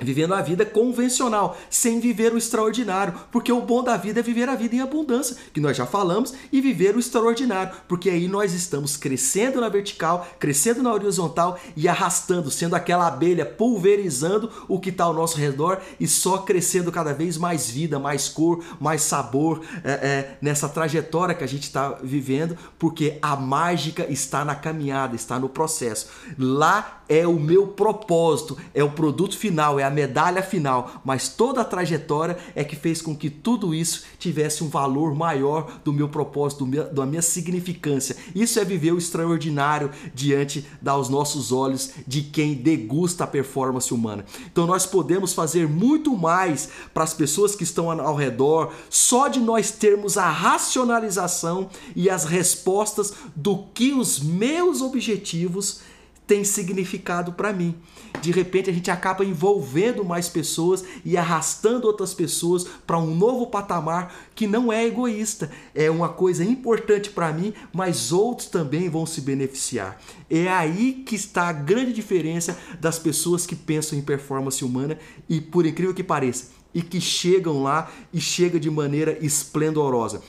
vivendo 0.00 0.34
a 0.34 0.42
vida 0.42 0.64
convencional, 0.64 1.56
sem 1.70 2.00
viver 2.00 2.32
o 2.32 2.38
extraordinário, 2.38 3.14
porque 3.30 3.52
o 3.52 3.62
bom 3.62 3.82
da 3.82 3.96
vida 3.96 4.20
é 4.20 4.22
viver 4.22 4.48
a 4.48 4.54
vida 4.54 4.76
em 4.76 4.80
abundância, 4.80 5.36
que 5.52 5.60
nós 5.60 5.76
já 5.76 5.86
falamos, 5.86 6.34
e 6.52 6.60
viver 6.60 6.96
o 6.96 7.00
extraordinário, 7.00 7.74
porque 7.88 8.10
aí 8.10 8.28
nós 8.28 8.52
estamos 8.52 8.96
crescendo 8.96 9.60
na 9.60 9.68
vertical, 9.68 10.26
crescendo 10.38 10.82
na 10.82 10.92
horizontal 10.92 11.58
e 11.74 11.88
arrastando, 11.88 12.50
sendo 12.50 12.74
aquela 12.74 13.06
abelha 13.06 13.46
pulverizando 13.46 14.50
o 14.68 14.78
que 14.78 14.90
está 14.90 15.04
ao 15.04 15.14
nosso 15.14 15.38
redor 15.38 15.80
e 15.98 16.06
só 16.06 16.38
crescendo 16.38 16.92
cada 16.92 17.12
vez 17.12 17.38
mais 17.38 17.70
vida, 17.70 17.98
mais 17.98 18.28
cor, 18.28 18.62
mais 18.80 19.02
sabor 19.02 19.62
é, 19.84 19.90
é, 19.90 20.38
nessa 20.42 20.68
trajetória 20.68 21.34
que 21.34 21.44
a 21.44 21.48
gente 21.48 21.64
está 21.64 21.98
vivendo, 22.02 22.56
porque 22.78 23.18
a 23.22 23.36
mágica 23.36 24.06
está 24.10 24.44
na 24.44 24.54
caminhada, 24.54 25.16
está 25.16 25.38
no 25.38 25.48
processo. 25.48 26.08
Lá 26.38 27.02
é 27.08 27.26
o 27.26 27.34
meu 27.34 27.68
propósito, 27.68 28.58
é 28.74 28.82
o 28.82 28.90
produto 28.90 29.38
final, 29.38 29.78
é 29.78 29.85
a 29.86 29.90
medalha 29.90 30.42
final, 30.42 31.00
mas 31.04 31.28
toda 31.28 31.60
a 31.60 31.64
trajetória 31.64 32.36
é 32.54 32.62
que 32.64 32.76
fez 32.76 33.00
com 33.00 33.16
que 33.16 33.30
tudo 33.30 33.74
isso 33.74 34.04
tivesse 34.18 34.62
um 34.62 34.68
valor 34.68 35.14
maior 35.14 35.80
do 35.84 35.92
meu 35.92 36.08
propósito, 36.08 36.64
do 36.64 36.66
meu, 36.66 36.92
da 36.92 37.06
minha 37.06 37.22
significância. 37.22 38.16
Isso 38.34 38.58
é 38.60 38.64
viver 38.64 38.92
o 38.92 38.98
extraordinário 38.98 39.90
diante 40.14 40.66
dos 40.80 41.08
nossos 41.08 41.52
olhos 41.52 41.92
de 42.06 42.22
quem 42.22 42.54
degusta 42.54 43.24
a 43.24 43.26
performance 43.26 43.92
humana. 43.92 44.24
Então 44.50 44.66
nós 44.66 44.86
podemos 44.86 45.32
fazer 45.32 45.68
muito 45.68 46.16
mais 46.16 46.68
para 46.92 47.04
as 47.04 47.14
pessoas 47.14 47.54
que 47.54 47.64
estão 47.64 47.90
ao 47.90 48.14
redor 48.14 48.72
só 48.90 49.28
de 49.28 49.40
nós 49.40 49.70
termos 49.70 50.18
a 50.18 50.28
racionalização 50.28 51.68
e 51.94 52.10
as 52.10 52.24
respostas 52.24 53.12
do 53.34 53.64
que 53.74 53.92
os 53.92 54.20
meus 54.20 54.80
objetivos 54.80 55.80
tem 56.26 56.42
significado 56.42 57.32
para 57.32 57.52
mim. 57.52 57.74
De 58.20 58.30
repente 58.30 58.70
a 58.70 58.72
gente 58.72 58.90
acaba 58.90 59.24
envolvendo 59.24 60.04
mais 60.04 60.28
pessoas 60.28 60.84
e 61.04 61.16
arrastando 61.16 61.86
outras 61.86 62.14
pessoas 62.14 62.66
para 62.86 62.98
um 62.98 63.14
novo 63.14 63.46
patamar 63.46 64.14
que 64.34 64.46
não 64.46 64.72
é 64.72 64.86
egoísta, 64.86 65.50
é 65.74 65.90
uma 65.90 66.08
coisa 66.08 66.44
importante 66.44 67.10
para 67.10 67.32
mim, 67.32 67.52
mas 67.72 68.12
outros 68.12 68.48
também 68.48 68.88
vão 68.88 69.06
se 69.06 69.20
beneficiar. 69.20 70.00
É 70.28 70.48
aí 70.48 71.04
que 71.06 71.14
está 71.14 71.48
a 71.48 71.52
grande 71.52 71.92
diferença 71.92 72.58
das 72.80 72.98
pessoas 72.98 73.46
que 73.46 73.56
pensam 73.56 73.98
em 73.98 74.02
performance 74.02 74.64
humana 74.64 74.98
e 75.28 75.40
por 75.40 75.66
incrível 75.66 75.94
que 75.94 76.02
pareça, 76.02 76.50
e 76.74 76.82
que 76.82 77.00
chegam 77.00 77.62
lá 77.62 77.90
e 78.12 78.20
chega 78.20 78.60
de 78.60 78.70
maneira 78.70 79.16
esplendorosa. 79.20 80.22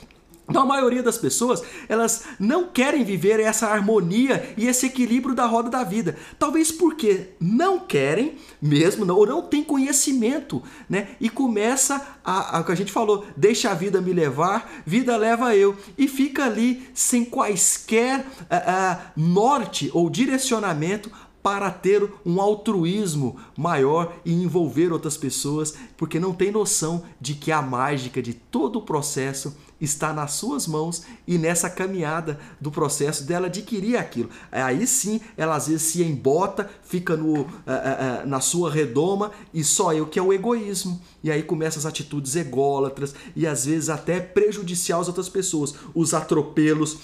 Então 0.48 0.62
a 0.62 0.66
maioria 0.66 1.02
das 1.02 1.18
pessoas, 1.18 1.62
elas 1.88 2.24
não 2.40 2.68
querem 2.68 3.04
viver 3.04 3.38
essa 3.38 3.68
harmonia 3.68 4.54
e 4.56 4.66
esse 4.66 4.86
equilíbrio 4.86 5.34
da 5.34 5.44
roda 5.44 5.68
da 5.68 5.84
vida. 5.84 6.16
Talvez 6.38 6.72
porque 6.72 7.28
não 7.38 7.78
querem 7.80 8.36
mesmo, 8.60 9.12
ou 9.12 9.26
não 9.26 9.42
tem 9.42 9.62
conhecimento, 9.62 10.62
né? 10.88 11.08
E 11.20 11.28
começa 11.28 12.18
a, 12.24 12.58
a 12.58 12.68
a 12.68 12.74
gente 12.74 12.92
falou, 12.92 13.26
deixa 13.36 13.70
a 13.70 13.74
vida 13.74 14.00
me 14.00 14.12
levar, 14.12 14.82
vida 14.86 15.16
leva 15.16 15.56
eu. 15.56 15.76
E 15.96 16.06
fica 16.06 16.44
ali 16.44 16.88
sem 16.94 17.24
quaisquer 17.24 18.20
uh, 18.20 18.22
uh, 18.22 18.98
norte 19.16 19.90
ou 19.92 20.08
direcionamento 20.08 21.10
para 21.48 21.70
ter 21.70 22.06
um 22.26 22.42
altruísmo 22.42 23.38
maior 23.56 24.14
e 24.22 24.34
envolver 24.34 24.92
outras 24.92 25.16
pessoas, 25.16 25.74
porque 25.96 26.20
não 26.20 26.34
tem 26.34 26.52
noção 26.52 27.04
de 27.18 27.32
que 27.32 27.50
a 27.50 27.62
mágica 27.62 28.20
de 28.20 28.34
todo 28.34 28.80
o 28.80 28.82
processo 28.82 29.56
está 29.80 30.12
nas 30.12 30.32
suas 30.32 30.66
mãos 30.66 31.04
e 31.26 31.38
nessa 31.38 31.70
caminhada 31.70 32.38
do 32.60 32.70
processo 32.70 33.24
dela 33.24 33.46
adquirir 33.46 33.96
aquilo. 33.96 34.28
Aí 34.52 34.86
sim, 34.86 35.22
ela 35.38 35.56
às 35.56 35.68
vezes 35.68 35.82
se 35.84 36.02
embota, 36.02 36.68
fica 36.82 37.16
no, 37.16 37.40
uh, 37.40 37.44
uh, 37.44 38.26
na 38.26 38.42
sua 38.42 38.70
redoma 38.70 39.30
e 39.54 39.64
só 39.64 39.94
eu 39.94 40.06
que 40.06 40.18
é 40.18 40.22
o 40.22 40.34
egoísmo. 40.34 41.00
E 41.24 41.30
aí 41.30 41.42
começam 41.42 41.78
as 41.78 41.86
atitudes 41.86 42.36
ególatras 42.36 43.14
e 43.34 43.46
às 43.46 43.64
vezes 43.64 43.88
até 43.88 44.20
prejudicial 44.20 45.00
às 45.00 45.08
outras 45.08 45.30
pessoas, 45.30 45.74
os 45.94 46.12
atropelos, 46.12 46.98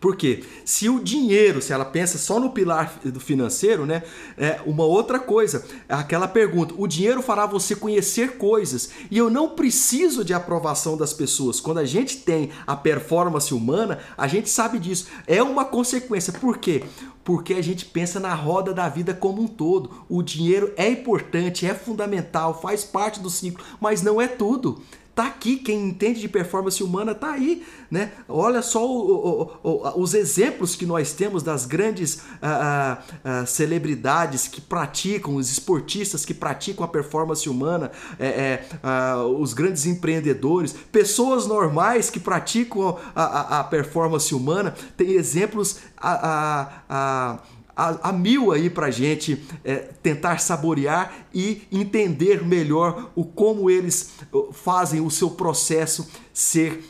porque 0.00 0.44
se 0.64 0.88
o 0.88 1.00
dinheiro, 1.00 1.60
se 1.60 1.72
ela 1.72 1.84
pensa 1.84 2.18
só 2.18 2.38
no 2.38 2.50
pilar 2.50 2.98
do 3.04 3.18
financeiro, 3.18 3.84
né? 3.84 4.02
É 4.36 4.60
uma 4.64 4.84
outra 4.84 5.18
coisa, 5.18 5.64
aquela 5.88 6.28
pergunta: 6.28 6.74
o 6.76 6.86
dinheiro 6.86 7.22
fará 7.22 7.46
você 7.46 7.74
conhecer 7.74 8.38
coisas 8.38 8.90
e 9.10 9.18
eu 9.18 9.28
não 9.28 9.50
preciso 9.50 10.24
de 10.24 10.32
aprovação 10.32 10.96
das 10.96 11.12
pessoas. 11.12 11.60
Quando 11.60 11.78
a 11.78 11.84
gente 11.84 12.18
tem 12.18 12.50
a 12.66 12.76
performance 12.76 13.52
humana, 13.52 13.98
a 14.16 14.28
gente 14.28 14.48
sabe 14.48 14.78
disso. 14.78 15.06
É 15.26 15.42
uma 15.42 15.64
consequência. 15.64 16.32
Por 16.32 16.58
quê? 16.58 16.84
Porque 17.24 17.54
a 17.54 17.62
gente 17.62 17.84
pensa 17.84 18.18
na 18.18 18.34
roda 18.34 18.72
da 18.72 18.88
vida 18.88 19.12
como 19.12 19.42
um 19.42 19.46
todo. 19.46 19.90
O 20.08 20.22
dinheiro 20.22 20.72
é 20.76 20.88
importante, 20.88 21.66
é 21.66 21.74
fundamental, 21.74 22.58
faz 22.60 22.84
parte 22.84 23.20
do 23.20 23.28
ciclo, 23.28 23.64
mas 23.80 24.02
não 24.02 24.20
é 24.20 24.26
tudo. 24.26 24.80
Tá 25.18 25.26
aqui, 25.26 25.56
quem 25.56 25.88
entende 25.88 26.20
de 26.20 26.28
performance 26.28 26.80
humana 26.80 27.12
tá 27.12 27.32
aí, 27.32 27.66
né? 27.90 28.12
Olha 28.28 28.62
só 28.62 28.88
o, 28.88 29.50
o, 29.64 29.68
o, 29.68 30.00
os 30.00 30.14
exemplos 30.14 30.76
que 30.76 30.86
nós 30.86 31.12
temos 31.12 31.42
das 31.42 31.66
grandes 31.66 32.22
ah, 32.40 33.02
ah, 33.02 33.16
ah, 33.24 33.44
celebridades 33.44 34.46
que 34.46 34.60
praticam, 34.60 35.34
os 35.34 35.50
esportistas 35.50 36.24
que 36.24 36.32
praticam 36.32 36.84
a 36.84 36.88
performance 36.88 37.48
humana, 37.48 37.90
é, 38.16 38.28
é, 38.28 38.68
ah, 38.80 39.24
os 39.24 39.52
grandes 39.54 39.86
empreendedores, 39.86 40.72
pessoas 40.92 41.48
normais 41.48 42.10
que 42.10 42.20
praticam 42.20 42.96
a, 43.12 43.22
a, 43.24 43.58
a 43.58 43.64
performance 43.64 44.32
humana. 44.32 44.72
Tem 44.96 45.14
exemplos 45.14 45.80
a, 45.96 46.70
a 46.88 47.38
a, 47.78 48.12
mil 48.12 48.50
aí 48.50 48.68
para 48.68 48.90
gente 48.90 49.40
é, 49.64 49.76
tentar 50.02 50.40
saborear 50.40 51.12
e 51.32 51.62
entender 51.70 52.44
melhor 52.44 53.12
o 53.14 53.24
como 53.24 53.70
eles 53.70 54.14
fazem 54.52 55.00
o 55.00 55.10
seu 55.10 55.30
processo 55.30 56.08
ser 56.32 56.82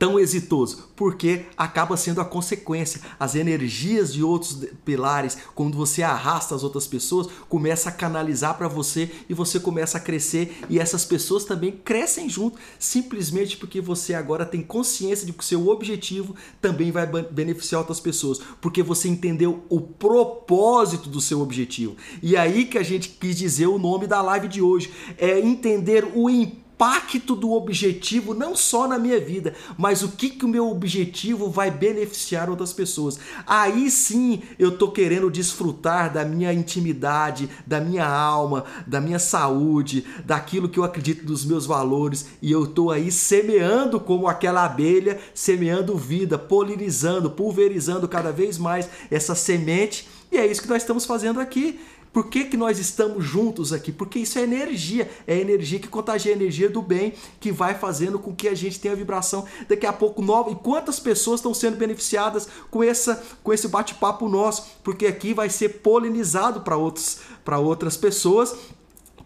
tão 0.00 0.18
exitoso? 0.18 0.88
Porque 0.96 1.44
acaba 1.58 1.94
sendo 1.94 2.22
a 2.22 2.24
consequência. 2.24 3.02
As 3.20 3.34
energias 3.34 4.10
de 4.14 4.24
outros 4.24 4.64
pilares, 4.82 5.36
quando 5.54 5.76
você 5.76 6.02
arrasta 6.02 6.54
as 6.54 6.64
outras 6.64 6.86
pessoas, 6.86 7.28
começa 7.50 7.90
a 7.90 7.92
canalizar 7.92 8.56
para 8.56 8.66
você 8.66 9.10
e 9.28 9.34
você 9.34 9.60
começa 9.60 9.98
a 9.98 10.00
crescer 10.00 10.56
e 10.70 10.78
essas 10.78 11.04
pessoas 11.04 11.44
também 11.44 11.70
crescem 11.72 12.30
junto, 12.30 12.58
simplesmente 12.78 13.58
porque 13.58 13.78
você 13.78 14.14
agora 14.14 14.46
tem 14.46 14.62
consciência 14.62 15.26
de 15.26 15.34
que 15.34 15.44
o 15.44 15.46
seu 15.46 15.68
objetivo 15.68 16.34
também 16.62 16.90
vai 16.90 17.06
beneficiar 17.06 17.80
outras 17.80 18.00
pessoas, 18.00 18.40
porque 18.58 18.82
você 18.82 19.06
entendeu 19.06 19.64
o 19.68 19.82
propósito 19.82 21.10
do 21.10 21.20
seu 21.20 21.42
objetivo. 21.42 21.96
E 22.22 22.38
aí 22.38 22.64
que 22.64 22.78
a 22.78 22.82
gente 22.82 23.10
quis 23.10 23.36
dizer 23.36 23.66
o 23.66 23.78
nome 23.78 24.06
da 24.06 24.22
live 24.22 24.48
de 24.48 24.62
hoje, 24.62 24.90
é 25.18 25.38
entender 25.38 26.10
o 26.14 26.30
impacto 26.30 26.69
impacto 26.80 27.36
do 27.36 27.52
objetivo 27.52 28.32
não 28.32 28.56
só 28.56 28.88
na 28.88 28.98
minha 28.98 29.20
vida, 29.20 29.52
mas 29.76 30.02
o 30.02 30.12
que 30.12 30.30
que 30.30 30.46
o 30.46 30.48
meu 30.48 30.66
objetivo 30.70 31.50
vai 31.50 31.70
beneficiar 31.70 32.48
outras 32.48 32.72
pessoas. 32.72 33.18
Aí 33.46 33.90
sim 33.90 34.40
eu 34.58 34.78
tô 34.78 34.90
querendo 34.90 35.30
desfrutar 35.30 36.10
da 36.10 36.24
minha 36.24 36.54
intimidade, 36.54 37.50
da 37.66 37.82
minha 37.82 38.08
alma, 38.08 38.64
da 38.86 38.98
minha 38.98 39.18
saúde, 39.18 40.06
daquilo 40.24 40.70
que 40.70 40.78
eu 40.78 40.84
acredito 40.84 41.26
dos 41.26 41.44
meus 41.44 41.66
valores 41.66 42.28
e 42.40 42.50
eu 42.50 42.66
tô 42.66 42.90
aí 42.90 43.12
semeando 43.12 44.00
como 44.00 44.26
aquela 44.26 44.64
abelha, 44.64 45.20
semeando 45.34 45.98
vida, 45.98 46.38
polinizando, 46.38 47.28
pulverizando 47.30 48.08
cada 48.08 48.32
vez 48.32 48.56
mais 48.56 48.88
essa 49.10 49.34
semente. 49.34 50.08
E 50.32 50.38
é 50.38 50.46
isso 50.46 50.62
que 50.62 50.68
nós 50.68 50.82
estamos 50.82 51.04
fazendo 51.04 51.40
aqui. 51.40 51.78
Por 52.12 52.26
que, 52.26 52.44
que 52.44 52.56
nós 52.56 52.78
estamos 52.78 53.24
juntos 53.24 53.72
aqui? 53.72 53.92
Porque 53.92 54.18
isso 54.18 54.38
é 54.38 54.42
energia, 54.42 55.08
é 55.26 55.38
energia 55.38 55.78
que 55.78 55.86
contagia 55.86 56.32
a 56.32 56.36
energia 56.36 56.68
do 56.68 56.82
bem, 56.82 57.12
que 57.38 57.52
vai 57.52 57.74
fazendo 57.74 58.18
com 58.18 58.34
que 58.34 58.48
a 58.48 58.54
gente 58.54 58.80
tenha 58.80 58.96
vibração 58.96 59.44
daqui 59.68 59.86
a 59.86 59.92
pouco 59.92 60.20
nova. 60.20 60.50
E 60.50 60.56
quantas 60.56 60.98
pessoas 60.98 61.38
estão 61.38 61.54
sendo 61.54 61.76
beneficiadas 61.76 62.48
com, 62.70 62.82
essa, 62.82 63.22
com 63.44 63.52
esse 63.52 63.68
bate-papo 63.68 64.28
nosso? 64.28 64.66
Porque 64.82 65.06
aqui 65.06 65.32
vai 65.32 65.48
ser 65.48 65.80
polinizado 65.80 66.62
para 66.62 67.58
outras 67.58 67.96
pessoas 67.96 68.56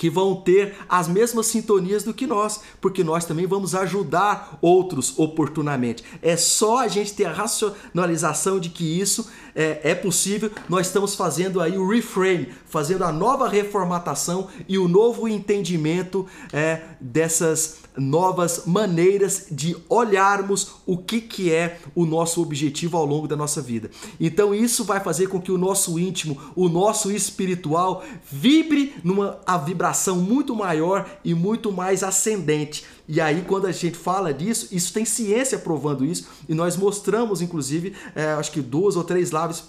que 0.05 0.11
vão 0.11 0.37
ter 0.37 0.77
as 0.87 1.09
mesmas 1.09 1.47
sintonias 1.47 2.05
do 2.05 2.13
que 2.13 2.27
nós, 2.27 2.61
porque 2.79 3.03
nós 3.03 3.25
também 3.25 3.47
vamos 3.47 3.75
ajudar 3.75 4.59
outros 4.61 5.19
oportunamente. 5.19 6.05
É 6.21 6.37
só 6.37 6.81
a 6.81 6.89
gente 6.89 7.15
ter 7.15 7.25
a 7.25 7.33
racionalização 7.33 8.61
de 8.61 8.69
que 8.69 9.01
isso 9.01 9.31
é, 9.55 9.81
é 9.83 9.95
possível. 9.95 10.51
Nós 10.69 10.89
estamos 10.89 11.15
fazendo 11.15 11.59
aí 11.59 11.79
o 11.79 11.89
reframe, 11.89 12.53
fazendo 12.67 13.03
a 13.03 13.11
nova 13.11 13.49
reformatação 13.49 14.49
e 14.69 14.77
o 14.77 14.87
novo 14.87 15.27
entendimento 15.27 16.27
é, 16.53 16.83
dessas 17.01 17.79
novas 17.97 18.63
maneiras 18.67 19.47
de 19.51 19.77
olharmos 19.89 20.73
o 20.87 20.99
que, 20.99 21.21
que 21.21 21.53
é 21.53 21.79
o 21.95 22.05
nosso 22.05 22.43
objetivo 22.43 22.97
ao 22.97 23.05
longo 23.05 23.29
da 23.29 23.37
nossa 23.37 23.63
vida. 23.63 23.91
Então 24.21 24.55
isso 24.55 24.85
vai 24.85 25.01
fazer 25.01 25.29
com 25.29 25.41
que 25.41 25.53
o 25.53 25.59
nosso 25.59 25.99
íntimo, 25.99 26.37
o 26.57 26.69
nosso 26.69 27.11
espiritual 27.11 28.05
vibre 28.31 28.95
numa 29.05 29.39
a 29.47 29.57
vibração 29.57 30.17
muito 30.17 30.55
maior 30.55 31.09
e 31.25 31.35
muito 31.35 31.71
mais 31.71 32.03
ascendente. 32.03 32.85
E 33.07 33.21
aí, 33.21 33.45
quando 33.47 33.67
a 33.67 33.73
gente 33.73 33.99
fala 33.99 34.33
disso, 34.33 34.69
isso 34.73 34.93
tem 34.93 35.05
ciência 35.05 35.59
provando 35.59 36.07
isso, 36.07 36.27
e 36.49 36.55
nós 36.55 36.75
mostramos, 36.75 37.43
inclusive, 37.43 37.95
é, 38.15 38.33
acho 38.33 38.51
que 38.51 38.63
duas 38.63 38.97
ou 38.97 39.05
três 39.05 39.31
lives 39.31 39.65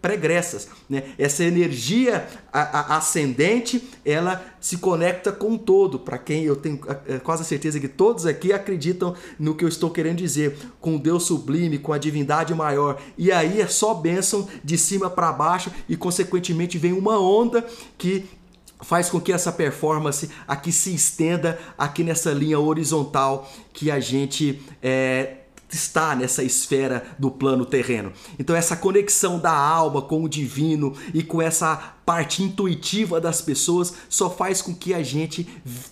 pregressas. 0.00 0.68
Né? 0.88 1.04
Essa 1.18 1.44
energia 1.44 2.26
ascendente, 2.52 3.88
ela 4.04 4.42
se 4.60 4.78
conecta 4.78 5.30
com 5.30 5.56
todo. 5.56 5.98
Para 5.98 6.18
quem 6.18 6.44
eu 6.44 6.56
tenho 6.56 6.80
quase 7.22 7.44
certeza 7.44 7.78
que 7.78 7.88
todos 7.88 8.26
aqui 8.26 8.52
acreditam 8.52 9.14
no 9.38 9.54
que 9.54 9.64
eu 9.64 9.68
estou 9.68 9.90
querendo 9.90 10.18
dizer, 10.18 10.56
com 10.80 10.96
Deus 10.96 11.24
sublime, 11.24 11.78
com 11.78 11.92
a 11.92 11.98
divindade 11.98 12.54
maior. 12.54 13.00
E 13.16 13.30
aí 13.30 13.60
é 13.60 13.66
só 13.66 13.94
bênção 13.94 14.48
de 14.64 14.78
cima 14.78 15.10
para 15.10 15.32
baixo 15.32 15.70
e 15.88 15.96
consequentemente 15.96 16.78
vem 16.78 16.92
uma 16.92 17.20
onda 17.20 17.64
que 17.98 18.24
faz 18.82 19.10
com 19.10 19.20
que 19.20 19.30
essa 19.30 19.52
performance 19.52 20.30
aqui 20.48 20.72
se 20.72 20.94
estenda 20.94 21.58
aqui 21.76 22.02
nessa 22.02 22.32
linha 22.32 22.58
horizontal 22.58 23.46
que 23.74 23.90
a 23.90 24.00
gente 24.00 24.62
é, 24.82 25.39
está 25.72 26.14
nessa 26.14 26.42
esfera 26.42 27.04
do 27.18 27.30
plano 27.30 27.64
terreno. 27.64 28.12
Então 28.38 28.54
essa 28.54 28.76
conexão 28.76 29.38
da 29.38 29.52
alma 29.52 30.02
com 30.02 30.24
o 30.24 30.28
divino 30.28 30.94
e 31.14 31.22
com 31.22 31.40
essa 31.40 31.94
parte 32.04 32.42
intuitiva 32.42 33.20
das 33.20 33.40
pessoas 33.40 33.94
só 34.08 34.28
faz 34.28 34.60
com 34.60 34.74
que 34.74 34.92
a 34.92 35.02
gente 35.02 35.44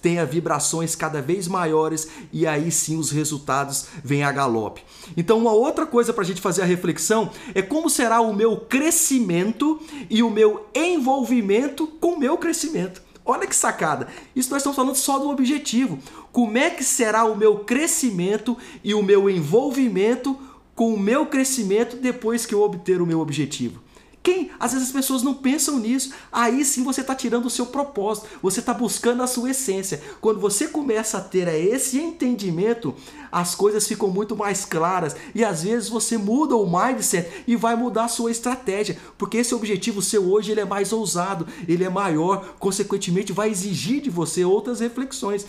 tenha 0.03 0.27
vibrações 0.27 0.97
cada 0.97 1.23
vez 1.23 1.47
maiores 1.47 2.09
e 2.33 2.47
aí 2.47 2.73
sim 2.73 2.97
os 2.97 3.11
resultados 3.11 3.87
vêm 4.03 4.25
a 4.25 4.33
galope. 4.33 4.83
Então 5.17 5.39
uma 5.39 5.53
outra 5.53 5.87
coisa 5.87 6.13
para 6.13 6.23
a 6.23 6.27
gente 6.27 6.41
fazer 6.41 6.63
a 6.63 6.67
reflexão 6.67 7.31
é 7.55 7.63
como 7.63 7.89
será 7.89 8.21
o 8.21 8.35
meu 8.35 8.57
crescimento 8.57 9.81
e 10.11 10.23
o 10.23 10.31
meu 10.31 10.67
envolvimento 10.75 11.87
com 11.87 12.15
o 12.15 12.19
meu 12.19 12.37
crescimento. 12.37 13.08
Olha 13.31 13.47
que 13.47 13.55
sacada! 13.55 14.09
Isso 14.35 14.51
nós 14.51 14.63
estamos 14.63 14.75
falando 14.75 14.95
só 14.95 15.19
do 15.19 15.29
objetivo. 15.29 15.99
Como 16.33 16.57
é 16.57 16.71
que 16.71 16.83
será 16.83 17.27
o 17.27 17.37
meu 17.37 17.59
crescimento 17.59 18.57
e 18.83 18.95
o 18.95 19.03
meu 19.03 19.29
envolvimento 19.29 20.35
com 20.75 20.95
o 20.95 20.99
meu 20.99 21.27
crescimento 21.27 21.99
depois 21.99 22.47
que 22.47 22.55
eu 22.55 22.63
obter 22.63 23.03
o 23.03 23.07
meu 23.07 23.21
objetivo? 23.21 23.83
Quem? 24.29 24.51
Às 24.61 24.73
vezes 24.75 24.89
as 24.89 24.93
pessoas 24.93 25.23
não 25.23 25.33
pensam 25.33 25.79
nisso. 25.79 26.13
Aí 26.31 26.63
sim 26.63 26.85
você 26.85 27.01
está 27.01 27.15
tirando 27.15 27.47
o 27.47 27.51
seu 27.51 27.65
propósito, 27.65 28.29
você 28.43 28.61
está 28.61 28.75
buscando 28.75 29.23
a 29.23 29.27
sua 29.27 29.53
essência. 29.53 30.03
Quando 30.21 30.39
você 30.39 30.69
começa 30.69 31.17
a 31.17 31.21
ter 31.23 31.49
esse 31.49 31.99
entendimento, 31.99 32.95
as 33.33 33.55
coisas 33.55 33.89
ficam 33.89 34.11
muito 34.11 34.37
mais 34.37 34.67
claras 34.67 35.17
e 35.35 35.43
às 35.43 35.63
vezes 35.63 35.89
você 35.89 36.19
muda 36.19 36.55
o 36.55 36.71
mindset 36.71 37.45
e 37.47 37.57
vai 37.57 37.75
mudar 37.75 38.05
a 38.05 38.09
sua 38.09 38.31
estratégia, 38.31 38.99
porque 39.17 39.39
esse 39.39 39.55
objetivo 39.55 40.03
seu 40.03 40.31
hoje 40.31 40.53
ele 40.53 40.61
é 40.61 40.67
mais 40.67 40.93
ousado, 40.93 41.47
ele 41.67 41.85
é 41.85 41.89
maior, 41.89 42.55
consequentemente 42.59 43.33
vai 43.33 43.49
exigir 43.49 44.03
de 44.03 44.11
você 44.11 44.45
outras 44.45 44.81
reflexões. 44.81 45.47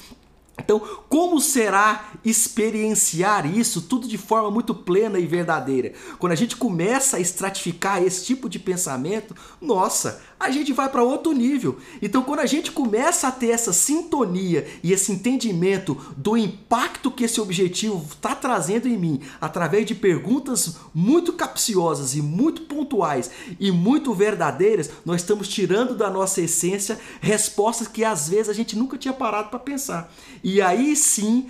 Então, 0.63 0.79
como 1.07 1.39
será 1.39 2.11
experienciar 2.23 3.45
isso 3.45 3.81
tudo 3.81 4.07
de 4.07 4.17
forma 4.17 4.51
muito 4.51 4.73
plena 4.73 5.19
e 5.19 5.25
verdadeira? 5.25 5.93
Quando 6.17 6.33
a 6.33 6.35
gente 6.35 6.55
começa 6.55 7.17
a 7.17 7.19
estratificar 7.19 8.01
esse 8.03 8.25
tipo 8.25 8.49
de 8.49 8.59
pensamento, 8.59 9.35
nossa, 9.61 10.21
a 10.39 10.49
gente 10.49 10.71
vai 10.71 10.87
para 10.87 11.03
outro 11.03 11.33
nível. 11.33 11.77
Então, 12.01 12.23
quando 12.23 12.39
a 12.39 12.45
gente 12.45 12.71
começa 12.71 13.27
a 13.27 13.31
ter 13.31 13.49
essa 13.49 13.73
sintonia 13.73 14.65
e 14.81 14.93
esse 14.93 15.11
entendimento 15.11 15.95
do 16.15 16.37
impacto 16.37 17.11
que 17.11 17.25
esse 17.25 17.41
objetivo 17.41 18.05
está 18.09 18.33
trazendo 18.33 18.87
em 18.87 18.97
mim, 18.97 19.21
através 19.41 19.85
de 19.85 19.93
perguntas 19.93 20.77
muito 20.93 21.33
capciosas 21.33 22.15
e 22.15 22.21
muito 22.21 22.61
pontuais 22.61 23.29
e 23.59 23.69
muito 23.69 24.13
verdadeiras, 24.13 24.89
nós 25.05 25.21
estamos 25.21 25.47
tirando 25.47 25.93
da 25.93 26.09
nossa 26.09 26.41
essência 26.41 26.97
respostas 27.19 27.87
que 27.87 28.05
às 28.05 28.29
vezes 28.29 28.49
a 28.49 28.53
gente 28.53 28.77
nunca 28.77 28.97
tinha 28.97 29.13
parado 29.13 29.49
para 29.49 29.59
pensar. 29.59 30.09
E 30.41 30.48
aí 30.61 30.95
sim 30.95 31.49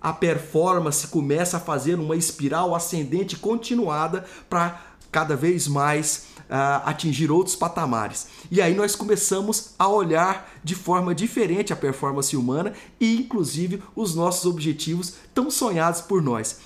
a 0.00 0.12
performance 0.12 1.06
começa 1.08 1.56
a 1.56 1.60
fazer 1.60 1.98
uma 1.98 2.14
espiral 2.14 2.74
ascendente 2.74 3.36
continuada 3.36 4.24
para 4.48 4.80
cada 5.10 5.34
vez 5.34 5.66
mais 5.66 6.26
uh, 6.50 6.84
atingir 6.84 7.30
outros 7.30 7.56
patamares. 7.56 8.26
E 8.50 8.60
aí 8.60 8.74
nós 8.74 8.94
começamos 8.94 9.70
a 9.78 9.88
olhar 9.88 10.52
de 10.62 10.74
forma 10.74 11.14
diferente 11.14 11.72
a 11.72 11.76
performance 11.76 12.36
humana 12.36 12.72
e, 13.00 13.16
inclusive, 13.16 13.82
os 13.94 14.14
nossos 14.14 14.44
objetivos 14.46 15.14
tão 15.34 15.50
sonhados 15.50 16.00
por 16.02 16.22
nós. 16.22 16.58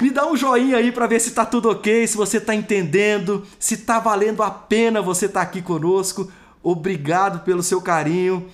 Me 0.00 0.10
dá 0.10 0.26
um 0.30 0.36
joinha 0.36 0.76
aí 0.76 0.92
para 0.92 1.06
ver 1.06 1.20
se 1.20 1.30
tá 1.30 1.46
tudo 1.46 1.70
ok, 1.70 2.06
se 2.06 2.16
você 2.16 2.38
tá 2.38 2.54
entendendo, 2.54 3.42
se 3.58 3.78
tá 3.78 3.98
valendo 3.98 4.42
a 4.42 4.50
pena 4.50 5.00
você 5.00 5.24
estar 5.24 5.40
tá 5.40 5.46
aqui 5.46 5.62
conosco. 5.62 6.30
Obrigado 6.62 7.42
pelo 7.44 7.62
seu 7.62 7.80
carinho. 7.80 8.46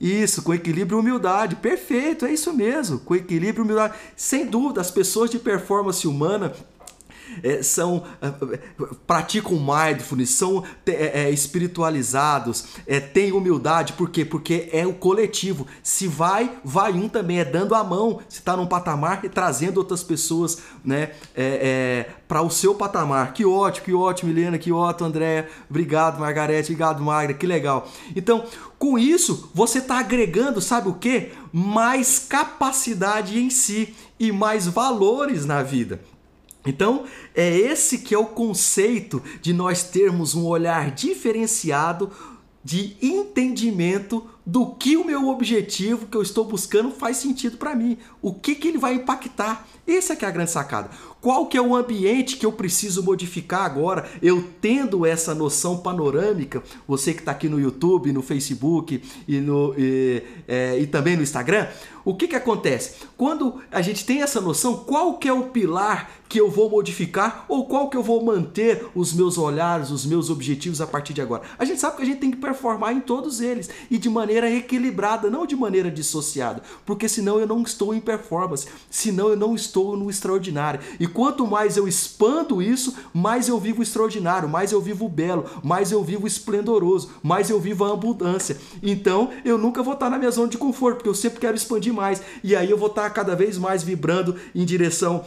Isso, 0.00 0.42
com 0.42 0.54
equilíbrio 0.54 0.98
e 0.98 1.00
humildade. 1.00 1.56
Perfeito, 1.56 2.24
é 2.24 2.32
isso 2.32 2.52
mesmo. 2.52 3.00
Com 3.00 3.16
equilíbrio 3.16 3.62
e 3.62 3.64
humildade. 3.64 3.94
Sem 4.16 4.46
dúvida, 4.46 4.80
as 4.80 4.90
pessoas 4.90 5.30
de 5.30 5.38
performance 5.38 6.06
humana 6.06 6.52
é, 7.42 7.62
são 7.62 8.04
é, 8.20 8.30
praticam 9.06 9.58
mindfulness, 9.58 10.30
são 10.30 10.64
é, 10.86 11.24
é, 11.24 11.30
espiritualizados, 11.30 12.66
é, 12.86 13.00
têm 13.00 13.32
humildade, 13.32 13.92
por 13.92 14.10
quê? 14.10 14.24
Porque 14.24 14.68
é 14.72 14.86
o 14.86 14.94
coletivo. 14.94 15.66
Se 15.82 16.06
vai, 16.06 16.58
vai 16.64 16.92
um 16.92 17.08
também, 17.08 17.40
é 17.40 17.44
dando 17.44 17.74
a 17.74 17.84
mão. 17.84 18.20
Se 18.28 18.38
está 18.38 18.56
num 18.56 18.66
patamar 18.66 19.24
e 19.24 19.28
trazendo 19.28 19.78
outras 19.78 20.02
pessoas 20.02 20.58
né, 20.84 21.10
é, 21.34 22.06
é 22.06 22.10
para 22.26 22.42
o 22.42 22.50
seu 22.50 22.74
patamar. 22.74 23.32
Que 23.32 23.44
ótimo, 23.44 23.84
que 23.86 23.94
ótimo, 23.94 24.32
Milena, 24.32 24.58
que 24.58 24.70
ótimo, 24.70 25.08
André. 25.08 25.48
Obrigado, 25.68 26.20
Margarete, 26.20 26.70
obrigado, 26.70 27.02
Magra, 27.02 27.34
que 27.34 27.46
legal. 27.46 27.88
Então, 28.14 28.44
com 28.78 28.98
isso, 28.98 29.50
você 29.54 29.78
está 29.78 29.98
agregando, 29.98 30.60
sabe 30.60 30.88
o 30.88 30.94
que? 30.94 31.32
Mais 31.52 32.18
capacidade 32.18 33.38
em 33.38 33.50
si 33.50 33.94
e 34.20 34.30
mais 34.30 34.66
valores 34.66 35.44
na 35.44 35.62
vida. 35.62 36.00
Então, 36.68 37.04
é 37.34 37.56
esse 37.56 37.98
que 37.98 38.14
é 38.14 38.18
o 38.18 38.26
conceito 38.26 39.22
de 39.40 39.52
nós 39.52 39.82
termos 39.82 40.34
um 40.34 40.44
olhar 40.44 40.90
diferenciado 40.90 42.10
de 42.62 42.96
entendimento 43.00 44.26
do 44.44 44.66
que 44.66 44.96
o 44.96 45.04
meu 45.04 45.28
objetivo 45.28 46.06
que 46.06 46.16
eu 46.16 46.22
estou 46.22 46.44
buscando 46.44 46.90
faz 46.90 47.16
sentido 47.16 47.56
para 47.56 47.74
mim. 47.74 47.96
O 48.20 48.34
que, 48.34 48.54
que 48.54 48.68
ele 48.68 48.78
vai 48.78 48.94
impactar. 48.94 49.66
Essa 49.86 50.12
é 50.12 50.16
que 50.16 50.24
é 50.24 50.28
a 50.28 50.30
grande 50.30 50.50
sacada. 50.50 50.90
Qual 51.20 51.46
que 51.46 51.56
é 51.56 51.62
o 51.62 51.74
ambiente 51.74 52.36
que 52.36 52.46
eu 52.46 52.52
preciso 52.52 53.02
modificar 53.02 53.62
agora? 53.62 54.08
Eu 54.22 54.44
tendo 54.60 55.04
essa 55.04 55.34
noção 55.34 55.78
panorâmica, 55.78 56.62
você 56.86 57.12
que 57.12 57.20
está 57.20 57.32
aqui 57.32 57.48
no 57.48 57.58
YouTube, 57.58 58.12
no 58.12 58.22
Facebook 58.22 59.02
e, 59.26 59.40
no, 59.40 59.74
e, 59.76 60.22
é, 60.46 60.78
e 60.78 60.86
também 60.86 61.16
no 61.16 61.22
Instagram, 61.22 61.66
o 62.08 62.14
que, 62.14 62.26
que 62.26 62.36
acontece? 62.36 63.06
Quando 63.18 63.60
a 63.70 63.82
gente 63.82 64.06
tem 64.06 64.22
essa 64.22 64.40
noção, 64.40 64.78
qual 64.78 65.18
que 65.18 65.28
é 65.28 65.32
o 65.32 65.50
pilar 65.50 66.10
que 66.26 66.40
eu 66.40 66.50
vou 66.50 66.68
modificar 66.70 67.44
ou 67.48 67.66
qual 67.66 67.88
que 67.88 67.96
eu 67.96 68.02
vou 68.02 68.22
manter 68.24 68.86
os 68.94 69.12
meus 69.12 69.38
olhares, 69.38 69.90
os 69.90 70.04
meus 70.06 70.30
objetivos 70.30 70.80
a 70.80 70.86
partir 70.86 71.12
de 71.12 71.20
agora? 71.20 71.42
A 71.58 71.66
gente 71.66 71.80
sabe 71.80 71.96
que 71.96 72.02
a 72.02 72.06
gente 72.06 72.18
tem 72.18 72.30
que 72.30 72.38
performar 72.38 72.94
em 72.94 73.00
todos 73.00 73.42
eles 73.42 73.68
e 73.90 73.98
de 73.98 74.08
maneira 74.08 74.50
equilibrada, 74.50 75.28
não 75.28 75.44
de 75.44 75.54
maneira 75.54 75.90
dissociada, 75.90 76.62
porque 76.86 77.08
senão 77.08 77.38
eu 77.38 77.46
não 77.46 77.62
estou 77.62 77.94
em 77.94 78.00
performance, 78.00 78.66
senão 78.90 79.28
eu 79.28 79.36
não 79.36 79.54
estou 79.54 79.94
no 79.94 80.08
extraordinário. 80.08 80.80
E 80.98 81.06
quanto 81.06 81.46
mais 81.46 81.76
eu 81.76 81.86
expando 81.86 82.62
isso, 82.62 82.94
mais 83.12 83.48
eu 83.48 83.58
vivo 83.58 83.82
extraordinário, 83.82 84.48
mais 84.48 84.72
eu 84.72 84.80
vivo 84.80 85.08
belo, 85.10 85.44
mais 85.62 85.92
eu 85.92 86.02
vivo 86.02 86.26
esplendoroso, 86.26 87.10
mais 87.22 87.50
eu 87.50 87.60
vivo 87.60 87.84
a 87.84 87.92
abundância. 87.92 88.56
Então 88.82 89.30
eu 89.44 89.58
nunca 89.58 89.82
vou 89.82 89.92
estar 89.92 90.08
na 90.08 90.18
minha 90.18 90.30
zona 90.30 90.48
de 90.48 90.56
conforto, 90.56 90.96
porque 90.96 91.10
eu 91.10 91.14
sempre 91.14 91.40
quero 91.40 91.56
expandir 91.56 91.97
mais. 91.98 92.22
E 92.42 92.54
aí 92.54 92.70
eu 92.70 92.78
vou 92.78 92.88
estar 92.88 93.10
cada 93.10 93.34
vez 93.34 93.58
mais 93.58 93.82
vibrando 93.82 94.36
em 94.54 94.64
direção 94.64 95.24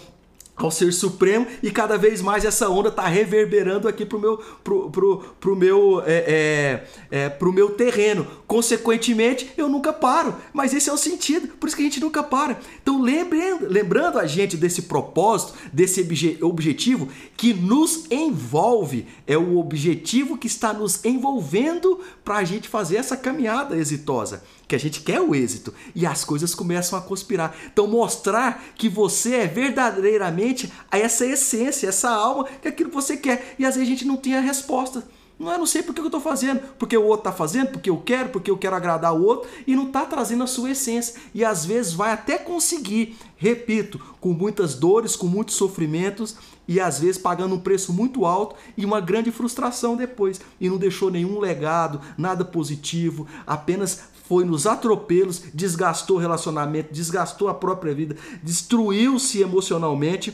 ao 0.56 0.72
ser 0.72 0.92
supremo 0.94 1.48
e 1.62 1.72
cada 1.72 1.98
vez 1.98 2.22
mais 2.22 2.46
essa 2.46 2.70
onda 2.70 2.90
está 2.90 3.08
reverberando 3.08 3.88
aqui 3.88 4.06
pro 4.06 4.20
meu 4.20 4.38
pro, 4.64 4.90
pro, 4.90 5.18
pro 5.40 5.56
meu 5.56 6.04
é, 6.06 6.84
é, 7.12 7.24
é, 7.24 7.30
pro 7.30 7.54
meu 7.54 7.72
terreno. 7.72 8.28
Consequentemente 8.48 9.52
eu 9.58 9.68
nunca 9.68 9.92
paro. 9.92 10.36
Mas 10.54 10.74
esse 10.74 10.90
é 10.90 10.94
o 10.94 10.98
sentido 10.98 11.48
por 11.60 11.68
isso 11.68 11.76
que 11.76 11.82
a 11.82 11.86
gente 11.86 12.00
nunca 12.00 12.24
para. 12.24 12.60
Então 12.82 13.02
lembrando 13.02 13.68
lembrando 13.68 14.20
a 14.20 14.26
gente 14.26 14.58
desse 14.58 14.84
propósito 14.84 15.54
desse 15.72 16.02
obje, 16.02 16.38
objetivo 16.42 17.08
que 17.36 17.54
nos 17.54 18.06
envolve. 18.12 19.08
É 19.26 19.38
o 19.38 19.58
objetivo 19.58 20.38
que 20.38 20.48
está 20.48 20.74
nos 20.74 21.04
envolvendo 21.04 22.00
para 22.24 22.38
a 22.38 22.44
gente 22.44 22.68
fazer 22.68 22.98
essa 22.98 23.18
caminhada 23.18 23.76
exitosa 23.76 24.44
que 24.72 24.76
a 24.76 24.80
gente 24.80 25.02
quer 25.02 25.20
o 25.20 25.36
êxito 25.36 25.74
e 25.94 26.06
as 26.06 26.24
coisas 26.24 26.56
começam 26.56 26.98
a 26.98 27.02
conspirar. 27.02 27.54
Então 27.74 27.88
mostrar 27.88 28.64
que 28.74 28.88
você 28.88 29.36
é 29.36 29.48
verdadeiramente 29.48 30.72
essa 30.90 31.26
essência, 31.26 31.90
essa 31.90 32.10
alma, 32.10 32.46
que 32.46 32.70
é 32.70 32.72
aquilo 32.72 32.90
que 32.90 32.96
você 32.96 33.18
quer. 33.18 33.54
E 33.60 33.66
às 33.66 33.76
vezes 33.76 33.90
a 33.90 33.92
gente 33.92 34.06
não 34.06 34.16
tem 34.16 34.34
a 34.34 34.40
resposta. 34.40 35.04
Não, 35.38 35.52
eu 35.52 35.58
não 35.58 35.66
sei 35.66 35.84
porque 35.84 36.00
eu 36.00 36.06
estou 36.06 36.22
fazendo, 36.22 36.62
porque 36.80 36.96
o 36.96 37.04
outro 37.04 37.28
está 37.28 37.32
fazendo, 37.34 37.72
porque 37.72 37.90
eu 37.90 37.98
quero, 37.98 38.30
porque 38.30 38.50
eu 38.50 38.58
quero 38.58 38.76
agradar 38.76 39.14
o 39.14 39.22
outro 39.22 39.50
e 39.68 39.76
não 39.76 39.88
está 39.88 40.06
trazendo 40.06 40.44
a 40.44 40.48
sua 40.48 40.72
essência. 40.72 41.20
E 41.34 41.44
às 41.44 41.66
vezes 41.66 41.92
vai 41.92 42.14
até 42.14 42.38
conseguir, 42.38 43.18
repito, 43.36 44.00
com 44.22 44.34
muitas 44.34 44.76
dores, 44.76 45.18
com 45.18 45.28
muitos 45.28 45.56
sofrimentos 45.56 46.38
e 46.68 46.80
às 46.80 47.00
vezes 47.00 47.18
pagando 47.18 47.56
um 47.56 47.60
preço 47.60 47.92
muito 47.92 48.26
alto 48.26 48.56
e 48.78 48.86
uma 48.86 49.02
grande 49.02 49.32
frustração 49.32 49.98
depois. 49.98 50.40
E 50.60 50.70
não 50.70 50.78
deixou 50.78 51.10
nenhum 51.10 51.40
legado, 51.40 52.00
nada 52.18 52.46
positivo, 52.46 53.28
apenas 53.46 54.04
foi 54.32 54.46
nos 54.46 54.66
atropelos, 54.66 55.44
desgastou 55.54 56.16
o 56.16 56.20
relacionamento, 56.22 56.94
desgastou 56.94 57.50
a 57.50 57.54
própria 57.54 57.94
vida, 57.94 58.16
destruiu-se 58.42 59.42
emocionalmente 59.42 60.34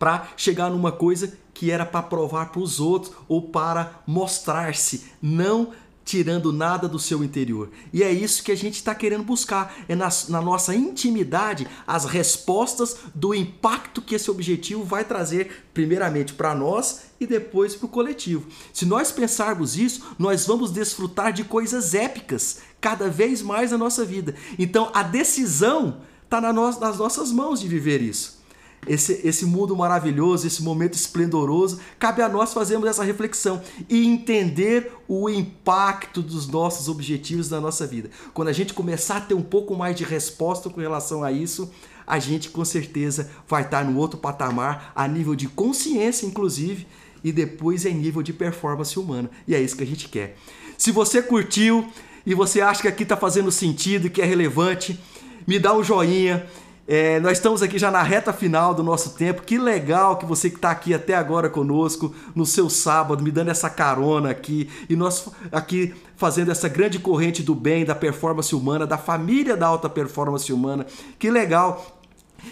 para 0.00 0.26
chegar 0.36 0.68
numa 0.68 0.90
coisa 0.90 1.32
que 1.54 1.70
era 1.70 1.86
para 1.86 2.02
provar 2.02 2.50
para 2.50 2.60
os 2.60 2.80
outros 2.80 3.12
ou 3.28 3.40
para 3.42 4.02
mostrar-se, 4.04 5.04
não 5.22 5.70
tirando 6.10 6.52
nada 6.52 6.88
do 6.88 6.98
seu 6.98 7.22
interior. 7.22 7.70
E 7.92 8.02
é 8.02 8.10
isso 8.10 8.42
que 8.42 8.50
a 8.50 8.56
gente 8.56 8.74
está 8.74 8.96
querendo 8.96 9.22
buscar, 9.22 9.72
é 9.88 9.94
na, 9.94 10.08
na, 10.28 10.40
nossa 10.40 10.74
intimidade 10.74 11.68
as 11.86 12.04
respostas 12.04 12.96
do 13.14 13.32
impacto 13.32 14.02
que 14.02 14.16
esse 14.16 14.28
objetivo 14.28 14.82
vai 14.82 15.04
trazer, 15.04 15.66
primeiramente 15.72 16.34
para 16.34 16.52
nós 16.52 17.02
e 17.20 17.28
depois 17.28 17.76
para 17.76 17.86
o 17.86 17.88
coletivo. 17.88 18.48
Se 18.72 18.84
nós 18.84 19.12
pensarmos 19.12 19.76
isso, 19.76 20.02
nós 20.18 20.46
vamos 20.46 20.72
desfrutar 20.72 21.32
de 21.32 21.44
coisas 21.44 21.94
épicas 21.94 22.58
cada 22.80 23.08
vez 23.08 23.42
mais 23.42 23.70
na 23.70 23.78
nossa 23.78 24.04
vida. 24.04 24.34
Então 24.58 24.90
a 24.94 25.02
decisão 25.02 25.98
está 26.24 26.40
nas 26.40 26.98
nossas 26.98 27.32
mãos 27.32 27.60
de 27.60 27.68
viver 27.68 28.00
isso. 28.00 28.40
esse, 28.86 29.20
esse 29.24 29.44
mundo 29.44 29.76
maravilhoso, 29.76 30.46
esse 30.46 30.62
momento 30.62 30.94
esplendoroso, 30.94 31.80
cabe 31.98 32.22
a 32.22 32.28
nós 32.28 32.52
fazermos 32.52 32.88
essa 32.88 33.04
reflexão 33.04 33.60
e 33.88 34.06
entender 34.06 34.92
o 35.06 35.28
impacto 35.28 36.22
dos 36.22 36.46
nossos 36.46 36.88
objetivos 36.88 37.50
na 37.50 37.60
nossa 37.60 37.86
vida. 37.86 38.10
Quando 38.32 38.48
a 38.48 38.52
gente 38.52 38.72
começar 38.72 39.18
a 39.18 39.20
ter 39.20 39.34
um 39.34 39.42
pouco 39.42 39.76
mais 39.76 39.96
de 39.96 40.04
resposta 40.04 40.70
com 40.70 40.80
relação 40.80 41.22
a 41.22 41.30
isso, 41.30 41.70
a 42.06 42.18
gente 42.18 42.48
com 42.48 42.64
certeza 42.64 43.30
vai 43.46 43.62
estar 43.62 43.84
no 43.84 43.98
outro 43.98 44.18
patamar, 44.18 44.92
a 44.94 45.06
nível 45.06 45.34
de 45.34 45.48
consciência, 45.48 46.26
inclusive, 46.26 46.86
e 47.22 47.30
depois 47.32 47.84
em 47.84 47.94
nível 47.94 48.22
de 48.22 48.32
performance 48.32 48.98
humana. 48.98 49.30
E 49.46 49.54
é 49.54 49.60
isso 49.60 49.76
que 49.76 49.84
a 49.84 49.86
gente 49.86 50.08
quer. 50.08 50.36
Se 50.78 50.90
você 50.90 51.22
curtiu 51.22 51.86
e 52.30 52.34
você 52.34 52.60
acha 52.60 52.82
que 52.82 52.88
aqui 52.88 53.02
está 53.02 53.16
fazendo 53.16 53.50
sentido 53.50 54.06
e 54.06 54.10
que 54.10 54.22
é 54.22 54.24
relevante, 54.24 54.98
me 55.46 55.58
dá 55.58 55.74
um 55.74 55.82
joinha 55.82 56.46
é, 56.92 57.20
nós 57.20 57.38
estamos 57.38 57.62
aqui 57.62 57.78
já 57.78 57.88
na 57.88 58.02
reta 58.02 58.32
final 58.32 58.74
do 58.74 58.82
nosso 58.82 59.10
tempo. 59.10 59.42
Que 59.42 59.56
legal 59.56 60.16
que 60.16 60.26
você 60.26 60.50
que 60.50 60.56
está 60.56 60.72
aqui 60.72 60.92
até 60.92 61.14
agora 61.14 61.48
conosco, 61.48 62.12
no 62.34 62.44
seu 62.44 62.68
sábado, 62.68 63.22
me 63.22 63.30
dando 63.30 63.48
essa 63.48 63.70
carona 63.70 64.28
aqui. 64.28 64.68
E 64.88 64.96
nós 64.96 65.28
aqui 65.52 65.94
fazendo 66.16 66.50
essa 66.50 66.68
grande 66.68 66.98
corrente 66.98 67.44
do 67.44 67.54
bem, 67.54 67.84
da 67.84 67.94
performance 67.94 68.52
humana, 68.56 68.88
da 68.88 68.98
família 68.98 69.56
da 69.56 69.68
alta 69.68 69.88
performance 69.88 70.52
humana. 70.52 70.84
Que 71.16 71.30
legal 71.30 72.00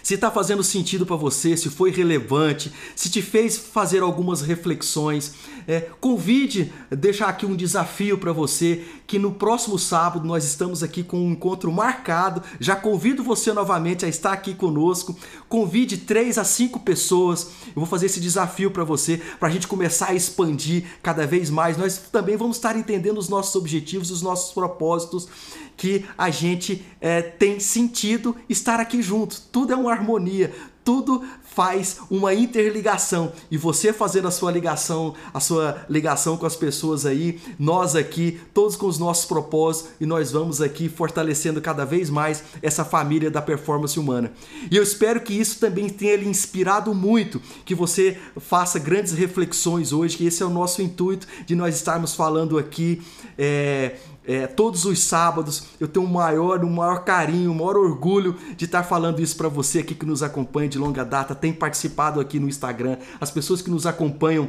se 0.03 0.15
está 0.15 0.31
fazendo 0.31 0.63
sentido 0.63 1.05
para 1.05 1.17
você, 1.17 1.57
se 1.57 1.69
foi 1.69 1.91
relevante, 1.91 2.73
se 2.95 3.11
te 3.11 3.23
fez 3.23 3.59
fazer 3.59 4.03
algumas 4.03 4.43
reflexões, 4.43 5.35
é, 5.67 5.81
convide, 6.01 6.73
deixar 6.91 7.29
aqui 7.29 7.47
um 7.47 7.57
desafio 7.57 8.19
para 8.19 8.33
você, 8.33 8.85
que 9.09 9.19
no 9.19 9.33
próximo 9.33 9.79
sábado 9.79 10.29
nós 10.29 10.45
estamos 10.45 10.83
aqui 10.83 11.03
com 11.03 11.19
um 11.19 11.33
encontro 11.33 11.73
marcado. 11.73 12.43
Já 12.61 12.77
convido 12.77 13.25
você 13.25 13.55
novamente 13.55 14.05
a 14.05 14.09
estar 14.09 14.35
aqui 14.35 14.55
conosco. 14.55 15.17
Convide 15.49 15.97
três 15.97 16.37
a 16.37 16.45
cinco 16.45 16.79
pessoas. 16.79 17.49
Eu 17.69 17.77
vou 17.77 17.87
fazer 17.87 18.05
esse 18.05 18.21
desafio 18.21 18.71
para 18.71 18.85
você, 18.85 19.17
para 19.41 19.49
a 19.49 19.51
gente 19.51 19.67
começar 19.67 20.11
a 20.11 20.15
expandir 20.15 20.85
cada 21.03 21.27
vez 21.27 21.49
mais. 21.49 21.79
Nós 21.79 21.97
também 22.13 22.37
vamos 22.37 22.59
estar 22.59 22.77
entendendo 22.77 23.17
os 23.17 23.31
nossos 23.31 23.57
objetivos, 23.57 24.11
os 24.11 24.21
nossos 24.21 24.53
propósitos 24.53 25.27
que 25.75 26.05
a 26.19 26.29
gente 26.29 26.85
é, 27.01 27.23
tem 27.23 27.59
sentido 27.59 28.37
estar 28.47 28.79
aqui 28.79 29.01
junto. 29.01 29.41
Tudo 29.51 29.73
é 29.73 29.77
uma 29.77 29.91
harmonia, 29.91 30.53
tudo 30.89 31.23
faz 31.43 31.99
uma 32.09 32.33
interligação 32.33 33.31
e 33.51 33.59
você 33.59 33.93
fazendo 33.93 34.27
a 34.27 34.31
sua 34.31 34.51
ligação, 34.51 35.13
a 35.35 35.39
sua 35.39 35.85
ligação 35.87 36.39
com 36.39 36.47
as 36.47 36.57
pessoas 36.57 37.05
aí, 37.05 37.39
nós 37.59 37.95
aqui, 37.95 38.41
todos 38.55 38.75
com 38.75 38.87
os 38.87 38.99
nossos 38.99 39.27
propósitos 39.27 39.93
e 40.01 40.07
nós 40.07 40.33
vamos 40.33 40.63
aqui 40.63 40.89
fortalecendo 40.89 41.61
cada 41.61 41.85
vez 41.85 42.09
mais 42.09 42.43
essa 42.63 42.87
família 42.87 43.31
da 43.31 43.43
performance 43.43 44.01
humana. 44.01 44.33
E 44.71 44.79
eu 44.79 44.83
espero 44.83 45.21
que 45.21 45.35
isso 45.35 45.61
também 45.61 45.91
tenha 45.91 46.17
lhe 46.17 46.27
inspirado 46.27 46.95
muito, 46.95 47.39
que 47.67 47.75
você 47.75 48.17
faça 48.39 48.79
grandes 48.79 49.13
reflexões 49.13 49.93
hoje, 49.93 50.17
que 50.17 50.25
esse 50.25 50.43
é 50.43 50.47
o 50.47 50.51
nosso 50.51 50.81
intuito 50.81 51.27
de 51.45 51.55
nós 51.55 51.77
estarmos 51.77 52.15
falando 52.15 52.57
aqui 52.57 53.03
é, 53.37 53.97
é, 54.29 54.47
todos 54.47 54.85
os 54.85 55.03
sábados. 55.03 55.65
Eu 55.81 55.89
tenho 55.89 56.05
um 56.05 56.09
maior, 56.09 56.63
um 56.63 56.71
maior 56.71 57.03
carinho, 57.03 57.51
um 57.51 57.55
maior 57.55 57.79
orgulho 57.79 58.37
de 58.55 58.67
estar 58.67 58.83
falando 58.83 59.21
isso 59.21 59.35
para 59.37 59.49
você 59.49 59.79
aqui 59.79 59.95
que 59.95 60.05
nos 60.05 60.23
acompanha 60.23 60.69
de 60.69 60.79
longa 60.79 61.05
data, 61.05 61.35
tem 61.35 61.53
participado 61.53 62.21
aqui 62.21 62.39
no 62.39 62.47
Instagram, 62.47 62.99
as 63.19 63.31
pessoas 63.31 63.63
que 63.63 63.71
nos 63.71 63.87
acompanham 63.87 64.49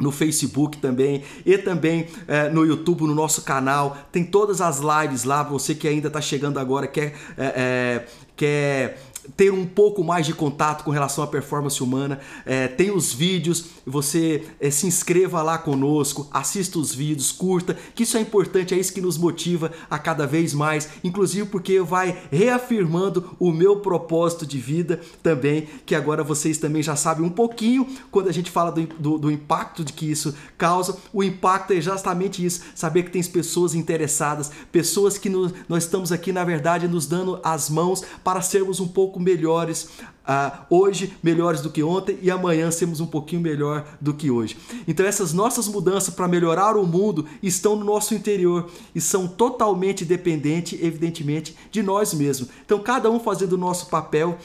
no 0.00 0.10
Facebook 0.10 0.78
também 0.78 1.22
e 1.46 1.56
também 1.56 2.08
é, 2.26 2.48
no 2.48 2.66
YouTube, 2.66 3.04
no 3.04 3.14
nosso 3.14 3.42
canal. 3.42 3.96
Tem 4.10 4.24
todas 4.24 4.60
as 4.60 4.80
lives 4.80 5.22
lá. 5.22 5.44
Você 5.44 5.76
que 5.76 5.86
ainda 5.86 6.08
está 6.08 6.20
chegando 6.20 6.58
agora, 6.58 6.88
quer, 6.88 7.14
é, 7.38 7.46
é, 7.54 8.06
quer 8.34 9.11
ter 9.36 9.52
um 9.52 9.66
pouco 9.66 10.02
mais 10.02 10.26
de 10.26 10.34
contato 10.34 10.84
com 10.84 10.90
relação 10.90 11.22
à 11.22 11.26
performance 11.26 11.82
humana. 11.82 12.20
É, 12.44 12.68
tem 12.68 12.90
os 12.90 13.12
vídeos, 13.12 13.66
você 13.86 14.44
é, 14.60 14.70
se 14.70 14.86
inscreva 14.86 15.42
lá 15.42 15.58
conosco, 15.58 16.28
assista 16.32 16.78
os 16.78 16.94
vídeos, 16.94 17.30
curta, 17.30 17.76
que 17.94 18.02
isso 18.02 18.16
é 18.16 18.20
importante, 18.20 18.74
é 18.74 18.78
isso 18.78 18.92
que 18.92 19.00
nos 19.00 19.16
motiva 19.16 19.72
a 19.88 19.98
cada 19.98 20.26
vez 20.26 20.52
mais, 20.52 20.88
inclusive 21.04 21.48
porque 21.48 21.80
vai 21.80 22.16
reafirmando 22.30 23.36
o 23.38 23.52
meu 23.52 23.76
propósito 23.76 24.46
de 24.46 24.58
vida 24.58 25.00
também, 25.22 25.68
que 25.86 25.94
agora 25.94 26.24
vocês 26.24 26.58
também 26.58 26.82
já 26.82 26.96
sabem 26.96 27.24
um 27.24 27.30
pouquinho 27.30 27.86
quando 28.10 28.28
a 28.28 28.32
gente 28.32 28.50
fala 28.50 28.70
do, 28.70 28.86
do, 28.86 29.18
do 29.18 29.30
impacto 29.30 29.84
de 29.84 29.92
que 29.92 30.10
isso 30.10 30.34
causa. 30.58 30.96
O 31.12 31.22
impacto 31.22 31.72
é 31.72 31.80
justamente 31.80 32.44
isso, 32.44 32.62
saber 32.74 33.04
que 33.04 33.10
tem 33.10 33.22
pessoas 33.22 33.74
interessadas, 33.74 34.50
pessoas 34.70 35.16
que 35.16 35.28
nos, 35.28 35.52
nós 35.68 35.84
estamos 35.84 36.10
aqui, 36.12 36.32
na 36.32 36.44
verdade, 36.44 36.88
nos 36.88 37.06
dando 37.06 37.40
as 37.42 37.70
mãos 37.70 38.02
para 38.24 38.42
sermos 38.42 38.80
um 38.80 38.88
pouco 38.88 39.11
pouco 39.12 39.20
melhores 39.20 39.90
uh, 40.26 40.64
hoje, 40.70 41.14
melhores 41.22 41.60
do 41.60 41.70
que 41.70 41.82
ontem, 41.82 42.18
e 42.22 42.30
amanhã 42.30 42.70
sermos 42.70 43.00
um 43.00 43.06
pouquinho 43.06 43.42
melhor 43.42 43.86
do 44.00 44.14
que 44.14 44.30
hoje. 44.30 44.56
Então, 44.88 45.04
essas 45.04 45.34
nossas 45.34 45.68
mudanças 45.68 46.14
para 46.14 46.26
melhorar 46.26 46.76
o 46.76 46.86
mundo 46.86 47.26
estão 47.42 47.76
no 47.76 47.84
nosso 47.84 48.14
interior 48.14 48.70
e 48.94 49.00
são 49.00 49.28
totalmente 49.28 50.04
dependentes, 50.04 50.82
evidentemente, 50.82 51.54
de 51.70 51.82
nós 51.82 52.14
mesmos. 52.14 52.48
Então, 52.64 52.78
cada 52.80 53.10
um 53.10 53.20
fazendo 53.20 53.52
o 53.52 53.58
nosso 53.58 53.86
papel, 53.86 54.38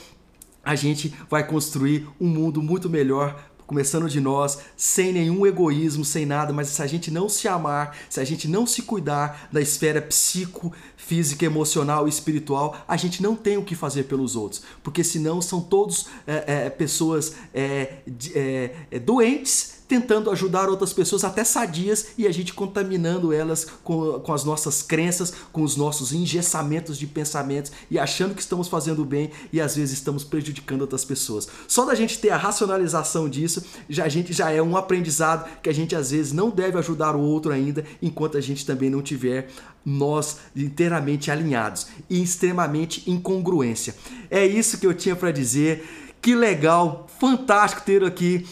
a 0.63 0.75
gente 0.75 1.13
vai 1.29 1.47
construir 1.47 2.07
um 2.19 2.27
mundo 2.27 2.61
muito 2.61 2.89
melhor 2.89 3.47
começando 3.67 4.07
de 4.07 4.21
nós, 4.21 4.59
sem 4.77 5.11
nenhum 5.11 5.45
egoísmo, 5.45 6.05
sem 6.05 6.25
nada, 6.25 6.53
mas 6.53 6.69
se 6.69 6.81
a 6.81 6.87
gente 6.87 7.11
não 7.11 7.27
se 7.27 7.49
amar, 7.49 7.97
se 8.09 8.17
a 8.21 8.23
gente 8.23 8.47
não 8.47 8.65
se 8.65 8.81
cuidar 8.81 9.49
da 9.51 9.59
esfera 9.59 10.01
psico, 10.01 10.71
física, 11.07 11.45
emocional 11.45 12.05
e 12.05 12.09
espiritual, 12.09 12.77
a 12.85 12.97
gente 12.97 13.23
não 13.23 13.33
tem 13.33 13.57
o 13.57 13.63
que 13.63 13.75
fazer 13.75 14.03
pelos 14.03 14.35
outros, 14.35 14.61
porque 14.83 15.03
senão 15.03 15.41
são 15.41 15.61
todos 15.61 16.07
é, 16.27 16.65
é, 16.65 16.69
pessoas 16.69 17.33
é, 17.53 17.99
é, 18.35 18.75
é 18.91 18.99
doentes 18.99 19.77
tentando 19.87 20.29
ajudar 20.31 20.67
outras 20.67 20.91
pessoas, 20.91 21.23
até 21.23 21.43
sadias, 21.43 22.07
e 22.17 22.27
a 22.27 22.31
gente 22.31 22.53
contaminando 22.53 23.31
elas 23.31 23.65
com, 23.83 24.19
com 24.19 24.33
as 24.33 24.43
nossas 24.43 24.81
crenças, 24.81 25.33
com 25.51 25.61
os 25.61 25.75
nossos 25.75 26.11
engessamentos 26.11 26.97
de 26.97 27.07
pensamentos 27.07 27.71
e 27.89 27.97
achando 27.97 28.35
que 28.35 28.41
estamos 28.41 28.67
fazendo 28.67 29.05
bem 29.05 29.31
e 29.51 29.61
às 29.61 29.75
vezes 29.75 29.97
estamos 29.97 30.23
prejudicando 30.23 30.81
outras 30.81 31.05
pessoas. 31.05 31.47
Só 31.67 31.85
da 31.85 31.95
gente 31.95 32.19
ter 32.19 32.31
a 32.31 32.37
racionalização 32.37 33.29
disso, 33.29 33.63
já, 33.89 34.03
a 34.03 34.09
gente 34.09 34.33
já 34.33 34.51
é 34.51 34.61
um 34.61 34.75
aprendizado 34.75 35.49
que 35.61 35.69
a 35.69 35.73
gente 35.73 35.95
às 35.95 36.11
vezes 36.11 36.33
não 36.33 36.49
deve 36.49 36.77
ajudar 36.77 37.15
o 37.15 37.21
outro 37.21 37.51
ainda, 37.51 37.85
enquanto 38.01 38.37
a 38.37 38.41
gente 38.41 38.65
também 38.65 38.89
não 38.89 39.01
tiver 39.01 39.49
nós 39.89 40.39
inteiramente 40.53 41.31
alinhados 41.31 41.87
e 42.09 42.21
extremamente 42.21 43.09
incongruência. 43.09 43.95
É 44.29 44.45
isso 44.45 44.77
que 44.77 44.85
eu 44.85 44.93
tinha 44.93 45.15
para 45.15 45.31
dizer. 45.31 45.87
Que 46.21 46.35
legal, 46.35 47.07
fantástico 47.19 47.83
ter 47.85 48.03
aqui. 48.03 48.45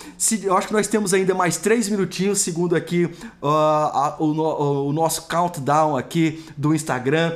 Eu 0.43 0.55
acho 0.55 0.67
que 0.67 0.73
nós 0.73 0.87
temos 0.87 1.13
ainda 1.13 1.35
mais 1.35 1.57
três 1.57 1.89
minutinhos, 1.89 2.39
segundo 2.39 2.73
aqui 2.73 3.05
uh, 3.41 3.47
a, 3.47 4.15
o, 4.17 4.87
o 4.87 4.93
nosso 4.93 5.27
countdown 5.27 5.97
aqui 5.97 6.45
do 6.55 6.73
Instagram 6.73 7.35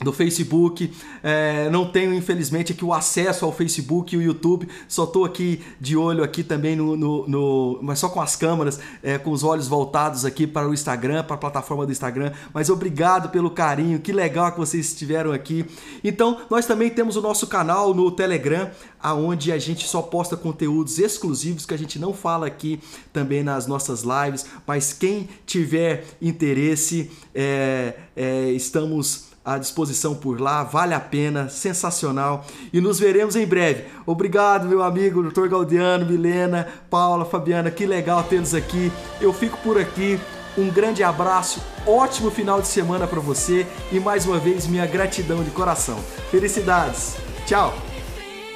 do 0.00 0.12
Facebook, 0.12 0.92
é, 1.22 1.68
não 1.70 1.90
tenho 1.90 2.14
infelizmente 2.14 2.72
aqui 2.72 2.84
o 2.84 2.92
acesso 2.92 3.44
ao 3.44 3.52
Facebook 3.52 4.14
e 4.14 4.18
o 4.18 4.22
YouTube, 4.22 4.68
só 4.86 5.04
estou 5.04 5.24
aqui 5.24 5.60
de 5.80 5.96
olho 5.96 6.22
aqui 6.22 6.44
também 6.44 6.76
no, 6.76 6.96
no, 6.96 7.26
no, 7.26 7.78
mas 7.82 7.98
só 7.98 8.08
com 8.08 8.20
as 8.20 8.36
câmeras, 8.36 8.78
é, 9.02 9.18
com 9.18 9.30
os 9.30 9.42
olhos 9.42 9.66
voltados 9.66 10.24
aqui 10.24 10.46
para 10.46 10.68
o 10.68 10.72
Instagram, 10.72 11.24
para 11.24 11.34
a 11.34 11.38
plataforma 11.38 11.84
do 11.84 11.90
Instagram, 11.90 12.32
mas 12.54 12.70
obrigado 12.70 13.30
pelo 13.30 13.50
carinho, 13.50 13.98
que 13.98 14.12
legal 14.12 14.52
que 14.52 14.58
vocês 14.58 14.86
estiveram 14.86 15.32
aqui. 15.32 15.66
Então, 16.04 16.42
nós 16.48 16.64
também 16.64 16.90
temos 16.90 17.16
o 17.16 17.20
nosso 17.20 17.48
canal 17.48 17.92
no 17.92 18.10
Telegram, 18.12 18.70
aonde 19.00 19.50
a 19.50 19.58
gente 19.58 19.86
só 19.86 20.00
posta 20.00 20.36
conteúdos 20.36 20.98
exclusivos 20.98 21.66
que 21.66 21.74
a 21.74 21.78
gente 21.78 21.98
não 21.98 22.12
fala 22.12 22.46
aqui 22.46 22.80
também 23.12 23.42
nas 23.42 23.66
nossas 23.66 24.02
lives, 24.02 24.46
mas 24.66 24.92
quem 24.92 25.28
tiver 25.44 26.04
interesse, 26.20 27.10
é, 27.34 27.94
é 28.16 28.50
estamos 28.52 29.27
à 29.44 29.58
disposição 29.58 30.14
por 30.14 30.40
lá, 30.40 30.62
vale 30.62 30.94
a 30.94 31.00
pena, 31.00 31.48
sensacional. 31.48 32.44
E 32.72 32.80
nos 32.80 32.98
veremos 32.98 33.36
em 33.36 33.46
breve. 33.46 33.84
Obrigado, 34.06 34.68
meu 34.68 34.82
amigo, 34.82 35.22
Dr. 35.22 35.48
Galdiano, 35.48 36.06
Milena, 36.06 36.68
Paula, 36.90 37.24
Fabiana, 37.24 37.70
que 37.70 37.86
legal 37.86 38.22
tê-los 38.22 38.54
aqui. 38.54 38.92
Eu 39.20 39.32
fico 39.32 39.56
por 39.58 39.78
aqui. 39.78 40.20
Um 40.56 40.70
grande 40.70 41.04
abraço, 41.04 41.62
ótimo 41.86 42.32
final 42.32 42.60
de 42.60 42.66
semana 42.66 43.06
para 43.06 43.20
você 43.20 43.64
e 43.92 44.00
mais 44.00 44.26
uma 44.26 44.38
vez 44.38 44.66
minha 44.66 44.86
gratidão 44.86 45.44
de 45.44 45.50
coração. 45.52 45.98
Felicidades. 46.32 47.14
Tchau. 47.46 47.72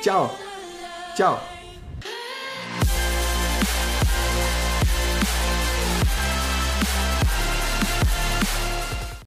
Tchau. 0.02 0.34
Tchau. 1.14 1.51